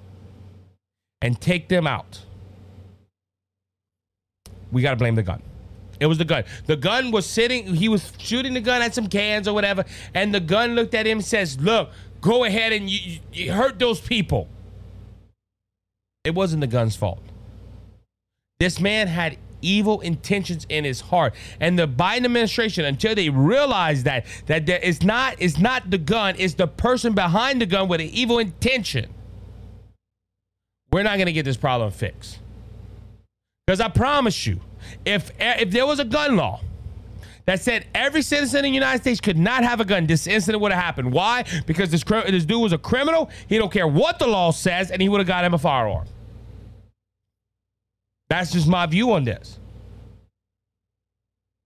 and 1.20 1.38
take 1.38 1.68
them 1.68 1.86
out, 1.86 2.20
we 4.72 4.80
got 4.80 4.90
to 4.90 4.96
blame 4.96 5.16
the 5.16 5.22
gun. 5.22 5.42
It 6.00 6.06
was 6.06 6.16
the 6.16 6.24
gun. 6.24 6.44
The 6.66 6.76
gun 6.76 7.10
was 7.10 7.26
sitting, 7.26 7.74
he 7.74 7.88
was 7.88 8.12
shooting 8.18 8.54
the 8.54 8.60
gun 8.60 8.80
at 8.80 8.94
some 8.94 9.06
cans 9.06 9.46
or 9.46 9.54
whatever, 9.54 9.84
and 10.14 10.34
the 10.34 10.40
gun 10.40 10.74
looked 10.74 10.94
at 10.94 11.06
him 11.06 11.18
and 11.18 11.24
says, 11.24 11.60
Look, 11.60 11.90
go 12.22 12.44
ahead 12.44 12.72
and 12.72 12.88
you, 12.88 13.20
you 13.32 13.52
hurt 13.52 13.78
those 13.78 14.00
people. 14.00 14.48
It 16.24 16.34
wasn't 16.34 16.62
the 16.62 16.66
gun's 16.66 16.96
fault. 16.96 17.20
This 18.58 18.80
man 18.80 19.08
had 19.08 19.38
evil 19.62 20.00
intentions 20.00 20.66
in 20.68 20.84
his 20.84 21.00
heart. 21.00 21.34
And 21.60 21.78
the 21.78 21.86
Biden 21.86 22.24
administration, 22.24 22.84
until 22.84 23.14
they 23.14 23.28
realize 23.28 24.04
that 24.04 24.26
that 24.46 24.66
there 24.66 24.78
is 24.78 25.02
not 25.02 25.36
it's 25.38 25.58
not 25.58 25.90
the 25.90 25.98
gun, 25.98 26.34
it's 26.38 26.54
the 26.54 26.66
person 26.66 27.14
behind 27.14 27.60
the 27.60 27.66
gun 27.66 27.88
with 27.88 28.00
an 28.00 28.08
evil 28.08 28.38
intention. 28.38 29.12
We're 30.92 31.02
not 31.02 31.18
gonna 31.18 31.32
get 31.32 31.44
this 31.44 31.56
problem 31.56 31.90
fixed. 31.90 32.38
Because 33.66 33.80
I 33.80 33.88
promise 33.88 34.46
you, 34.46 34.60
if 35.04 35.30
if 35.38 35.70
there 35.70 35.86
was 35.86 35.98
a 36.00 36.04
gun 36.04 36.36
law 36.36 36.60
that 37.46 37.60
said 37.60 37.86
every 37.94 38.22
citizen 38.22 38.64
in 38.64 38.70
the 38.72 38.74
United 38.74 39.00
States 39.02 39.20
could 39.20 39.38
not 39.38 39.64
have 39.64 39.80
a 39.80 39.84
gun, 39.84 40.06
this 40.06 40.26
incident 40.26 40.62
would 40.62 40.72
have 40.72 40.82
happened. 40.82 41.12
Why? 41.12 41.44
Because 41.66 41.90
this 41.90 42.04
this 42.04 42.44
dude 42.44 42.60
was 42.60 42.72
a 42.72 42.78
criminal. 42.78 43.30
He 43.48 43.58
don't 43.58 43.72
care 43.72 43.88
what 43.88 44.18
the 44.18 44.26
law 44.26 44.50
says, 44.50 44.90
and 44.90 45.02
he 45.02 45.08
would 45.08 45.18
have 45.18 45.26
got 45.26 45.44
him 45.44 45.54
a 45.54 45.58
firearm. 45.58 46.06
That's 48.28 48.52
just 48.52 48.68
my 48.68 48.86
view 48.86 49.12
on 49.12 49.24
this. 49.24 49.58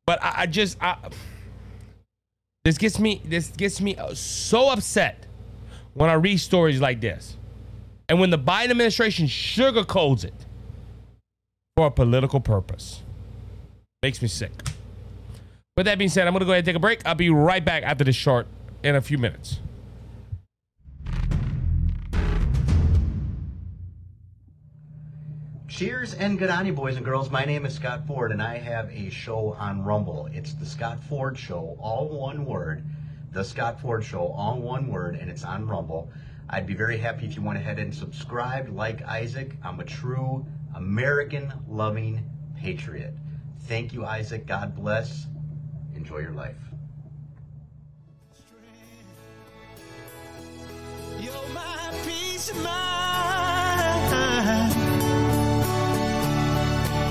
But 0.06 0.22
I, 0.22 0.42
I 0.42 0.46
just 0.46 0.82
I, 0.82 0.96
this 2.64 2.78
gets 2.78 2.98
me 2.98 3.20
this 3.24 3.48
gets 3.48 3.80
me 3.80 3.96
uh, 3.96 4.14
so 4.14 4.70
upset 4.70 5.26
when 5.92 6.08
I 6.08 6.14
read 6.14 6.38
stories 6.38 6.80
like 6.80 7.00
this, 7.00 7.36
and 8.08 8.18
when 8.18 8.30
the 8.30 8.38
Biden 8.38 8.70
administration 8.70 9.26
sugarcoats 9.26 10.24
it 10.24 10.34
for 11.76 11.86
a 11.86 11.90
political 11.90 12.40
purpose. 12.40 13.02
Makes 14.04 14.20
me 14.20 14.28
sick. 14.28 14.52
With 15.78 15.86
that 15.86 15.96
being 15.96 16.10
said, 16.10 16.26
I'm 16.26 16.34
going 16.34 16.40
to 16.40 16.44
go 16.44 16.52
ahead 16.52 16.58
and 16.58 16.66
take 16.66 16.76
a 16.76 16.78
break. 16.78 17.00
I'll 17.06 17.14
be 17.14 17.30
right 17.30 17.64
back 17.64 17.84
after 17.84 18.04
this 18.04 18.14
short 18.14 18.46
in 18.82 18.96
a 18.96 19.00
few 19.00 19.16
minutes. 19.16 19.60
Cheers 25.68 26.12
and 26.12 26.38
good 26.38 26.50
on 26.50 26.66
you, 26.66 26.74
boys 26.74 26.96
and 26.96 27.04
girls. 27.06 27.30
My 27.30 27.46
name 27.46 27.64
is 27.64 27.72
Scott 27.72 28.06
Ford, 28.06 28.30
and 28.30 28.42
I 28.42 28.58
have 28.58 28.90
a 28.90 29.08
show 29.08 29.54
on 29.54 29.82
Rumble. 29.82 30.28
It's 30.34 30.52
the 30.52 30.66
Scott 30.66 31.02
Ford 31.04 31.38
Show, 31.38 31.74
all 31.80 32.10
one 32.10 32.44
word. 32.44 32.84
The 33.32 33.42
Scott 33.42 33.80
Ford 33.80 34.04
Show, 34.04 34.26
all 34.36 34.60
one 34.60 34.88
word, 34.88 35.14
and 35.14 35.30
it's 35.30 35.44
on 35.44 35.66
Rumble. 35.66 36.10
I'd 36.50 36.66
be 36.66 36.74
very 36.74 36.98
happy 36.98 37.24
if 37.24 37.36
you 37.36 37.40
went 37.40 37.58
ahead 37.58 37.78
and 37.78 37.94
subscribed, 37.94 38.68
like 38.68 39.00
Isaac. 39.04 39.56
I'm 39.62 39.80
a 39.80 39.84
true 39.84 40.44
American 40.74 41.50
loving 41.66 42.22
patriot. 42.54 43.14
Thank 43.66 43.92
you, 43.92 44.04
Isaac. 44.04 44.46
God 44.46 44.76
bless. 44.76 45.26
Enjoy 45.94 46.18
your 46.18 46.32
life. 46.32 46.56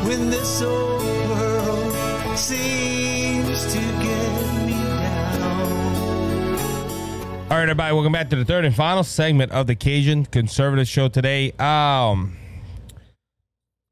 when 0.06 0.30
this 0.30 0.62
old 0.62 1.02
world 1.02 2.38
seems 2.38 3.74
to 3.74 3.80
get 3.80 4.66
me 4.66 4.74
down. 4.74 5.62
All 7.50 7.58
right, 7.58 7.64
everybody, 7.64 7.94
welcome 7.94 8.12
back 8.12 8.30
to 8.30 8.36
the 8.36 8.46
third 8.46 8.66
and 8.66 8.76
final 8.76 9.04
segment 9.04 9.52
of 9.52 9.66
the 9.66 9.76
Cajun 9.76 10.26
Conservative 10.26 10.88
Show 10.88 11.08
today. 11.08 11.52
Um, 11.54 12.38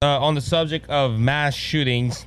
uh, 0.04 0.20
on 0.20 0.36
the 0.36 0.42
subject 0.42 0.90
of 0.90 1.20
mass 1.20 1.56
shootings, 1.56 2.26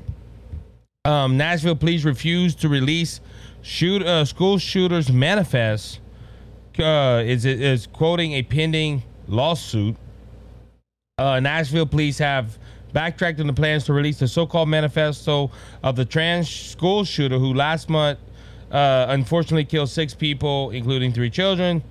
um, 1.05 1.37
Nashville 1.37 1.77
police 1.77 2.05
refused 2.05 2.61
to 2.63 2.69
release 2.69 3.21
shoot 3.61 4.03
uh, 4.03 4.25
school 4.25 4.59
shooters 4.59 5.13
manifest. 5.13 6.01
Uh, 6.79 7.23
is 7.25 7.45
is 7.45 7.87
quoting 7.87 8.33
a 8.33 8.43
pending 8.43 9.03
lawsuit. 9.29 9.97
Uh, 11.19 11.39
Nashville 11.41 11.87
police 11.87 12.19
have 12.19 12.59
backtracked 12.93 13.39
on 13.39 13.47
the 13.47 13.53
plans 13.53 13.85
to 13.85 13.93
release 13.93 14.19
the 14.19 14.27
so-called 14.27 14.69
manifesto 14.69 15.51
of 15.83 15.95
the 15.95 16.05
trans 16.05 16.49
school 16.49 17.05
shooter 17.05 17.39
who 17.39 17.53
last 17.53 17.89
month 17.89 18.19
uh, 18.73 19.07
unfortunately 19.11 19.65
killed 19.65 19.91
six 19.91 20.15
people, 20.15 20.71
including 20.71 21.13
three 21.13 21.31
children. 21.31 21.83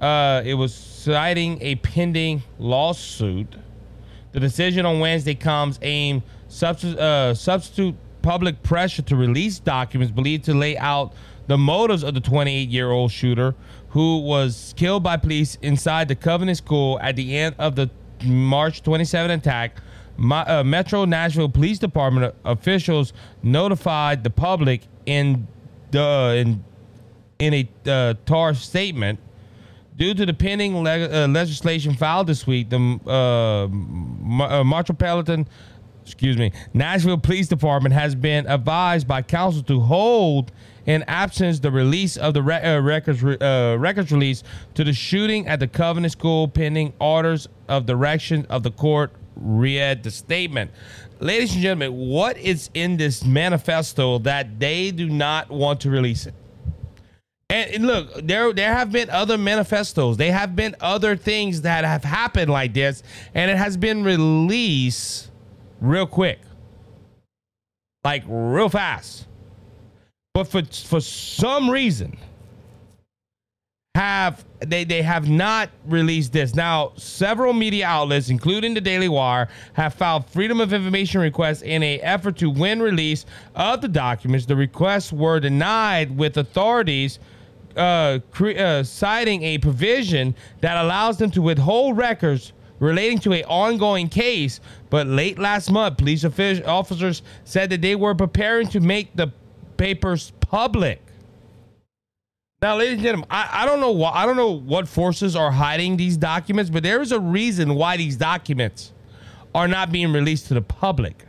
Uh, 0.00 0.42
it 0.44 0.54
was 0.54 0.74
citing 0.74 1.60
a 1.60 1.76
pending 1.76 2.42
lawsuit. 2.58 3.54
The 4.32 4.40
decision 4.40 4.86
on 4.86 4.98
Wednesday 4.98 5.34
comes 5.34 5.78
aimed 5.82 6.22
uh, 6.62 7.34
substitute 7.34 7.94
public 8.26 8.60
pressure 8.64 9.02
to 9.02 9.14
release 9.14 9.60
documents 9.60 10.12
believed 10.12 10.42
to 10.42 10.52
lay 10.52 10.76
out 10.78 11.12
the 11.46 11.56
motives 11.56 12.02
of 12.02 12.12
the 12.12 12.20
28 12.20 12.68
year 12.68 12.90
old 12.90 13.12
shooter 13.12 13.54
who 13.90 14.18
was 14.18 14.74
killed 14.76 15.04
by 15.04 15.16
police 15.16 15.56
inside 15.62 16.08
the 16.08 16.16
Covenant 16.16 16.58
School 16.58 16.98
at 17.00 17.14
the 17.14 17.38
end 17.38 17.54
of 17.56 17.76
the 17.76 17.88
March 18.24 18.82
27 18.82 19.30
attack. 19.30 19.80
My, 20.16 20.42
uh, 20.42 20.64
Metro 20.64 21.04
Nashville 21.04 21.48
Police 21.48 21.78
Department 21.78 22.34
officials 22.44 23.12
notified 23.44 24.24
the 24.24 24.30
public 24.30 24.80
in 25.06 25.46
the 25.92 26.34
in, 26.44 26.64
in 27.38 27.54
a 27.54 27.68
uh, 27.88 28.14
TAR 28.24 28.54
statement 28.54 29.20
Due 29.96 30.12
to 30.12 30.26
the 30.26 30.34
pending 30.34 30.82
leg- 30.82 31.10
uh, 31.10 31.26
legislation 31.26 31.94
filed 31.94 32.26
this 32.26 32.46
week, 32.46 32.68
the 32.68 33.00
uh, 33.06 33.64
uh, 33.64 34.62
Metropolitan, 34.62 35.48
excuse 36.06 36.36
me, 36.36 36.52
Nashville 36.72 37.18
Police 37.18 37.48
Department 37.48 37.92
has 37.92 38.14
been 38.14 38.46
advised 38.46 39.08
by 39.08 39.22
counsel 39.22 39.62
to 39.64 39.80
hold 39.80 40.52
in 40.86 41.02
absence 41.08 41.58
the 41.58 41.70
release 41.70 42.16
of 42.16 42.32
the 42.32 42.42
re- 42.42 42.62
uh, 42.62 42.80
records 42.80 43.22
re- 43.22 43.36
uh, 43.38 43.74
records 43.74 44.12
release 44.12 44.44
to 44.74 44.84
the 44.84 44.92
shooting 44.92 45.48
at 45.48 45.58
the 45.58 45.66
Covenant 45.66 46.12
School 46.12 46.46
pending 46.46 46.92
orders 47.00 47.48
of 47.68 47.86
direction 47.86 48.46
of 48.48 48.62
the 48.62 48.70
court. 48.70 49.10
Read 49.34 50.04
the 50.04 50.10
statement. 50.10 50.70
Ladies 51.18 51.52
and 51.52 51.62
gentlemen, 51.62 51.94
what 51.94 52.38
is 52.38 52.70
in 52.72 52.96
this 52.96 53.24
manifesto 53.24 54.18
that 54.20 54.60
they 54.60 54.92
do 54.92 55.10
not 55.10 55.50
want 55.50 55.80
to 55.80 55.90
release 55.90 56.26
it? 56.26 56.34
And, 57.50 57.70
and 57.70 57.86
look, 57.86 58.14
there 58.26 58.52
there 58.52 58.72
have 58.72 58.92
been 58.92 59.10
other 59.10 59.36
manifestos. 59.36 60.16
There 60.16 60.32
have 60.32 60.54
been 60.56 60.76
other 60.80 61.16
things 61.16 61.62
that 61.62 61.84
have 61.84 62.04
happened 62.04 62.50
like 62.50 62.74
this, 62.74 63.02
and 63.34 63.50
it 63.50 63.56
has 63.56 63.76
been 63.76 64.04
released 64.04 65.30
real 65.80 66.06
quick, 66.06 66.40
like 68.04 68.24
real 68.26 68.68
fast. 68.68 69.26
But 70.34 70.48
for 70.48 70.62
for 70.62 71.00
some 71.00 71.70
reason, 71.70 72.18
have 73.94 74.44
they 74.60 74.84
they 74.84 75.02
have 75.02 75.28
not 75.28 75.70
released 75.86 76.32
this. 76.32 76.54
Now, 76.54 76.92
several 76.96 77.54
media 77.54 77.86
outlets, 77.86 78.28
including 78.28 78.74
the 78.74 78.80
Daily 78.80 79.08
Wire, 79.08 79.48
have 79.72 79.94
filed 79.94 80.28
freedom 80.28 80.60
of 80.60 80.72
information 80.74 81.20
requests 81.20 81.62
in 81.62 81.82
a 81.82 81.98
effort 82.00 82.36
to 82.38 82.50
win 82.50 82.80
release 82.82 83.24
of 83.54 83.80
the 83.80 83.88
documents. 83.88 84.44
The 84.44 84.56
requests 84.56 85.12
were 85.12 85.40
denied 85.40 86.16
with 86.16 86.36
authorities 86.36 87.18
uh, 87.76 88.18
cre- 88.30 88.58
uh, 88.58 88.82
citing 88.82 89.42
a 89.42 89.58
provision 89.58 90.34
that 90.60 90.82
allows 90.82 91.18
them 91.18 91.30
to 91.30 91.42
withhold 91.42 91.96
records 91.96 92.52
relating 92.78 93.18
to 93.20 93.32
a 93.32 93.42
ongoing 93.44 94.08
case. 94.08 94.60
But 94.90 95.06
late 95.06 95.38
last 95.38 95.70
month, 95.70 95.98
police 95.98 96.24
officers 96.24 97.22
said 97.44 97.70
that 97.70 97.82
they 97.82 97.94
were 97.94 98.14
preparing 98.14 98.68
to 98.68 98.80
make 98.80 99.14
the 99.16 99.32
papers 99.76 100.32
public. 100.40 101.02
Now, 102.62 102.78
ladies 102.78 102.94
and 102.94 103.02
gentlemen, 103.02 103.28
I, 103.30 103.62
I 103.62 103.66
don't 103.66 103.80
know 103.80 103.92
why 103.92 104.12
I 104.12 104.24
don't 104.24 104.36
know 104.36 104.52
what 104.52 104.88
forces 104.88 105.36
are 105.36 105.50
hiding 105.50 105.96
these 105.96 106.16
documents, 106.16 106.70
but 106.70 106.82
there 106.82 107.02
is 107.02 107.12
a 107.12 107.20
reason 107.20 107.74
why 107.74 107.96
these 107.96 108.16
documents 108.16 108.92
are 109.54 109.68
not 109.68 109.92
being 109.92 110.12
released 110.12 110.48
to 110.48 110.54
the 110.54 110.62
public. 110.62 111.24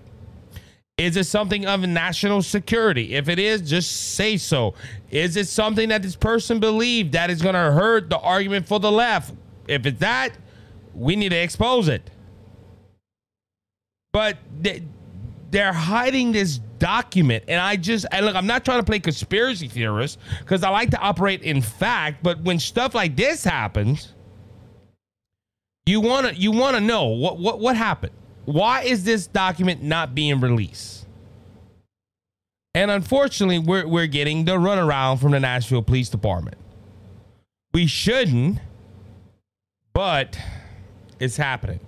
Is 0.98 1.16
it 1.16 1.26
something 1.26 1.66
of 1.68 1.82
national 1.82 2.42
security? 2.42 3.14
If 3.14 3.30
it 3.30 3.38
is, 3.38 3.62
just 3.62 4.16
say 4.16 4.38
so. 4.38 4.74
Is 5.12 5.38
it 5.38 5.48
something 5.48 5.90
that 5.90 6.02
this 6.02 6.16
person 6.16 6.60
believed 6.60 7.12
that 7.12 7.30
is 7.30 7.42
going 7.42 7.54
to 7.54 7.72
hurt 7.72 8.10
the 8.10 8.18
argument 8.18 8.68
for 8.68 8.80
the 8.80 8.92
left? 8.92 9.34
If 9.68 9.86
it's 9.86 10.00
that, 10.00 10.32
we 10.98 11.16
need 11.16 11.30
to 11.30 11.38
expose 11.38 11.88
it. 11.88 12.10
But 14.12 14.38
they, 14.60 14.84
they're 15.52 15.74
hiding 15.74 16.32
this 16.32 16.58
document, 16.80 17.46
and 17.48 17.62
I 17.62 17.76
just 17.76 18.06
and 18.12 18.26
look. 18.26 18.36
I'm 18.36 18.48
not 18.48 18.66
trying 18.66 18.80
to 18.80 18.86
play 18.86 19.00
conspiracy 19.00 19.68
theorist 19.68 20.20
because 20.40 20.64
I 20.64 20.70
like 20.70 20.90
to 20.92 21.00
operate 21.00 21.44
in 21.44 21.62
fact. 21.62 22.24
But 22.24 22.42
when 22.42 22.60
stuff 22.60 22.96
like 22.96 23.16
this 23.16 23.44
happens, 23.44 24.14
you 25.86 26.02
want 26.02 26.28
to 26.28 26.36
you 26.36 26.52
want 26.52 26.76
to 26.76 26.82
know 26.82 27.06
what 27.06 27.38
what 27.38 27.60
what 27.60 27.76
happened. 27.76 28.14
Why 28.46 28.84
is 28.84 29.04
this 29.04 29.28
document 29.28 29.84
not 29.84 30.16
being 30.16 30.40
released? 30.40 31.06
And 32.74 32.92
unfortunately, 32.92 33.60
we're, 33.60 33.88
we're 33.88 34.08
getting 34.08 34.46
the 34.46 34.52
runaround 34.52 35.20
from 35.20 35.32
the 35.32 35.40
Nashville 35.40 35.82
Police 35.82 36.10
Department. 36.10 36.58
We 37.74 37.88
shouldn't, 37.88 38.60
but 39.94 40.40
it's 41.20 41.38
happening. 41.38 41.80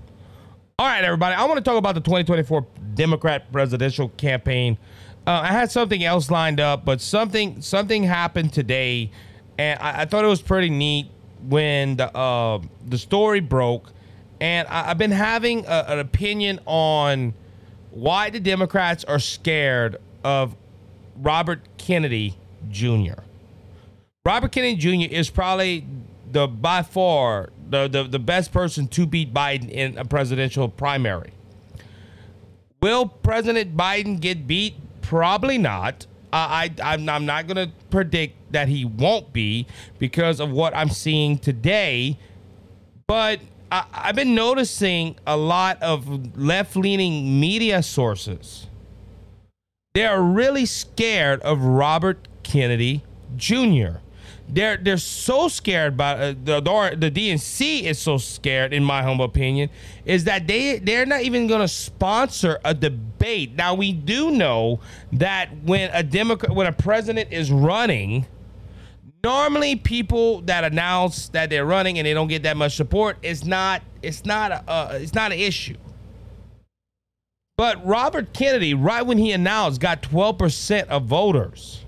All 0.78 0.88
right, 0.88 1.04
everybody. 1.04 1.36
I 1.36 1.46
want 1.46 1.58
to 1.58 1.64
talk 1.64 1.78
about 1.78 1.96
the 1.96 2.02
2024 2.02 2.66
Democrat 2.96 3.52
presidential 3.52 4.10
campaign. 4.10 4.78
Uh, 5.28 5.42
I 5.44 5.48
had 5.48 5.72
something 5.72 6.04
else 6.04 6.32
lined 6.32 6.60
up, 6.60 6.86
but 6.86 7.02
something 7.02 7.62
something 7.62 8.04
happened 8.04 8.54
today, 8.54 9.12
and 9.58 9.80
I, 9.80 10.02
I 10.02 10.06
thought 10.06 10.24
it 10.24 10.30
was 10.30 10.42
pretty 10.42 10.70
neat 10.70 11.08
when 11.48 11.98
the 11.98 12.16
uh, 12.16 12.62
the 12.88 12.98
story 12.98 13.40
broke 13.40 13.92
and 14.42 14.68
I, 14.68 14.84
have 14.84 14.98
been 14.98 15.12
having 15.12 15.66
a, 15.66 15.86
an 15.88 16.00
opinion 16.00 16.60
on 16.66 17.34
why 17.92 18.30
the 18.30 18.40
Democrats 18.40 19.04
are 19.04 19.20
scared 19.20 19.98
of 20.24 20.56
Robert 21.18 21.62
Kennedy 21.78 22.38
Jr. 22.70 23.22
Robert 24.26 24.52
Kennedy 24.52 24.76
Jr. 24.76 25.14
is 25.14 25.30
probably 25.30 25.86
the 26.32 26.48
by 26.48 26.84
far 26.84 27.50
the, 27.70 27.88
the, 27.88 28.04
the 28.04 28.20
best 28.20 28.52
person 28.52 28.88
to 28.90 29.06
beat 29.06 29.34
Biden 29.34 29.70
in 29.70 29.98
a 29.98 30.06
presidential 30.06 30.68
primary. 30.68 31.32
Will 32.82 33.08
President 33.08 33.76
Biden 33.76 34.20
get 34.20 34.48
beat? 34.48 34.76
Probably 35.02 35.58
not. 35.58 36.08
I, 36.32 36.72
I 36.82 36.94
I'm, 36.94 37.10
I'm 37.10 37.26
not 37.26 37.48
going 37.48 37.68
to 37.68 37.74
predict 37.90 38.52
that 38.52 38.68
he 38.68 38.86
won't 38.86 39.34
be 39.34 39.68
because 39.98 40.40
of 40.40 40.52
what 40.52 40.76
I'm 40.76 40.90
seeing 40.90 41.38
today. 41.38 42.18
But 43.08 43.40
I, 43.72 43.86
I've 43.92 44.16
been 44.16 44.36
noticing 44.36 45.18
a 45.26 45.36
lot 45.36 45.82
of 45.82 46.38
left 46.38 46.76
leaning 46.76 47.40
media 47.40 47.84
sources. 47.84 48.68
They 49.94 50.06
are 50.06 50.22
really 50.22 50.66
scared 50.66 51.42
of 51.42 51.62
Robert 51.62 52.28
Kennedy 52.44 53.04
Jr. 53.36 53.98
They're 54.52 54.78
they're 54.78 54.98
so 54.98 55.48
scared 55.48 55.96
by 55.96 56.14
uh, 56.14 56.34
the 56.44 56.60
the 56.98 57.12
DNC 57.12 57.84
is 57.84 58.00
so 58.00 58.18
scared, 58.18 58.74
in 58.74 58.84
my 58.84 59.04
humble 59.04 59.26
opinion, 59.26 59.70
is 60.06 60.24
that 60.24 60.48
they 60.48 60.80
they're 60.80 61.06
not 61.06 61.22
even 61.22 61.46
going 61.48 61.62
to 61.62 61.68
sponsor 61.68 62.60
a 62.66 62.74
debate. 62.74 63.56
Now 63.56 63.76
we 63.76 63.94
do 63.94 64.32
know 64.32 64.80
that 65.14 65.50
when 65.64 65.92
a 65.94 66.02
Democrat 66.02 66.56
when 66.56 66.66
a 66.66 66.72
president 66.72 67.32
is 67.32 67.52
running, 67.52 68.26
normally 69.24 69.76
people 69.76 70.42
that 70.42 70.64
announce 70.64 71.30
that 71.30 71.52
they're 71.52 71.66
running 71.66 72.00
and 72.00 72.08
they 72.08 72.16
don't 72.16 72.28
get 72.28 72.42
that 72.44 72.58
much 72.58 72.76
support 72.76 73.18
is 73.22 73.46
not 73.46 73.84
it's 74.02 74.26
not 74.26 74.52
a 74.52 74.64
uh, 74.68 74.98
it's 75.00 75.14
not 75.14 75.32
an 75.32 75.38
issue. 75.40 75.78
But 77.56 77.86
Robert 77.86 78.34
Kennedy, 78.34 78.74
right 78.74 79.02
when 79.06 79.18
he 79.18 79.34
announced, 79.34 79.82
got 79.82 80.02
12% 80.02 80.88
of 80.88 81.04
voters. 81.04 81.84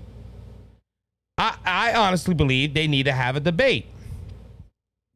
I, 1.64 1.94
honestly 1.94 2.34
believe 2.34 2.74
they 2.74 2.86
need 2.86 3.04
to 3.04 3.12
have 3.12 3.36
a 3.36 3.40
debate. 3.40 3.86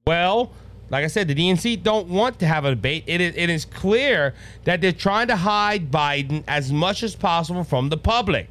Well, 0.07 0.53
like 0.89 1.05
I 1.05 1.09
said, 1.09 1.29
the 1.29 1.35
DNC 1.35 1.83
don't 1.83 2.09
want 2.09 2.39
to 2.41 2.47
have 2.47 2.64
a 2.64 2.70
debate. 2.70 3.05
It 3.07 3.20
is, 3.20 3.35
it 3.37 3.51
is 3.51 3.64
clear 3.64 4.35
that 4.64 4.81
they're 4.81 4.93
trying 4.93 5.29
to 5.29 5.37
hide 5.37 5.91
Biden 5.91 6.45
as 6.47 6.72
much 6.72 7.03
as 7.03 7.14
possible 7.16 7.64
from 7.64 7.89
the 7.89 7.97
public. 7.97 8.49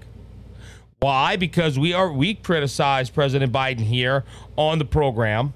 Why? 0.99 1.35
Because 1.35 1.77
we 1.77 1.93
are 1.93 2.11
we 2.11 2.33
criticized 2.33 3.13
President 3.13 3.51
Biden 3.51 3.81
here 3.81 4.23
on 4.55 4.79
the 4.79 4.85
program 4.85 5.53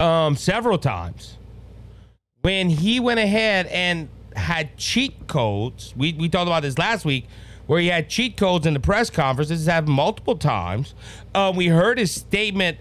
um, 0.00 0.36
several 0.36 0.78
times 0.78 1.38
when 2.42 2.68
he 2.68 3.00
went 3.00 3.18
ahead 3.18 3.66
and 3.66 4.08
had 4.34 4.76
cheat 4.76 5.26
codes. 5.26 5.94
We, 5.96 6.12
we 6.12 6.28
talked 6.28 6.46
about 6.46 6.62
this 6.62 6.78
last 6.78 7.04
week, 7.04 7.26
where 7.66 7.80
he 7.80 7.88
had 7.88 8.08
cheat 8.08 8.36
codes 8.36 8.66
in 8.66 8.74
the 8.74 8.80
press 8.80 9.10
conference. 9.10 9.48
This 9.48 9.60
has 9.60 9.66
happened 9.66 9.94
multiple 9.94 10.36
times. 10.36 10.94
Um, 11.34 11.56
we 11.56 11.68
heard 11.68 11.98
his 11.98 12.12
statement 12.12 12.78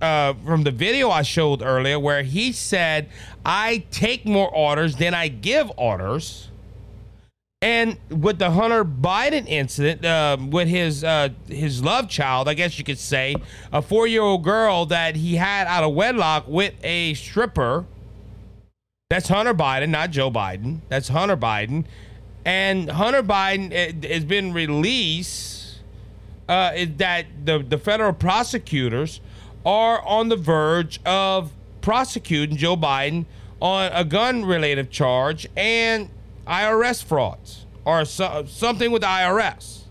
uh, 0.00 0.34
from 0.44 0.62
the 0.62 0.70
video 0.70 1.10
I 1.10 1.22
showed 1.22 1.62
earlier, 1.62 1.98
where 1.98 2.22
he 2.22 2.52
said, 2.52 3.08
"I 3.44 3.84
take 3.90 4.26
more 4.26 4.54
orders 4.54 4.96
than 4.96 5.14
I 5.14 5.28
give 5.28 5.70
orders." 5.76 6.48
And 7.62 7.98
with 8.08 8.38
the 8.38 8.52
Hunter 8.52 8.86
Biden 8.86 9.46
incident, 9.46 10.02
uh, 10.02 10.38
with 10.40 10.66
his 10.68 11.04
uh, 11.04 11.28
his 11.46 11.84
love 11.84 12.08
child, 12.08 12.48
I 12.48 12.54
guess 12.54 12.78
you 12.78 12.84
could 12.84 12.98
say, 12.98 13.36
a 13.70 13.82
four 13.82 14.06
year 14.06 14.22
old 14.22 14.44
girl 14.44 14.86
that 14.86 15.16
he 15.16 15.36
had 15.36 15.66
out 15.66 15.84
of 15.84 15.92
wedlock 15.94 16.48
with 16.48 16.72
a 16.82 17.12
stripper. 17.14 17.84
That's 19.10 19.28
Hunter 19.28 19.52
Biden, 19.52 19.90
not 19.90 20.10
Joe 20.10 20.30
Biden. 20.30 20.80
That's 20.88 21.08
Hunter 21.08 21.36
Biden, 21.36 21.84
and 22.44 22.90
Hunter 22.90 23.22
Biden 23.22 23.72
eh, 23.72 24.08
has 24.08 24.24
been 24.24 24.52
released. 24.52 25.58
Uh, 26.48 26.84
that 26.96 27.26
the 27.44 27.60
the 27.60 27.78
federal 27.78 28.12
prosecutors 28.12 29.20
are 29.64 30.04
on 30.04 30.28
the 30.28 30.36
verge 30.36 30.98
of 31.06 31.52
prosecuting 31.80 32.56
Joe 32.56 32.76
Biden 32.76 33.24
on 33.60 33.90
a 33.92 34.04
gun 34.04 34.44
related 34.44 34.90
charge 34.90 35.46
and 35.56 36.08
IRS 36.46 37.04
frauds 37.04 37.66
or 37.84 38.04
so, 38.04 38.44
something 38.48 38.90
with 38.90 39.02
IRS. 39.02 39.82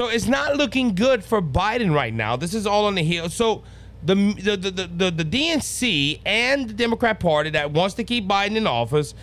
So 0.00 0.08
it's 0.08 0.26
not 0.26 0.56
looking 0.56 0.94
good 0.94 1.24
for 1.24 1.40
Biden 1.40 1.94
right 1.94 2.12
now. 2.12 2.36
This 2.36 2.52
is 2.52 2.66
all 2.66 2.84
on 2.86 2.96
the 2.96 3.02
heel. 3.02 3.30
So 3.30 3.62
the 4.04 4.14
the, 4.14 4.56
the, 4.56 4.70
the, 4.70 5.10
the 5.10 5.24
DNC 5.24 6.20
and 6.26 6.68
the 6.68 6.74
Democrat 6.74 7.18
Party 7.18 7.50
that 7.50 7.70
wants 7.70 7.94
to 7.94 8.04
keep 8.04 8.26
Biden 8.26 8.56
in 8.56 8.66
office 8.66 9.14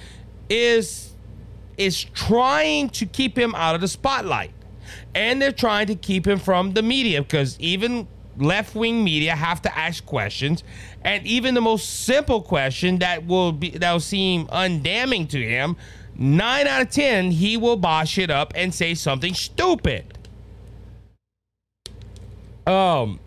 is 0.49 1.13
is 1.77 2.03
trying 2.03 2.89
to 2.89 3.05
keep 3.05 3.37
him 3.37 3.55
out 3.55 3.75
of 3.75 3.81
the 3.81 3.87
spotlight. 3.87 4.51
And 5.15 5.41
they're 5.41 5.51
trying 5.51 5.87
to 5.87 5.95
keep 5.95 6.27
him 6.27 6.39
from 6.39 6.73
the 6.73 6.83
media 6.83 7.21
because 7.21 7.59
even 7.59 8.07
left 8.37 8.75
wing 8.75 9.03
media 9.03 9.35
have 9.35 9.61
to 9.61 9.77
ask 9.77 10.05
questions, 10.05 10.63
and 11.03 11.25
even 11.25 11.53
the 11.53 11.61
most 11.61 12.05
simple 12.05 12.41
question 12.41 12.99
that 12.99 13.25
will 13.25 13.51
be 13.51 13.71
that 13.71 13.91
will 13.91 13.99
seem 13.99 14.47
undamning 14.51 15.27
to 15.27 15.41
him, 15.41 15.75
nine 16.15 16.67
out 16.67 16.81
of 16.81 16.89
ten 16.89 17.31
he 17.31 17.57
will 17.57 17.77
bosh 17.77 18.17
it 18.17 18.29
up 18.29 18.53
and 18.55 18.73
say 18.73 18.93
something 18.93 19.33
stupid. 19.33 20.17
Um. 22.65 23.19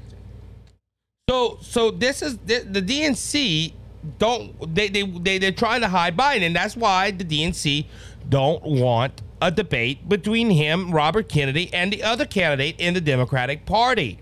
So 1.28 1.58
so 1.60 1.90
this 1.90 2.22
is 2.22 2.38
the, 2.38 2.60
the 2.60 2.82
DNC 2.82 3.72
don't 4.18 4.74
they 4.74 4.88
they 4.88 5.02
they 5.02 5.38
they're 5.38 5.52
trying 5.52 5.80
to 5.80 5.88
hide 5.88 6.16
Biden, 6.16 6.42
and 6.42 6.56
that's 6.56 6.76
why 6.76 7.10
the 7.10 7.24
DNC 7.24 7.86
don't 8.28 8.62
want 8.62 9.22
a 9.40 9.50
debate 9.50 10.08
between 10.08 10.50
him, 10.50 10.90
Robert 10.90 11.28
Kennedy, 11.28 11.72
and 11.72 11.92
the 11.92 12.02
other 12.02 12.24
candidate 12.24 12.80
in 12.80 12.94
the 12.94 13.00
Democratic 13.00 13.66
Party. 13.66 14.20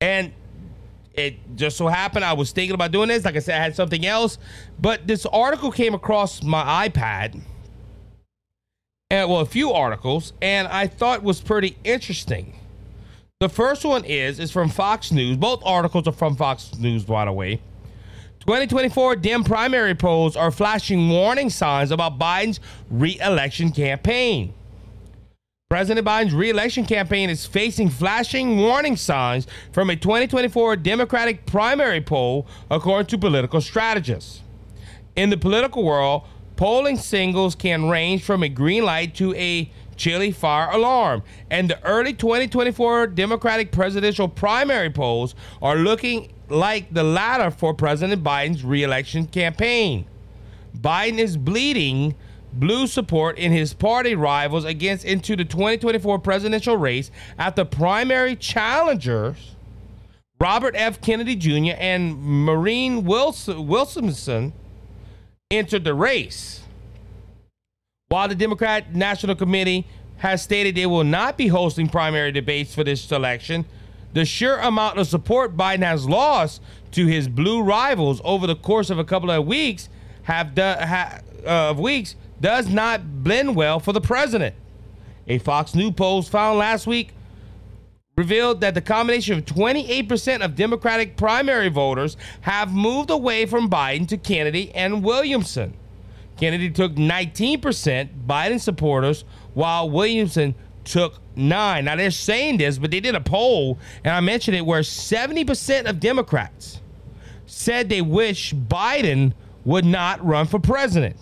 And 0.00 0.32
it 1.14 1.56
just 1.56 1.76
so 1.76 1.86
happened 1.86 2.24
I 2.24 2.32
was 2.32 2.52
thinking 2.52 2.74
about 2.74 2.90
doing 2.90 3.08
this. 3.08 3.24
Like 3.24 3.36
I 3.36 3.40
said, 3.40 3.60
I 3.60 3.62
had 3.62 3.76
something 3.76 4.04
else, 4.04 4.38
but 4.80 5.06
this 5.06 5.26
article 5.26 5.70
came 5.70 5.94
across 5.94 6.42
my 6.42 6.88
iPad. 6.88 7.40
And 9.10 9.30
well, 9.30 9.40
a 9.40 9.46
few 9.46 9.70
articles, 9.70 10.32
and 10.42 10.66
I 10.66 10.86
thought 10.86 11.22
was 11.22 11.40
pretty 11.40 11.76
interesting. 11.84 12.58
The 13.40 13.48
first 13.48 13.84
one 13.84 14.04
is 14.04 14.40
is 14.40 14.50
from 14.50 14.70
Fox 14.70 15.12
News. 15.12 15.36
Both 15.36 15.62
articles 15.64 16.08
are 16.08 16.12
from 16.12 16.34
Fox 16.36 16.74
News, 16.78 17.04
by 17.04 17.26
the 17.26 17.32
way. 17.32 17.60
2024 18.44 19.16
Dem 19.16 19.42
primary 19.42 19.94
polls 19.94 20.36
are 20.36 20.50
flashing 20.50 21.08
warning 21.08 21.48
signs 21.48 21.90
about 21.90 22.18
Biden's 22.18 22.60
re-election 22.90 23.72
campaign. 23.72 24.52
President 25.70 26.06
Biden's 26.06 26.34
re-election 26.34 26.84
campaign 26.84 27.30
is 27.30 27.46
facing 27.46 27.88
flashing 27.88 28.58
warning 28.58 28.96
signs 28.96 29.46
from 29.72 29.88
a 29.88 29.96
2024 29.96 30.76
Democratic 30.76 31.46
primary 31.46 32.02
poll, 32.02 32.46
according 32.70 33.06
to 33.06 33.16
political 33.16 33.62
strategists. 33.62 34.42
In 35.16 35.30
the 35.30 35.38
political 35.38 35.82
world, 35.82 36.24
polling 36.56 36.98
singles 36.98 37.54
can 37.54 37.88
range 37.88 38.22
from 38.22 38.42
a 38.42 38.48
green 38.50 38.84
light 38.84 39.14
to 39.14 39.34
a 39.36 39.72
chilly 39.96 40.32
fire 40.32 40.70
alarm, 40.70 41.22
and 41.50 41.70
the 41.70 41.82
early 41.84 42.12
2024 42.12 43.08
Democratic 43.08 43.72
presidential 43.72 44.28
primary 44.28 44.90
polls 44.90 45.34
are 45.62 45.76
looking 45.76 46.32
like 46.48 46.92
the 46.92 47.02
latter 47.02 47.50
for 47.50 47.74
President 47.74 48.22
Biden's 48.22 48.64
re-election 48.64 49.26
campaign. 49.26 50.06
Biden 50.78 51.18
is 51.18 51.36
bleeding 51.36 52.14
blue 52.52 52.86
support 52.86 53.38
in 53.38 53.52
his 53.52 53.74
party 53.74 54.14
rivals 54.14 54.64
against 54.64 55.04
into 55.04 55.34
the 55.36 55.44
2024 55.44 56.18
presidential 56.18 56.76
race 56.76 57.10
after 57.38 57.64
primary 57.64 58.36
challengers 58.36 59.54
Robert 60.40 60.74
F. 60.76 61.00
Kennedy 61.00 61.36
Jr. 61.36 61.76
and 61.78 62.20
Maureen 62.20 63.04
Wilson, 63.04 63.66
Wilsonson 63.66 64.52
entered 65.50 65.84
the 65.84 65.94
race. 65.94 66.63
While 68.14 68.28
the 68.28 68.36
Democrat 68.36 68.94
National 68.94 69.34
Committee 69.34 69.88
has 70.18 70.40
stated 70.40 70.76
they 70.76 70.86
will 70.86 71.02
not 71.02 71.36
be 71.36 71.48
hosting 71.48 71.88
primary 71.88 72.30
debates 72.30 72.72
for 72.72 72.84
this 72.84 73.10
election, 73.10 73.64
the 74.12 74.24
sheer 74.24 74.56
amount 74.58 75.00
of 75.00 75.08
support 75.08 75.56
Biden 75.56 75.82
has 75.82 76.06
lost 76.06 76.62
to 76.92 77.06
his 77.08 77.26
blue 77.26 77.60
rivals 77.60 78.20
over 78.22 78.46
the 78.46 78.54
course 78.54 78.88
of 78.88 79.00
a 79.00 79.04
couple 79.04 79.32
of 79.32 79.44
weeks 79.48 79.88
have, 80.22 80.56
ha, 80.56 81.18
uh, 81.44 81.48
of 81.48 81.80
weeks 81.80 82.14
does 82.40 82.68
not 82.68 83.24
blend 83.24 83.56
well 83.56 83.80
for 83.80 83.92
the 83.92 84.00
president. 84.00 84.54
A 85.26 85.38
Fox 85.38 85.74
News 85.74 85.94
poll 85.96 86.22
found 86.22 86.60
last 86.60 86.86
week 86.86 87.14
revealed 88.16 88.60
that 88.60 88.74
the 88.74 88.80
combination 88.80 89.36
of 89.36 89.44
28% 89.44 90.40
of 90.40 90.54
Democratic 90.54 91.16
primary 91.16 91.68
voters 91.68 92.16
have 92.42 92.72
moved 92.72 93.10
away 93.10 93.44
from 93.44 93.68
Biden 93.68 94.06
to 94.06 94.16
Kennedy 94.16 94.72
and 94.72 95.02
Williamson. 95.02 95.76
Kennedy 96.36 96.70
took 96.70 96.94
19% 96.94 98.08
Biden 98.26 98.60
supporters, 98.60 99.24
while 99.54 99.88
Williamson 99.88 100.54
took 100.84 101.20
nine. 101.36 101.84
Now 101.86 101.96
they're 101.96 102.10
saying 102.10 102.58
this, 102.58 102.78
but 102.78 102.90
they 102.90 103.00
did 103.00 103.14
a 103.14 103.20
poll, 103.20 103.78
and 104.04 104.12
I 104.12 104.20
mentioned 104.20 104.56
it, 104.56 104.66
where 104.66 104.80
70% 104.80 105.88
of 105.88 106.00
Democrats 106.00 106.80
said 107.46 107.88
they 107.88 108.02
wish 108.02 108.52
Biden 108.52 109.32
would 109.64 109.84
not 109.84 110.24
run 110.24 110.46
for 110.46 110.58
president. 110.58 111.16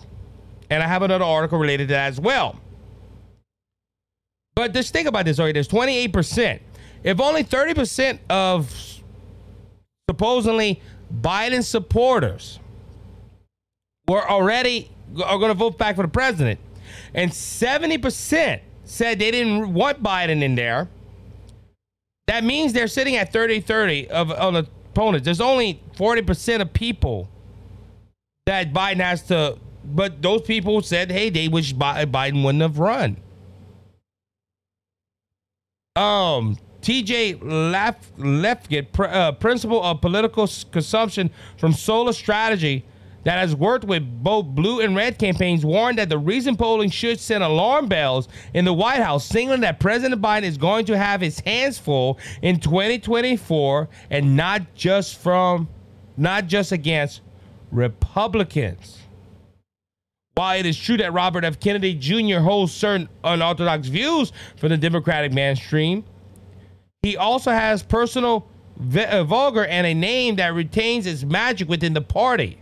And 0.69 0.81
I 0.81 0.87
have 0.87 1.03
another 1.03 1.25
article 1.25 1.59
related 1.59 1.89
to 1.89 1.93
that 1.93 2.07
as 2.07 2.19
well. 2.19 2.59
But 4.55 4.73
just 4.73 4.93
think 4.93 5.07
about 5.07 5.25
this, 5.25 5.39
already. 5.39 5.53
There's 5.53 5.67
28%. 5.67 6.59
If 7.03 7.19
only 7.19 7.43
30% 7.43 8.19
of 8.29 9.01
supposedly 10.09 10.81
Biden 11.21 11.63
supporters 11.63 12.59
were 14.07 14.27
already 14.27 14.89
are 15.23 15.37
going 15.37 15.49
to 15.49 15.53
vote 15.53 15.77
back 15.77 15.95
for 15.95 16.01
the 16.01 16.07
president, 16.07 16.59
and 17.13 17.31
70% 17.31 18.59
said 18.85 19.19
they 19.19 19.31
didn't 19.31 19.73
want 19.73 20.01
Biden 20.03 20.41
in 20.41 20.55
there, 20.55 20.89
that 22.27 22.43
means 22.43 22.73
they're 22.73 22.87
sitting 22.87 23.15
at 23.15 23.33
30 23.33 23.61
30 23.61 24.09
of 24.09 24.31
on 24.31 24.55
opponents. 24.55 25.25
There's 25.25 25.41
only 25.41 25.81
40% 25.95 26.61
of 26.61 26.73
people 26.73 27.29
that 28.45 28.73
Biden 28.73 28.99
has 29.01 29.23
to 29.23 29.57
but 29.85 30.21
those 30.21 30.41
people 30.41 30.81
said, 30.81 31.11
hey, 31.11 31.29
they 31.29 31.47
wish 31.47 31.73
Biden 31.73 32.43
wouldn't 32.43 32.61
have 32.61 32.79
run. 32.79 33.17
Um, 35.95 36.57
TJ 36.81 37.39
Lef- 37.41 38.15
Lefkett, 38.17 38.91
pr- 38.91 39.05
uh, 39.05 39.31
principal 39.33 39.83
of 39.83 40.01
political 40.01 40.47
consumption 40.71 41.29
from 41.57 41.73
Solar 41.73 42.13
Strategy, 42.13 42.85
that 43.23 43.39
has 43.39 43.55
worked 43.55 43.85
with 43.85 44.03
both 44.23 44.45
blue 44.47 44.81
and 44.81 44.95
red 44.95 45.17
campaigns, 45.17 45.65
warned 45.65 45.97
that 45.97 46.09
the 46.09 46.17
recent 46.17 46.59
polling 46.59 46.89
should 46.89 47.19
send 47.19 47.43
alarm 47.43 47.87
bells 47.87 48.27
in 48.53 48.65
the 48.65 48.73
White 48.73 49.01
House, 49.01 49.25
signaling 49.25 49.61
that 49.61 49.79
President 49.79 50.21
Biden 50.21 50.43
is 50.43 50.57
going 50.57 50.85
to 50.85 50.97
have 50.97 51.21
his 51.21 51.39
hands 51.41 51.77
full 51.77 52.19
in 52.41 52.59
2024, 52.59 53.89
and 54.09 54.35
not 54.35 54.73
just 54.75 55.17
from, 55.19 55.67
not 56.17 56.47
just 56.47 56.71
against 56.71 57.21
Republicans. 57.71 58.99
While 60.35 60.59
it 60.59 60.65
is 60.65 60.77
true 60.77 60.97
that 60.97 61.13
Robert 61.13 61.43
F. 61.43 61.59
Kennedy 61.59 61.93
Jr. 61.93 62.39
holds 62.39 62.73
certain 62.73 63.07
unorthodox 63.23 63.87
views 63.87 64.31
from 64.57 64.69
the 64.69 64.77
Democratic 64.77 65.31
mainstream, 65.31 66.03
he 67.03 67.17
also 67.17 67.51
has 67.51 67.83
personal 67.83 68.47
uh, 68.95 69.23
vulgar 69.23 69.65
and 69.65 69.85
a 69.85 69.93
name 69.93 70.37
that 70.37 70.53
retains 70.53 71.05
its 71.05 71.23
magic 71.23 71.69
within 71.69 71.93
the 71.93 72.01
party. 72.01 72.57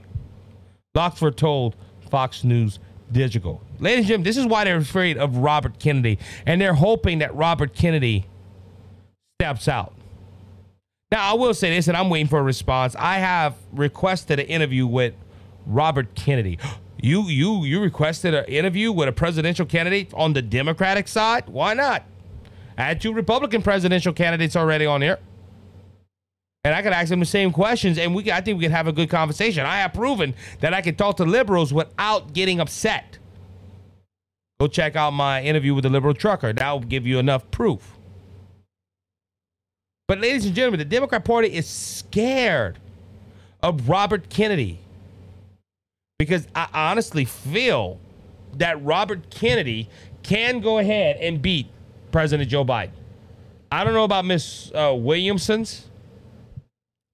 Loxford 0.95 1.37
told 1.37 1.75
Fox 2.09 2.43
News 2.43 2.79
Digital. 3.11 3.61
Ladies 3.79 3.99
and 3.99 4.07
gentlemen, 4.07 4.23
this 4.25 4.37
is 4.37 4.45
why 4.45 4.65
they're 4.65 4.77
afraid 4.77 5.17
of 5.17 5.37
Robert 5.37 5.79
Kennedy, 5.79 6.19
and 6.45 6.59
they're 6.59 6.73
hoping 6.73 7.19
that 7.19 7.33
Robert 7.33 7.73
Kennedy 7.73 8.25
steps 9.39 9.67
out. 9.67 9.93
Now, 11.11 11.31
I 11.31 11.33
will 11.35 11.53
say 11.53 11.73
this, 11.75 11.87
and 11.87 11.95
I'm 11.95 12.09
waiting 12.09 12.27
for 12.27 12.39
a 12.39 12.43
response. 12.43 12.95
I 12.97 13.17
have 13.17 13.55
requested 13.71 14.39
an 14.39 14.45
interview 14.47 14.85
with 14.85 15.13
Robert 15.65 16.15
Kennedy. 16.15 16.59
You 17.03 17.23
you 17.23 17.65
you 17.65 17.81
requested 17.81 18.35
an 18.35 18.45
interview 18.45 18.91
with 18.91 19.07
a 19.09 19.11
presidential 19.11 19.65
candidate 19.65 20.13
on 20.13 20.33
the 20.33 20.41
Democratic 20.43 21.07
side? 21.07 21.49
Why 21.49 21.73
not? 21.73 22.03
I 22.77 22.83
had 22.83 23.01
two 23.01 23.11
Republican 23.11 23.63
presidential 23.63 24.13
candidates 24.13 24.55
already 24.55 24.85
on 24.85 25.01
here. 25.01 25.17
And 26.63 26.75
I 26.75 26.83
could 26.83 26.93
ask 26.93 27.09
them 27.09 27.19
the 27.19 27.25
same 27.25 27.51
questions, 27.51 27.97
and 27.97 28.13
we 28.13 28.31
I 28.31 28.41
think 28.41 28.59
we 28.59 28.65
could 28.65 28.71
have 28.71 28.87
a 28.87 28.91
good 28.91 29.09
conversation. 29.09 29.65
I 29.65 29.77
have 29.77 29.93
proven 29.93 30.35
that 30.59 30.73
I 30.73 30.81
can 30.81 30.95
talk 30.95 31.17
to 31.17 31.25
liberals 31.25 31.73
without 31.73 32.33
getting 32.33 32.59
upset. 32.59 33.17
Go 34.59 34.67
check 34.67 34.95
out 34.95 35.11
my 35.11 35.41
interview 35.41 35.73
with 35.73 35.83
the 35.83 35.89
liberal 35.89 36.13
trucker. 36.13 36.53
That 36.53 36.71
will 36.71 36.81
give 36.81 37.07
you 37.07 37.17
enough 37.17 37.49
proof. 37.49 37.97
But, 40.07 40.19
ladies 40.19 40.45
and 40.45 40.53
gentlemen, 40.53 40.77
the 40.77 40.85
Democrat 40.85 41.25
Party 41.25 41.51
is 41.51 41.65
scared 41.67 42.77
of 43.63 43.89
Robert 43.89 44.29
Kennedy 44.29 44.77
because 46.19 46.47
I 46.53 46.67
honestly 46.73 47.25
feel 47.25 47.97
that 48.57 48.83
Robert 48.83 49.31
Kennedy 49.31 49.89
can 50.21 50.59
go 50.59 50.77
ahead 50.77 51.17
and 51.17 51.41
beat 51.41 51.67
President 52.11 52.47
Joe 52.49 52.63
Biden. 52.63 52.91
I 53.71 53.83
don't 53.83 53.93
know 53.93 54.03
about 54.03 54.25
Miss 54.25 54.71
uh, 54.75 54.93
Williamson's. 54.95 55.87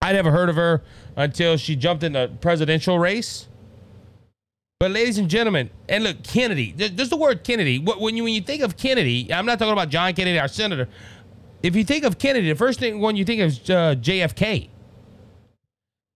I 0.08 0.14
never 0.14 0.32
heard 0.32 0.48
of 0.48 0.56
her 0.56 0.82
until 1.18 1.58
she 1.58 1.76
jumped 1.76 2.02
in 2.02 2.14
the 2.14 2.32
presidential 2.40 2.98
race. 2.98 3.50
But 4.80 4.92
ladies 4.92 5.18
and 5.18 5.30
gentlemen, 5.30 5.70
and 5.90 6.06
look, 6.06 6.24
Kennedy. 6.24 6.72
Just 6.72 7.10
the 7.10 7.18
word 7.18 7.44
Kennedy. 7.44 7.78
When 7.78 8.16
you 8.16 8.24
when 8.24 8.34
you 8.34 8.40
think 8.40 8.62
of 8.62 8.78
Kennedy, 8.78 9.34
I'm 9.34 9.46
not 9.46 9.60
talking 9.60 9.74
about 9.74 9.90
John 9.90 10.14
Kennedy, 10.14 10.40
our 10.40 10.48
senator. 10.48 10.88
If 11.62 11.76
you 11.76 11.84
think 11.84 12.06
of 12.06 12.18
Kennedy, 12.18 12.48
the 12.48 12.56
first 12.56 12.80
thing 12.80 13.02
when 13.02 13.18
you 13.18 13.26
think 13.26 13.42
of 13.42 13.52
uh, 13.70 13.96
JFK, 13.96 14.70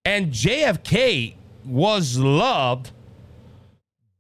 and 0.06 0.32
JFK 0.32 1.36
was 1.66 2.18
loved 2.18 2.92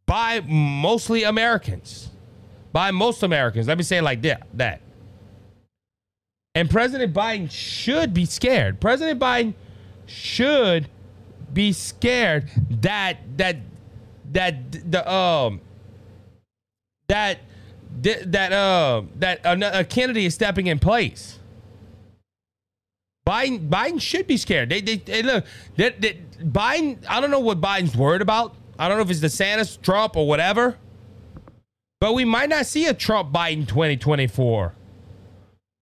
by 0.05 0.41
mostly 0.41 1.23
Americans. 1.23 2.09
By 2.73 2.91
most 2.91 3.23
Americans. 3.23 3.69
Let 3.69 3.77
me 3.77 3.85
say 3.85 3.99
it 3.99 4.03
like 4.03 4.21
that. 4.23 4.81
And 6.53 6.69
President 6.69 7.13
Biden 7.13 7.49
should 7.49 8.13
be 8.13 8.25
scared. 8.25 8.79
President 8.81 9.19
Biden 9.19 9.53
should 10.05 10.89
be 11.53 11.71
scared 11.71 12.49
that 12.69 13.19
that 13.37 13.57
that 14.31 14.91
the 14.91 15.09
um 15.11 15.61
that 17.07 17.39
that 18.01 18.51
uh 18.51 19.03
that 19.15 19.41
a 19.45 19.83
Kennedy 19.85 20.25
is 20.25 20.33
stepping 20.33 20.67
in 20.67 20.79
place. 20.79 21.39
Biden 23.25 23.69
Biden 23.69 24.01
should 24.01 24.27
be 24.27 24.37
scared. 24.37 24.69
They 24.69 24.81
they, 24.81 24.97
they 24.97 25.23
look 25.23 25.45
that, 25.77 26.01
that 26.01 26.51
Biden. 26.51 27.05
I 27.07 27.21
don't 27.21 27.31
know 27.31 27.39
what 27.39 27.61
Biden's 27.61 27.95
worried 27.95 28.21
about. 28.21 28.55
I 28.77 28.87
don't 28.87 28.97
know 28.97 29.03
if 29.03 29.11
it's 29.11 29.19
the 29.19 29.27
DeSantis, 29.27 29.81
Trump, 29.81 30.17
or 30.17 30.27
whatever. 30.27 30.77
But 31.99 32.13
we 32.13 32.25
might 32.25 32.49
not 32.49 32.65
see 32.65 32.87
a 32.87 32.95
Trump 32.95 33.31
Biden 33.31 33.67
2024. 33.67 34.73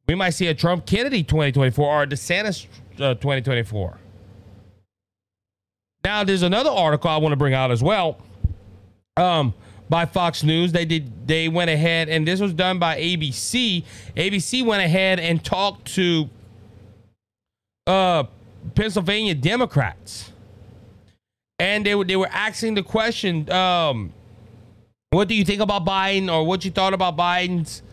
We 0.10 0.16
might 0.16 0.32
see 0.32 0.48
a 0.48 0.56
Trump 0.56 0.88
Kennedy 0.88 1.22
2024 1.22 1.88
or 1.88 2.02
a 2.02 2.08
DeSantis 2.08 2.66
uh, 2.96 3.14
2024. 3.14 4.00
Now, 6.04 6.24
there's 6.24 6.42
another 6.42 6.72
article 6.72 7.12
I 7.12 7.18
want 7.18 7.34
to 7.34 7.36
bring 7.36 7.54
out 7.54 7.70
as 7.70 7.84
well. 7.84 8.18
Um, 9.18 9.54
by 9.88 10.08
Fox 10.08 10.42
News. 10.42 10.72
They 10.72 10.86
did 10.86 11.28
they 11.28 11.48
went 11.48 11.70
ahead 11.70 12.10
and 12.10 12.28
this 12.28 12.40
was 12.40 12.56
done 12.56 12.80
by 12.80 13.00
ABC. 13.00 13.84
ABC 14.18 14.66
went 14.66 14.82
ahead 14.82 15.20
and 15.20 15.46
talked 15.46 15.94
to 15.94 16.28
uh 17.86 18.24
Pennsylvania 18.74 19.36
Democrats 19.36 20.32
and 21.60 21.86
they 21.86 21.94
were 21.94 22.06
they 22.06 22.16
were 22.16 22.30
asking 22.32 22.74
the 22.74 22.84
question, 22.84 23.48
um, 23.52 24.12
what 25.12 25.28
do 25.28 25.36
you 25.36 25.46
think 25.46 25.62
about 25.62 25.86
Biden 25.86 26.34
or 26.34 26.48
what 26.48 26.66
you 26.66 26.72
thought 26.72 26.96
about 26.96 27.16
Biden's 27.16 27.84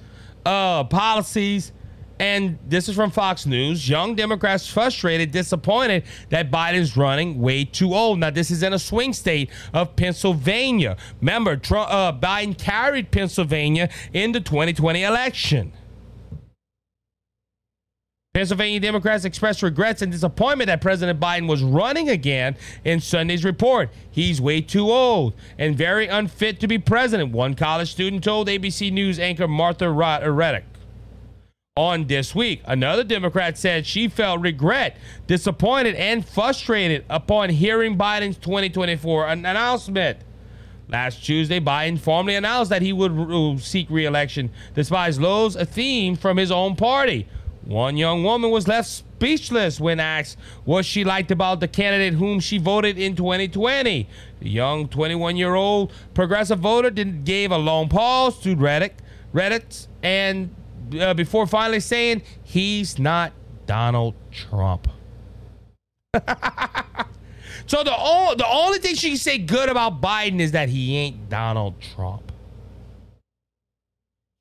uh, 0.46 0.84
policies? 0.84 1.72
And 2.18 2.58
this 2.66 2.88
is 2.88 2.94
from 2.94 3.10
Fox 3.10 3.44
News. 3.44 3.88
Young 3.88 4.14
Democrats 4.14 4.66
frustrated, 4.66 5.32
disappointed 5.32 6.04
that 6.30 6.50
Biden's 6.50 6.96
running 6.96 7.40
way 7.40 7.64
too 7.64 7.94
old. 7.94 8.18
Now, 8.18 8.30
this 8.30 8.50
is 8.50 8.62
in 8.62 8.72
a 8.72 8.78
swing 8.78 9.12
state 9.12 9.50
of 9.74 9.96
Pennsylvania. 9.96 10.96
Remember, 11.20 11.56
Trump, 11.56 11.92
uh, 11.92 12.12
Biden 12.12 12.56
carried 12.56 13.10
Pennsylvania 13.10 13.90
in 14.14 14.32
the 14.32 14.40
2020 14.40 15.02
election. 15.02 15.72
Pennsylvania 18.32 18.78
Democrats 18.80 19.24
expressed 19.24 19.62
regrets 19.62 20.02
and 20.02 20.12
disappointment 20.12 20.68
that 20.68 20.82
President 20.82 21.18
Biden 21.18 21.48
was 21.48 21.62
running 21.62 22.10
again 22.10 22.54
in 22.84 23.00
Sunday's 23.00 23.44
report. 23.44 23.88
He's 24.10 24.42
way 24.42 24.60
too 24.60 24.90
old 24.90 25.32
and 25.58 25.74
very 25.74 26.06
unfit 26.06 26.60
to 26.60 26.68
be 26.68 26.78
president, 26.78 27.32
one 27.32 27.54
college 27.54 27.92
student 27.92 28.22
told 28.22 28.48
ABC 28.48 28.92
News 28.92 29.18
anchor 29.18 29.48
Martha 29.48 29.86
Raddatz. 29.86 30.64
On 31.78 32.06
this 32.06 32.34
week, 32.34 32.62
another 32.64 33.04
Democrat 33.04 33.58
said 33.58 33.86
she 33.86 34.08
felt 34.08 34.40
regret, 34.40 34.96
disappointed, 35.26 35.94
and 35.96 36.26
frustrated 36.26 37.04
upon 37.10 37.50
hearing 37.50 37.98
Biden's 37.98 38.38
2024 38.38 39.26
announcement. 39.26 40.16
Last 40.88 41.22
Tuesday, 41.22 41.60
Biden 41.60 41.98
formally 41.98 42.34
announced 42.34 42.70
that 42.70 42.80
he 42.80 42.94
would 42.94 43.60
seek 43.60 43.90
re-election, 43.90 44.48
despite 44.74 45.18
lows 45.18 45.54
a 45.54 45.66
theme 45.66 46.16
from 46.16 46.38
his 46.38 46.50
own 46.50 46.76
party. 46.76 47.28
One 47.66 47.98
young 47.98 48.24
woman 48.24 48.50
was 48.50 48.66
left 48.66 48.88
speechless 48.88 49.78
when 49.78 50.00
asked 50.00 50.38
what 50.64 50.86
she 50.86 51.04
liked 51.04 51.30
about 51.30 51.60
the 51.60 51.68
candidate 51.68 52.14
whom 52.14 52.40
she 52.40 52.56
voted 52.56 52.96
in 52.96 53.16
2020. 53.16 54.08
The 54.40 54.48
young 54.48 54.88
21 54.88 55.36
year 55.36 55.54
old 55.54 55.92
progressive 56.14 56.60
voter 56.60 56.88
did, 56.88 57.26
gave 57.26 57.50
a 57.50 57.58
long 57.58 57.90
pause 57.90 58.40
to 58.40 58.56
Reddit, 58.56 58.92
Reddit 59.34 59.88
and 60.02 60.54
uh, 61.00 61.14
before 61.14 61.46
finally 61.46 61.80
saying 61.80 62.22
he's 62.42 62.98
not 62.98 63.32
Donald 63.66 64.14
Trump. 64.30 64.88
so 66.14 67.82
the, 67.82 67.94
o- 67.96 68.34
the 68.36 68.46
only 68.46 68.78
thing 68.78 68.94
she 68.94 69.10
can 69.10 69.18
say 69.18 69.38
good 69.38 69.68
about 69.68 70.00
Biden 70.00 70.40
is 70.40 70.52
that 70.52 70.68
he 70.68 70.96
ain't 70.96 71.28
Donald 71.28 71.74
Trump. 71.80 72.32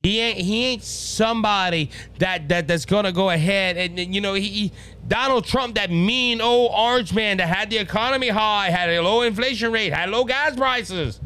He 0.06 0.20
ain't 0.20 0.38
he 0.38 0.66
ain't 0.66 0.84
somebody 0.84 1.90
that 2.20 2.48
that 2.50 2.68
that's 2.68 2.86
gonna 2.86 3.12
go 3.12 3.32
ahead 3.32 3.76
and 3.76 4.14
you 4.14 4.22
know 4.22 4.36
he, 4.36 4.48
he, 4.48 4.72
Donald 5.08 5.46
Trump 5.46 5.74
that 5.76 5.90
mean 5.90 6.42
old 6.42 6.72
orange 6.76 7.12
man 7.12 7.38
that 7.38 7.48
had 7.48 7.72
the 7.72 7.80
economy 7.80 8.30
high, 8.30 8.70
had 8.70 8.92
a 8.92 9.02
low 9.02 9.24
inflation 9.24 9.72
rate, 9.72 9.92
had 9.92 10.12
low 10.12 10.24
gas 10.24 10.56
prices. 10.56 11.20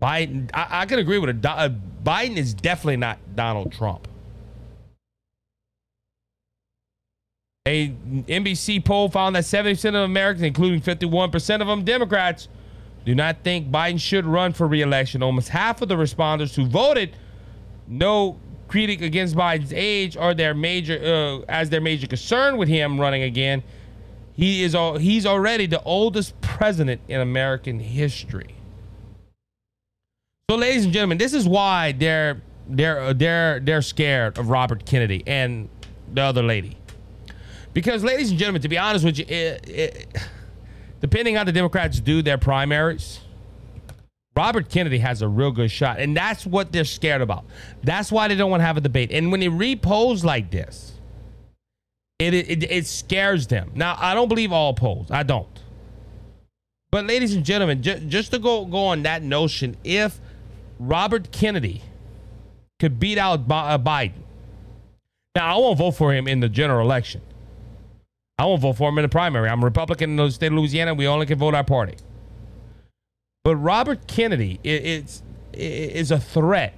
Biden, 0.00 0.50
I, 0.52 0.80
I 0.80 0.86
can 0.86 0.98
agree 0.98 1.20
with 1.20 1.30
it. 1.30 1.46
Uh, 1.46 1.68
Biden 2.02 2.36
is 2.36 2.54
definitely 2.54 2.96
not 2.96 3.18
Donald 3.36 3.70
Trump. 3.70 4.08
A 7.68 7.90
NBC 7.90 8.84
poll 8.84 9.08
found 9.08 9.36
that 9.36 9.44
70% 9.44 9.90
of 9.90 10.02
Americans, 10.02 10.42
including 10.42 10.80
51% 10.80 11.60
of 11.60 11.68
them 11.68 11.84
Democrats, 11.84 12.48
do 13.04 13.14
not 13.14 13.44
think 13.44 13.70
Biden 13.70 14.00
should 14.00 14.26
run 14.26 14.52
for 14.52 14.66
re-election. 14.66 15.22
Almost 15.22 15.48
half 15.48 15.80
of 15.80 15.88
the 15.88 15.96
respondents 15.96 16.56
who 16.56 16.66
voted 16.66 17.16
no 17.86 18.40
critic 18.66 19.00
against 19.00 19.36
Biden's 19.36 19.72
age 19.72 20.16
or 20.16 20.34
their 20.34 20.54
major 20.54 20.98
uh, 21.04 21.44
as 21.48 21.70
their 21.70 21.80
major 21.80 22.08
concern 22.08 22.56
with 22.56 22.68
him 22.68 23.00
running 23.00 23.22
again. 23.22 23.62
He 24.34 24.64
is 24.64 24.74
he's 25.00 25.24
already 25.24 25.66
the 25.66 25.82
oldest 25.84 26.40
president 26.40 27.00
in 27.06 27.20
American 27.20 27.78
history. 27.78 28.56
So, 30.50 30.56
ladies 30.56 30.84
and 30.84 30.92
gentlemen, 30.92 31.18
this 31.18 31.32
is 31.32 31.46
why 31.46 31.92
they're 31.92 32.42
they're 32.68 33.14
they're 33.14 33.60
they're 33.60 33.82
scared 33.82 34.36
of 34.36 34.48
Robert 34.48 34.84
Kennedy 34.84 35.22
and 35.28 35.68
the 36.12 36.22
other 36.22 36.42
lady. 36.42 36.76
Because, 37.74 38.04
ladies 38.04 38.30
and 38.30 38.38
gentlemen, 38.38 38.62
to 38.62 38.68
be 38.68 38.78
honest 38.78 39.04
with 39.04 39.18
you, 39.18 39.24
it, 39.26 39.68
it, 39.68 40.18
depending 41.00 41.36
on 41.36 41.40
how 41.40 41.44
the 41.44 41.52
Democrats 41.52 42.00
do 42.00 42.22
their 42.22 42.38
primaries, 42.38 43.20
Robert 44.36 44.68
Kennedy 44.68 44.98
has 44.98 45.22
a 45.22 45.28
real 45.28 45.50
good 45.50 45.70
shot, 45.70 45.98
and 45.98 46.16
that's 46.16 46.46
what 46.46 46.72
they're 46.72 46.84
scared 46.84 47.20
about. 47.20 47.44
That's 47.82 48.12
why 48.12 48.28
they 48.28 48.34
don't 48.34 48.50
want 48.50 48.60
to 48.60 48.66
have 48.66 48.76
a 48.76 48.80
debate. 48.80 49.10
And 49.10 49.30
when 49.30 49.40
they 49.40 49.48
repose 49.48 50.24
like 50.24 50.50
this, 50.50 50.92
it, 52.18 52.34
it 52.34 52.70
it 52.70 52.86
scares 52.86 53.46
them. 53.46 53.72
Now, 53.74 53.96
I 53.98 54.14
don't 54.14 54.28
believe 54.28 54.52
all 54.52 54.74
polls. 54.74 55.10
I 55.10 55.22
don't. 55.22 55.48
But, 56.90 57.06
ladies 57.06 57.34
and 57.34 57.44
gentlemen, 57.44 57.82
ju- 57.82 58.00
just 58.00 58.30
to 58.32 58.38
go 58.38 58.64
go 58.64 58.78
on 58.78 59.02
that 59.02 59.22
notion, 59.22 59.76
if 59.82 60.20
Robert 60.78 61.32
Kennedy 61.32 61.82
could 62.78 63.00
beat 63.00 63.18
out 63.18 63.40
uh, 63.50 63.78
Biden, 63.78 64.22
now 65.34 65.56
I 65.56 65.58
won't 65.58 65.78
vote 65.78 65.92
for 65.92 66.12
him 66.12 66.28
in 66.28 66.40
the 66.40 66.48
general 66.48 66.80
election. 66.86 67.22
I 68.42 68.44
won't 68.44 68.60
vote 68.60 68.72
for 68.72 68.88
him 68.88 68.98
in 68.98 69.02
the 69.02 69.08
primary. 69.08 69.48
I'm 69.48 69.62
a 69.62 69.66
Republican 69.66 70.10
in 70.10 70.16
the 70.16 70.28
state 70.28 70.48
of 70.48 70.54
Louisiana. 70.54 70.94
We 70.94 71.06
only 71.06 71.26
can 71.26 71.38
vote 71.38 71.54
our 71.54 71.62
party. 71.62 71.94
But 73.44 73.54
Robert 73.54 74.08
Kennedy 74.08 74.58
is, 74.64 75.22
is 75.52 76.10
a 76.10 76.18
threat 76.18 76.74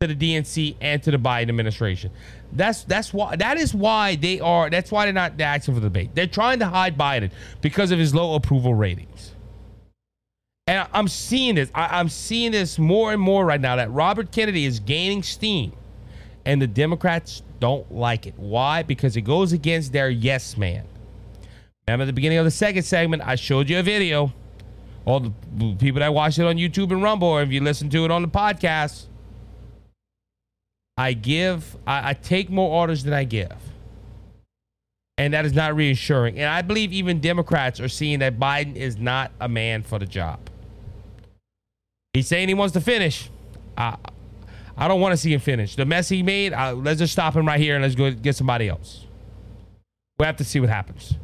to 0.00 0.06
the 0.06 0.14
DNC 0.14 0.76
and 0.80 1.02
to 1.02 1.10
the 1.10 1.16
Biden 1.16 1.48
administration. 1.48 2.12
That's 2.52 2.84
that's 2.84 3.12
why 3.12 3.34
that 3.34 3.58
is 3.58 3.74
why 3.74 4.14
they 4.14 4.38
are 4.38 4.70
that's 4.70 4.92
why 4.92 5.06
they're 5.06 5.12
not 5.12 5.40
asking 5.40 5.74
for 5.74 5.80
the 5.80 5.88
debate. 5.88 6.10
They're 6.14 6.28
trying 6.28 6.60
to 6.60 6.66
hide 6.66 6.96
Biden 6.96 7.32
because 7.60 7.90
of 7.90 7.98
his 7.98 8.14
low 8.14 8.36
approval 8.36 8.72
ratings. 8.72 9.32
And 10.68 10.86
I'm 10.92 11.08
seeing 11.08 11.56
this. 11.56 11.72
I, 11.74 11.98
I'm 11.98 12.08
seeing 12.08 12.52
this 12.52 12.78
more 12.78 13.12
and 13.12 13.20
more 13.20 13.44
right 13.44 13.60
now 13.60 13.74
that 13.74 13.90
Robert 13.90 14.30
Kennedy 14.30 14.64
is 14.64 14.78
gaining 14.78 15.24
steam, 15.24 15.72
and 16.44 16.62
the 16.62 16.68
Democrats 16.68 17.42
don't 17.60 17.90
like 17.92 18.26
it. 18.26 18.34
Why? 18.36 18.82
Because 18.82 19.16
it 19.16 19.22
goes 19.22 19.52
against 19.52 19.92
their 19.92 20.10
yes 20.10 20.56
man. 20.56 20.84
Remember 21.86 22.02
at 22.02 22.06
the 22.06 22.12
beginning 22.12 22.38
of 22.38 22.44
the 22.44 22.50
second 22.50 22.82
segment, 22.82 23.22
I 23.24 23.36
showed 23.36 23.70
you 23.70 23.78
a 23.78 23.82
video. 23.82 24.32
All 25.04 25.20
the 25.20 25.76
people 25.78 26.00
that 26.00 26.12
watch 26.12 26.38
it 26.38 26.44
on 26.44 26.56
YouTube 26.56 26.90
and 26.90 27.02
Rumble, 27.02 27.28
or 27.28 27.42
if 27.42 27.50
you 27.50 27.60
listen 27.60 27.88
to 27.90 28.04
it 28.04 28.10
on 28.10 28.22
the 28.22 28.28
podcast, 28.28 29.04
I 30.96 31.12
give, 31.12 31.76
I, 31.86 32.10
I 32.10 32.14
take 32.14 32.50
more 32.50 32.70
orders 32.70 33.04
than 33.04 33.12
I 33.12 33.24
give. 33.24 33.54
And 35.18 35.32
that 35.32 35.44
is 35.44 35.54
not 35.54 35.76
reassuring. 35.76 36.38
And 36.38 36.48
I 36.48 36.62
believe 36.62 36.92
even 36.92 37.20
Democrats 37.20 37.80
are 37.80 37.88
seeing 37.88 38.18
that 38.18 38.38
Biden 38.38 38.74
is 38.74 38.96
not 38.96 39.30
a 39.40 39.48
man 39.48 39.82
for 39.82 39.98
the 39.98 40.06
job. 40.06 40.40
He's 42.12 42.26
saying 42.26 42.48
he 42.48 42.54
wants 42.54 42.72
to 42.72 42.80
finish. 42.80 43.30
I 44.76 44.88
don't 44.88 45.00
want 45.00 45.12
to 45.12 45.16
see 45.16 45.32
him 45.32 45.40
finish. 45.40 45.76
The 45.76 45.86
mess 45.86 46.08
he 46.08 46.22
made, 46.22 46.52
let's 46.52 46.98
just 46.98 47.12
stop 47.12 47.34
him 47.34 47.46
right 47.46 47.60
here 47.60 47.74
and 47.74 47.82
let's 47.82 47.94
go 47.94 48.10
get 48.10 48.36
somebody 48.36 48.68
else. 48.68 49.06
We'll 50.18 50.26
have 50.26 50.36
to 50.36 50.44
see 50.44 50.60
what 50.60 50.68
happens. 50.68 51.14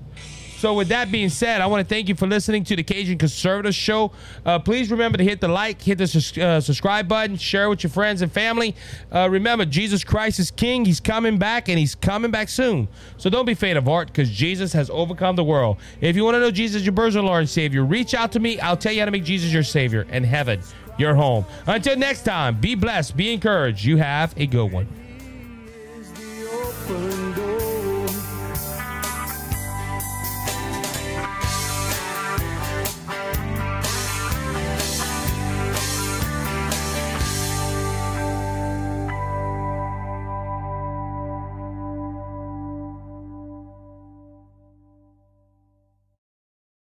So, 0.63 0.75
with 0.75 0.91
that 0.91 1.11
being 1.11 1.29
said, 1.29 1.61
I 1.61 1.67
want 1.67 1.89
to 1.89 1.93
thank 1.93 2.09
you 2.09 2.15
for 2.15 2.29
listening 2.29 2.63
to 2.63 2.77
the 2.77 2.85
Cajun 2.85 3.19
Conservative 3.19 3.75
Show. 3.75 4.13
Uh, 4.47 4.61
please 4.61 4.93
remember 4.93 5.19
to 5.19 5.25
hit 5.25 5.41
the 5.41 5.49
like, 5.49 5.83
hit 5.83 5.99
the 5.99 6.07
sus- 6.07 6.39
uh, 6.39 6.61
subscribe 6.61 7.09
button, 7.09 7.37
share 7.37 7.69
with 7.69 7.83
your 7.83 7.91
friends 7.91 8.23
and 8.23 8.31
family. 8.31 8.77
Uh, 9.11 9.29
remember, 9.29 9.65
Jesus 9.65 10.05
Christ 10.05 10.39
is 10.39 10.53
King. 10.53 10.85
He's 10.85 11.01
coming 11.01 11.37
back, 11.37 11.69
and 11.69 11.81
He's 11.81 11.97
coming 11.97 12.31
back 12.31 12.49
soon. 12.49 12.87
So, 13.17 13.29
don't 13.29 13.45
be 13.45 13.55
faint 13.55 13.77
of 13.77 13.87
heart 13.87 14.07
because 14.07 14.31
Jesus 14.31 14.73
has 14.73 14.89
overcome 14.91 15.35
the 15.35 15.43
world. 15.43 15.79
If 16.01 16.15
you 16.15 16.23
want 16.23 16.37
to 16.37 16.39
know 16.39 16.53
Jesus, 16.53 16.85
your 16.85 16.95
personal 16.95 17.27
Lord 17.27 17.41
and 17.41 17.51
Savior, 17.51 17.85
reach 17.85 18.15
out 18.15 18.31
to 18.31 18.39
me. 18.39 18.61
I'll 18.61 18.77
tell 18.77 18.93
you 18.93 19.01
how 19.01 19.07
to 19.07 19.11
make 19.11 19.25
Jesus 19.25 19.53
your 19.53 19.65
Savior 19.65 20.07
and 20.11 20.25
heaven 20.25 20.63
your 20.99 21.15
home. 21.15 21.45
Until 21.67 21.97
next 21.97 22.23
time, 22.23 22.61
be 22.61 22.75
blessed, 22.75 23.17
be 23.17 23.33
encouraged. 23.33 23.85
You 23.85 23.97
have 23.99 24.35
a 24.37 24.47
good 24.47 24.73
one. 24.73 24.89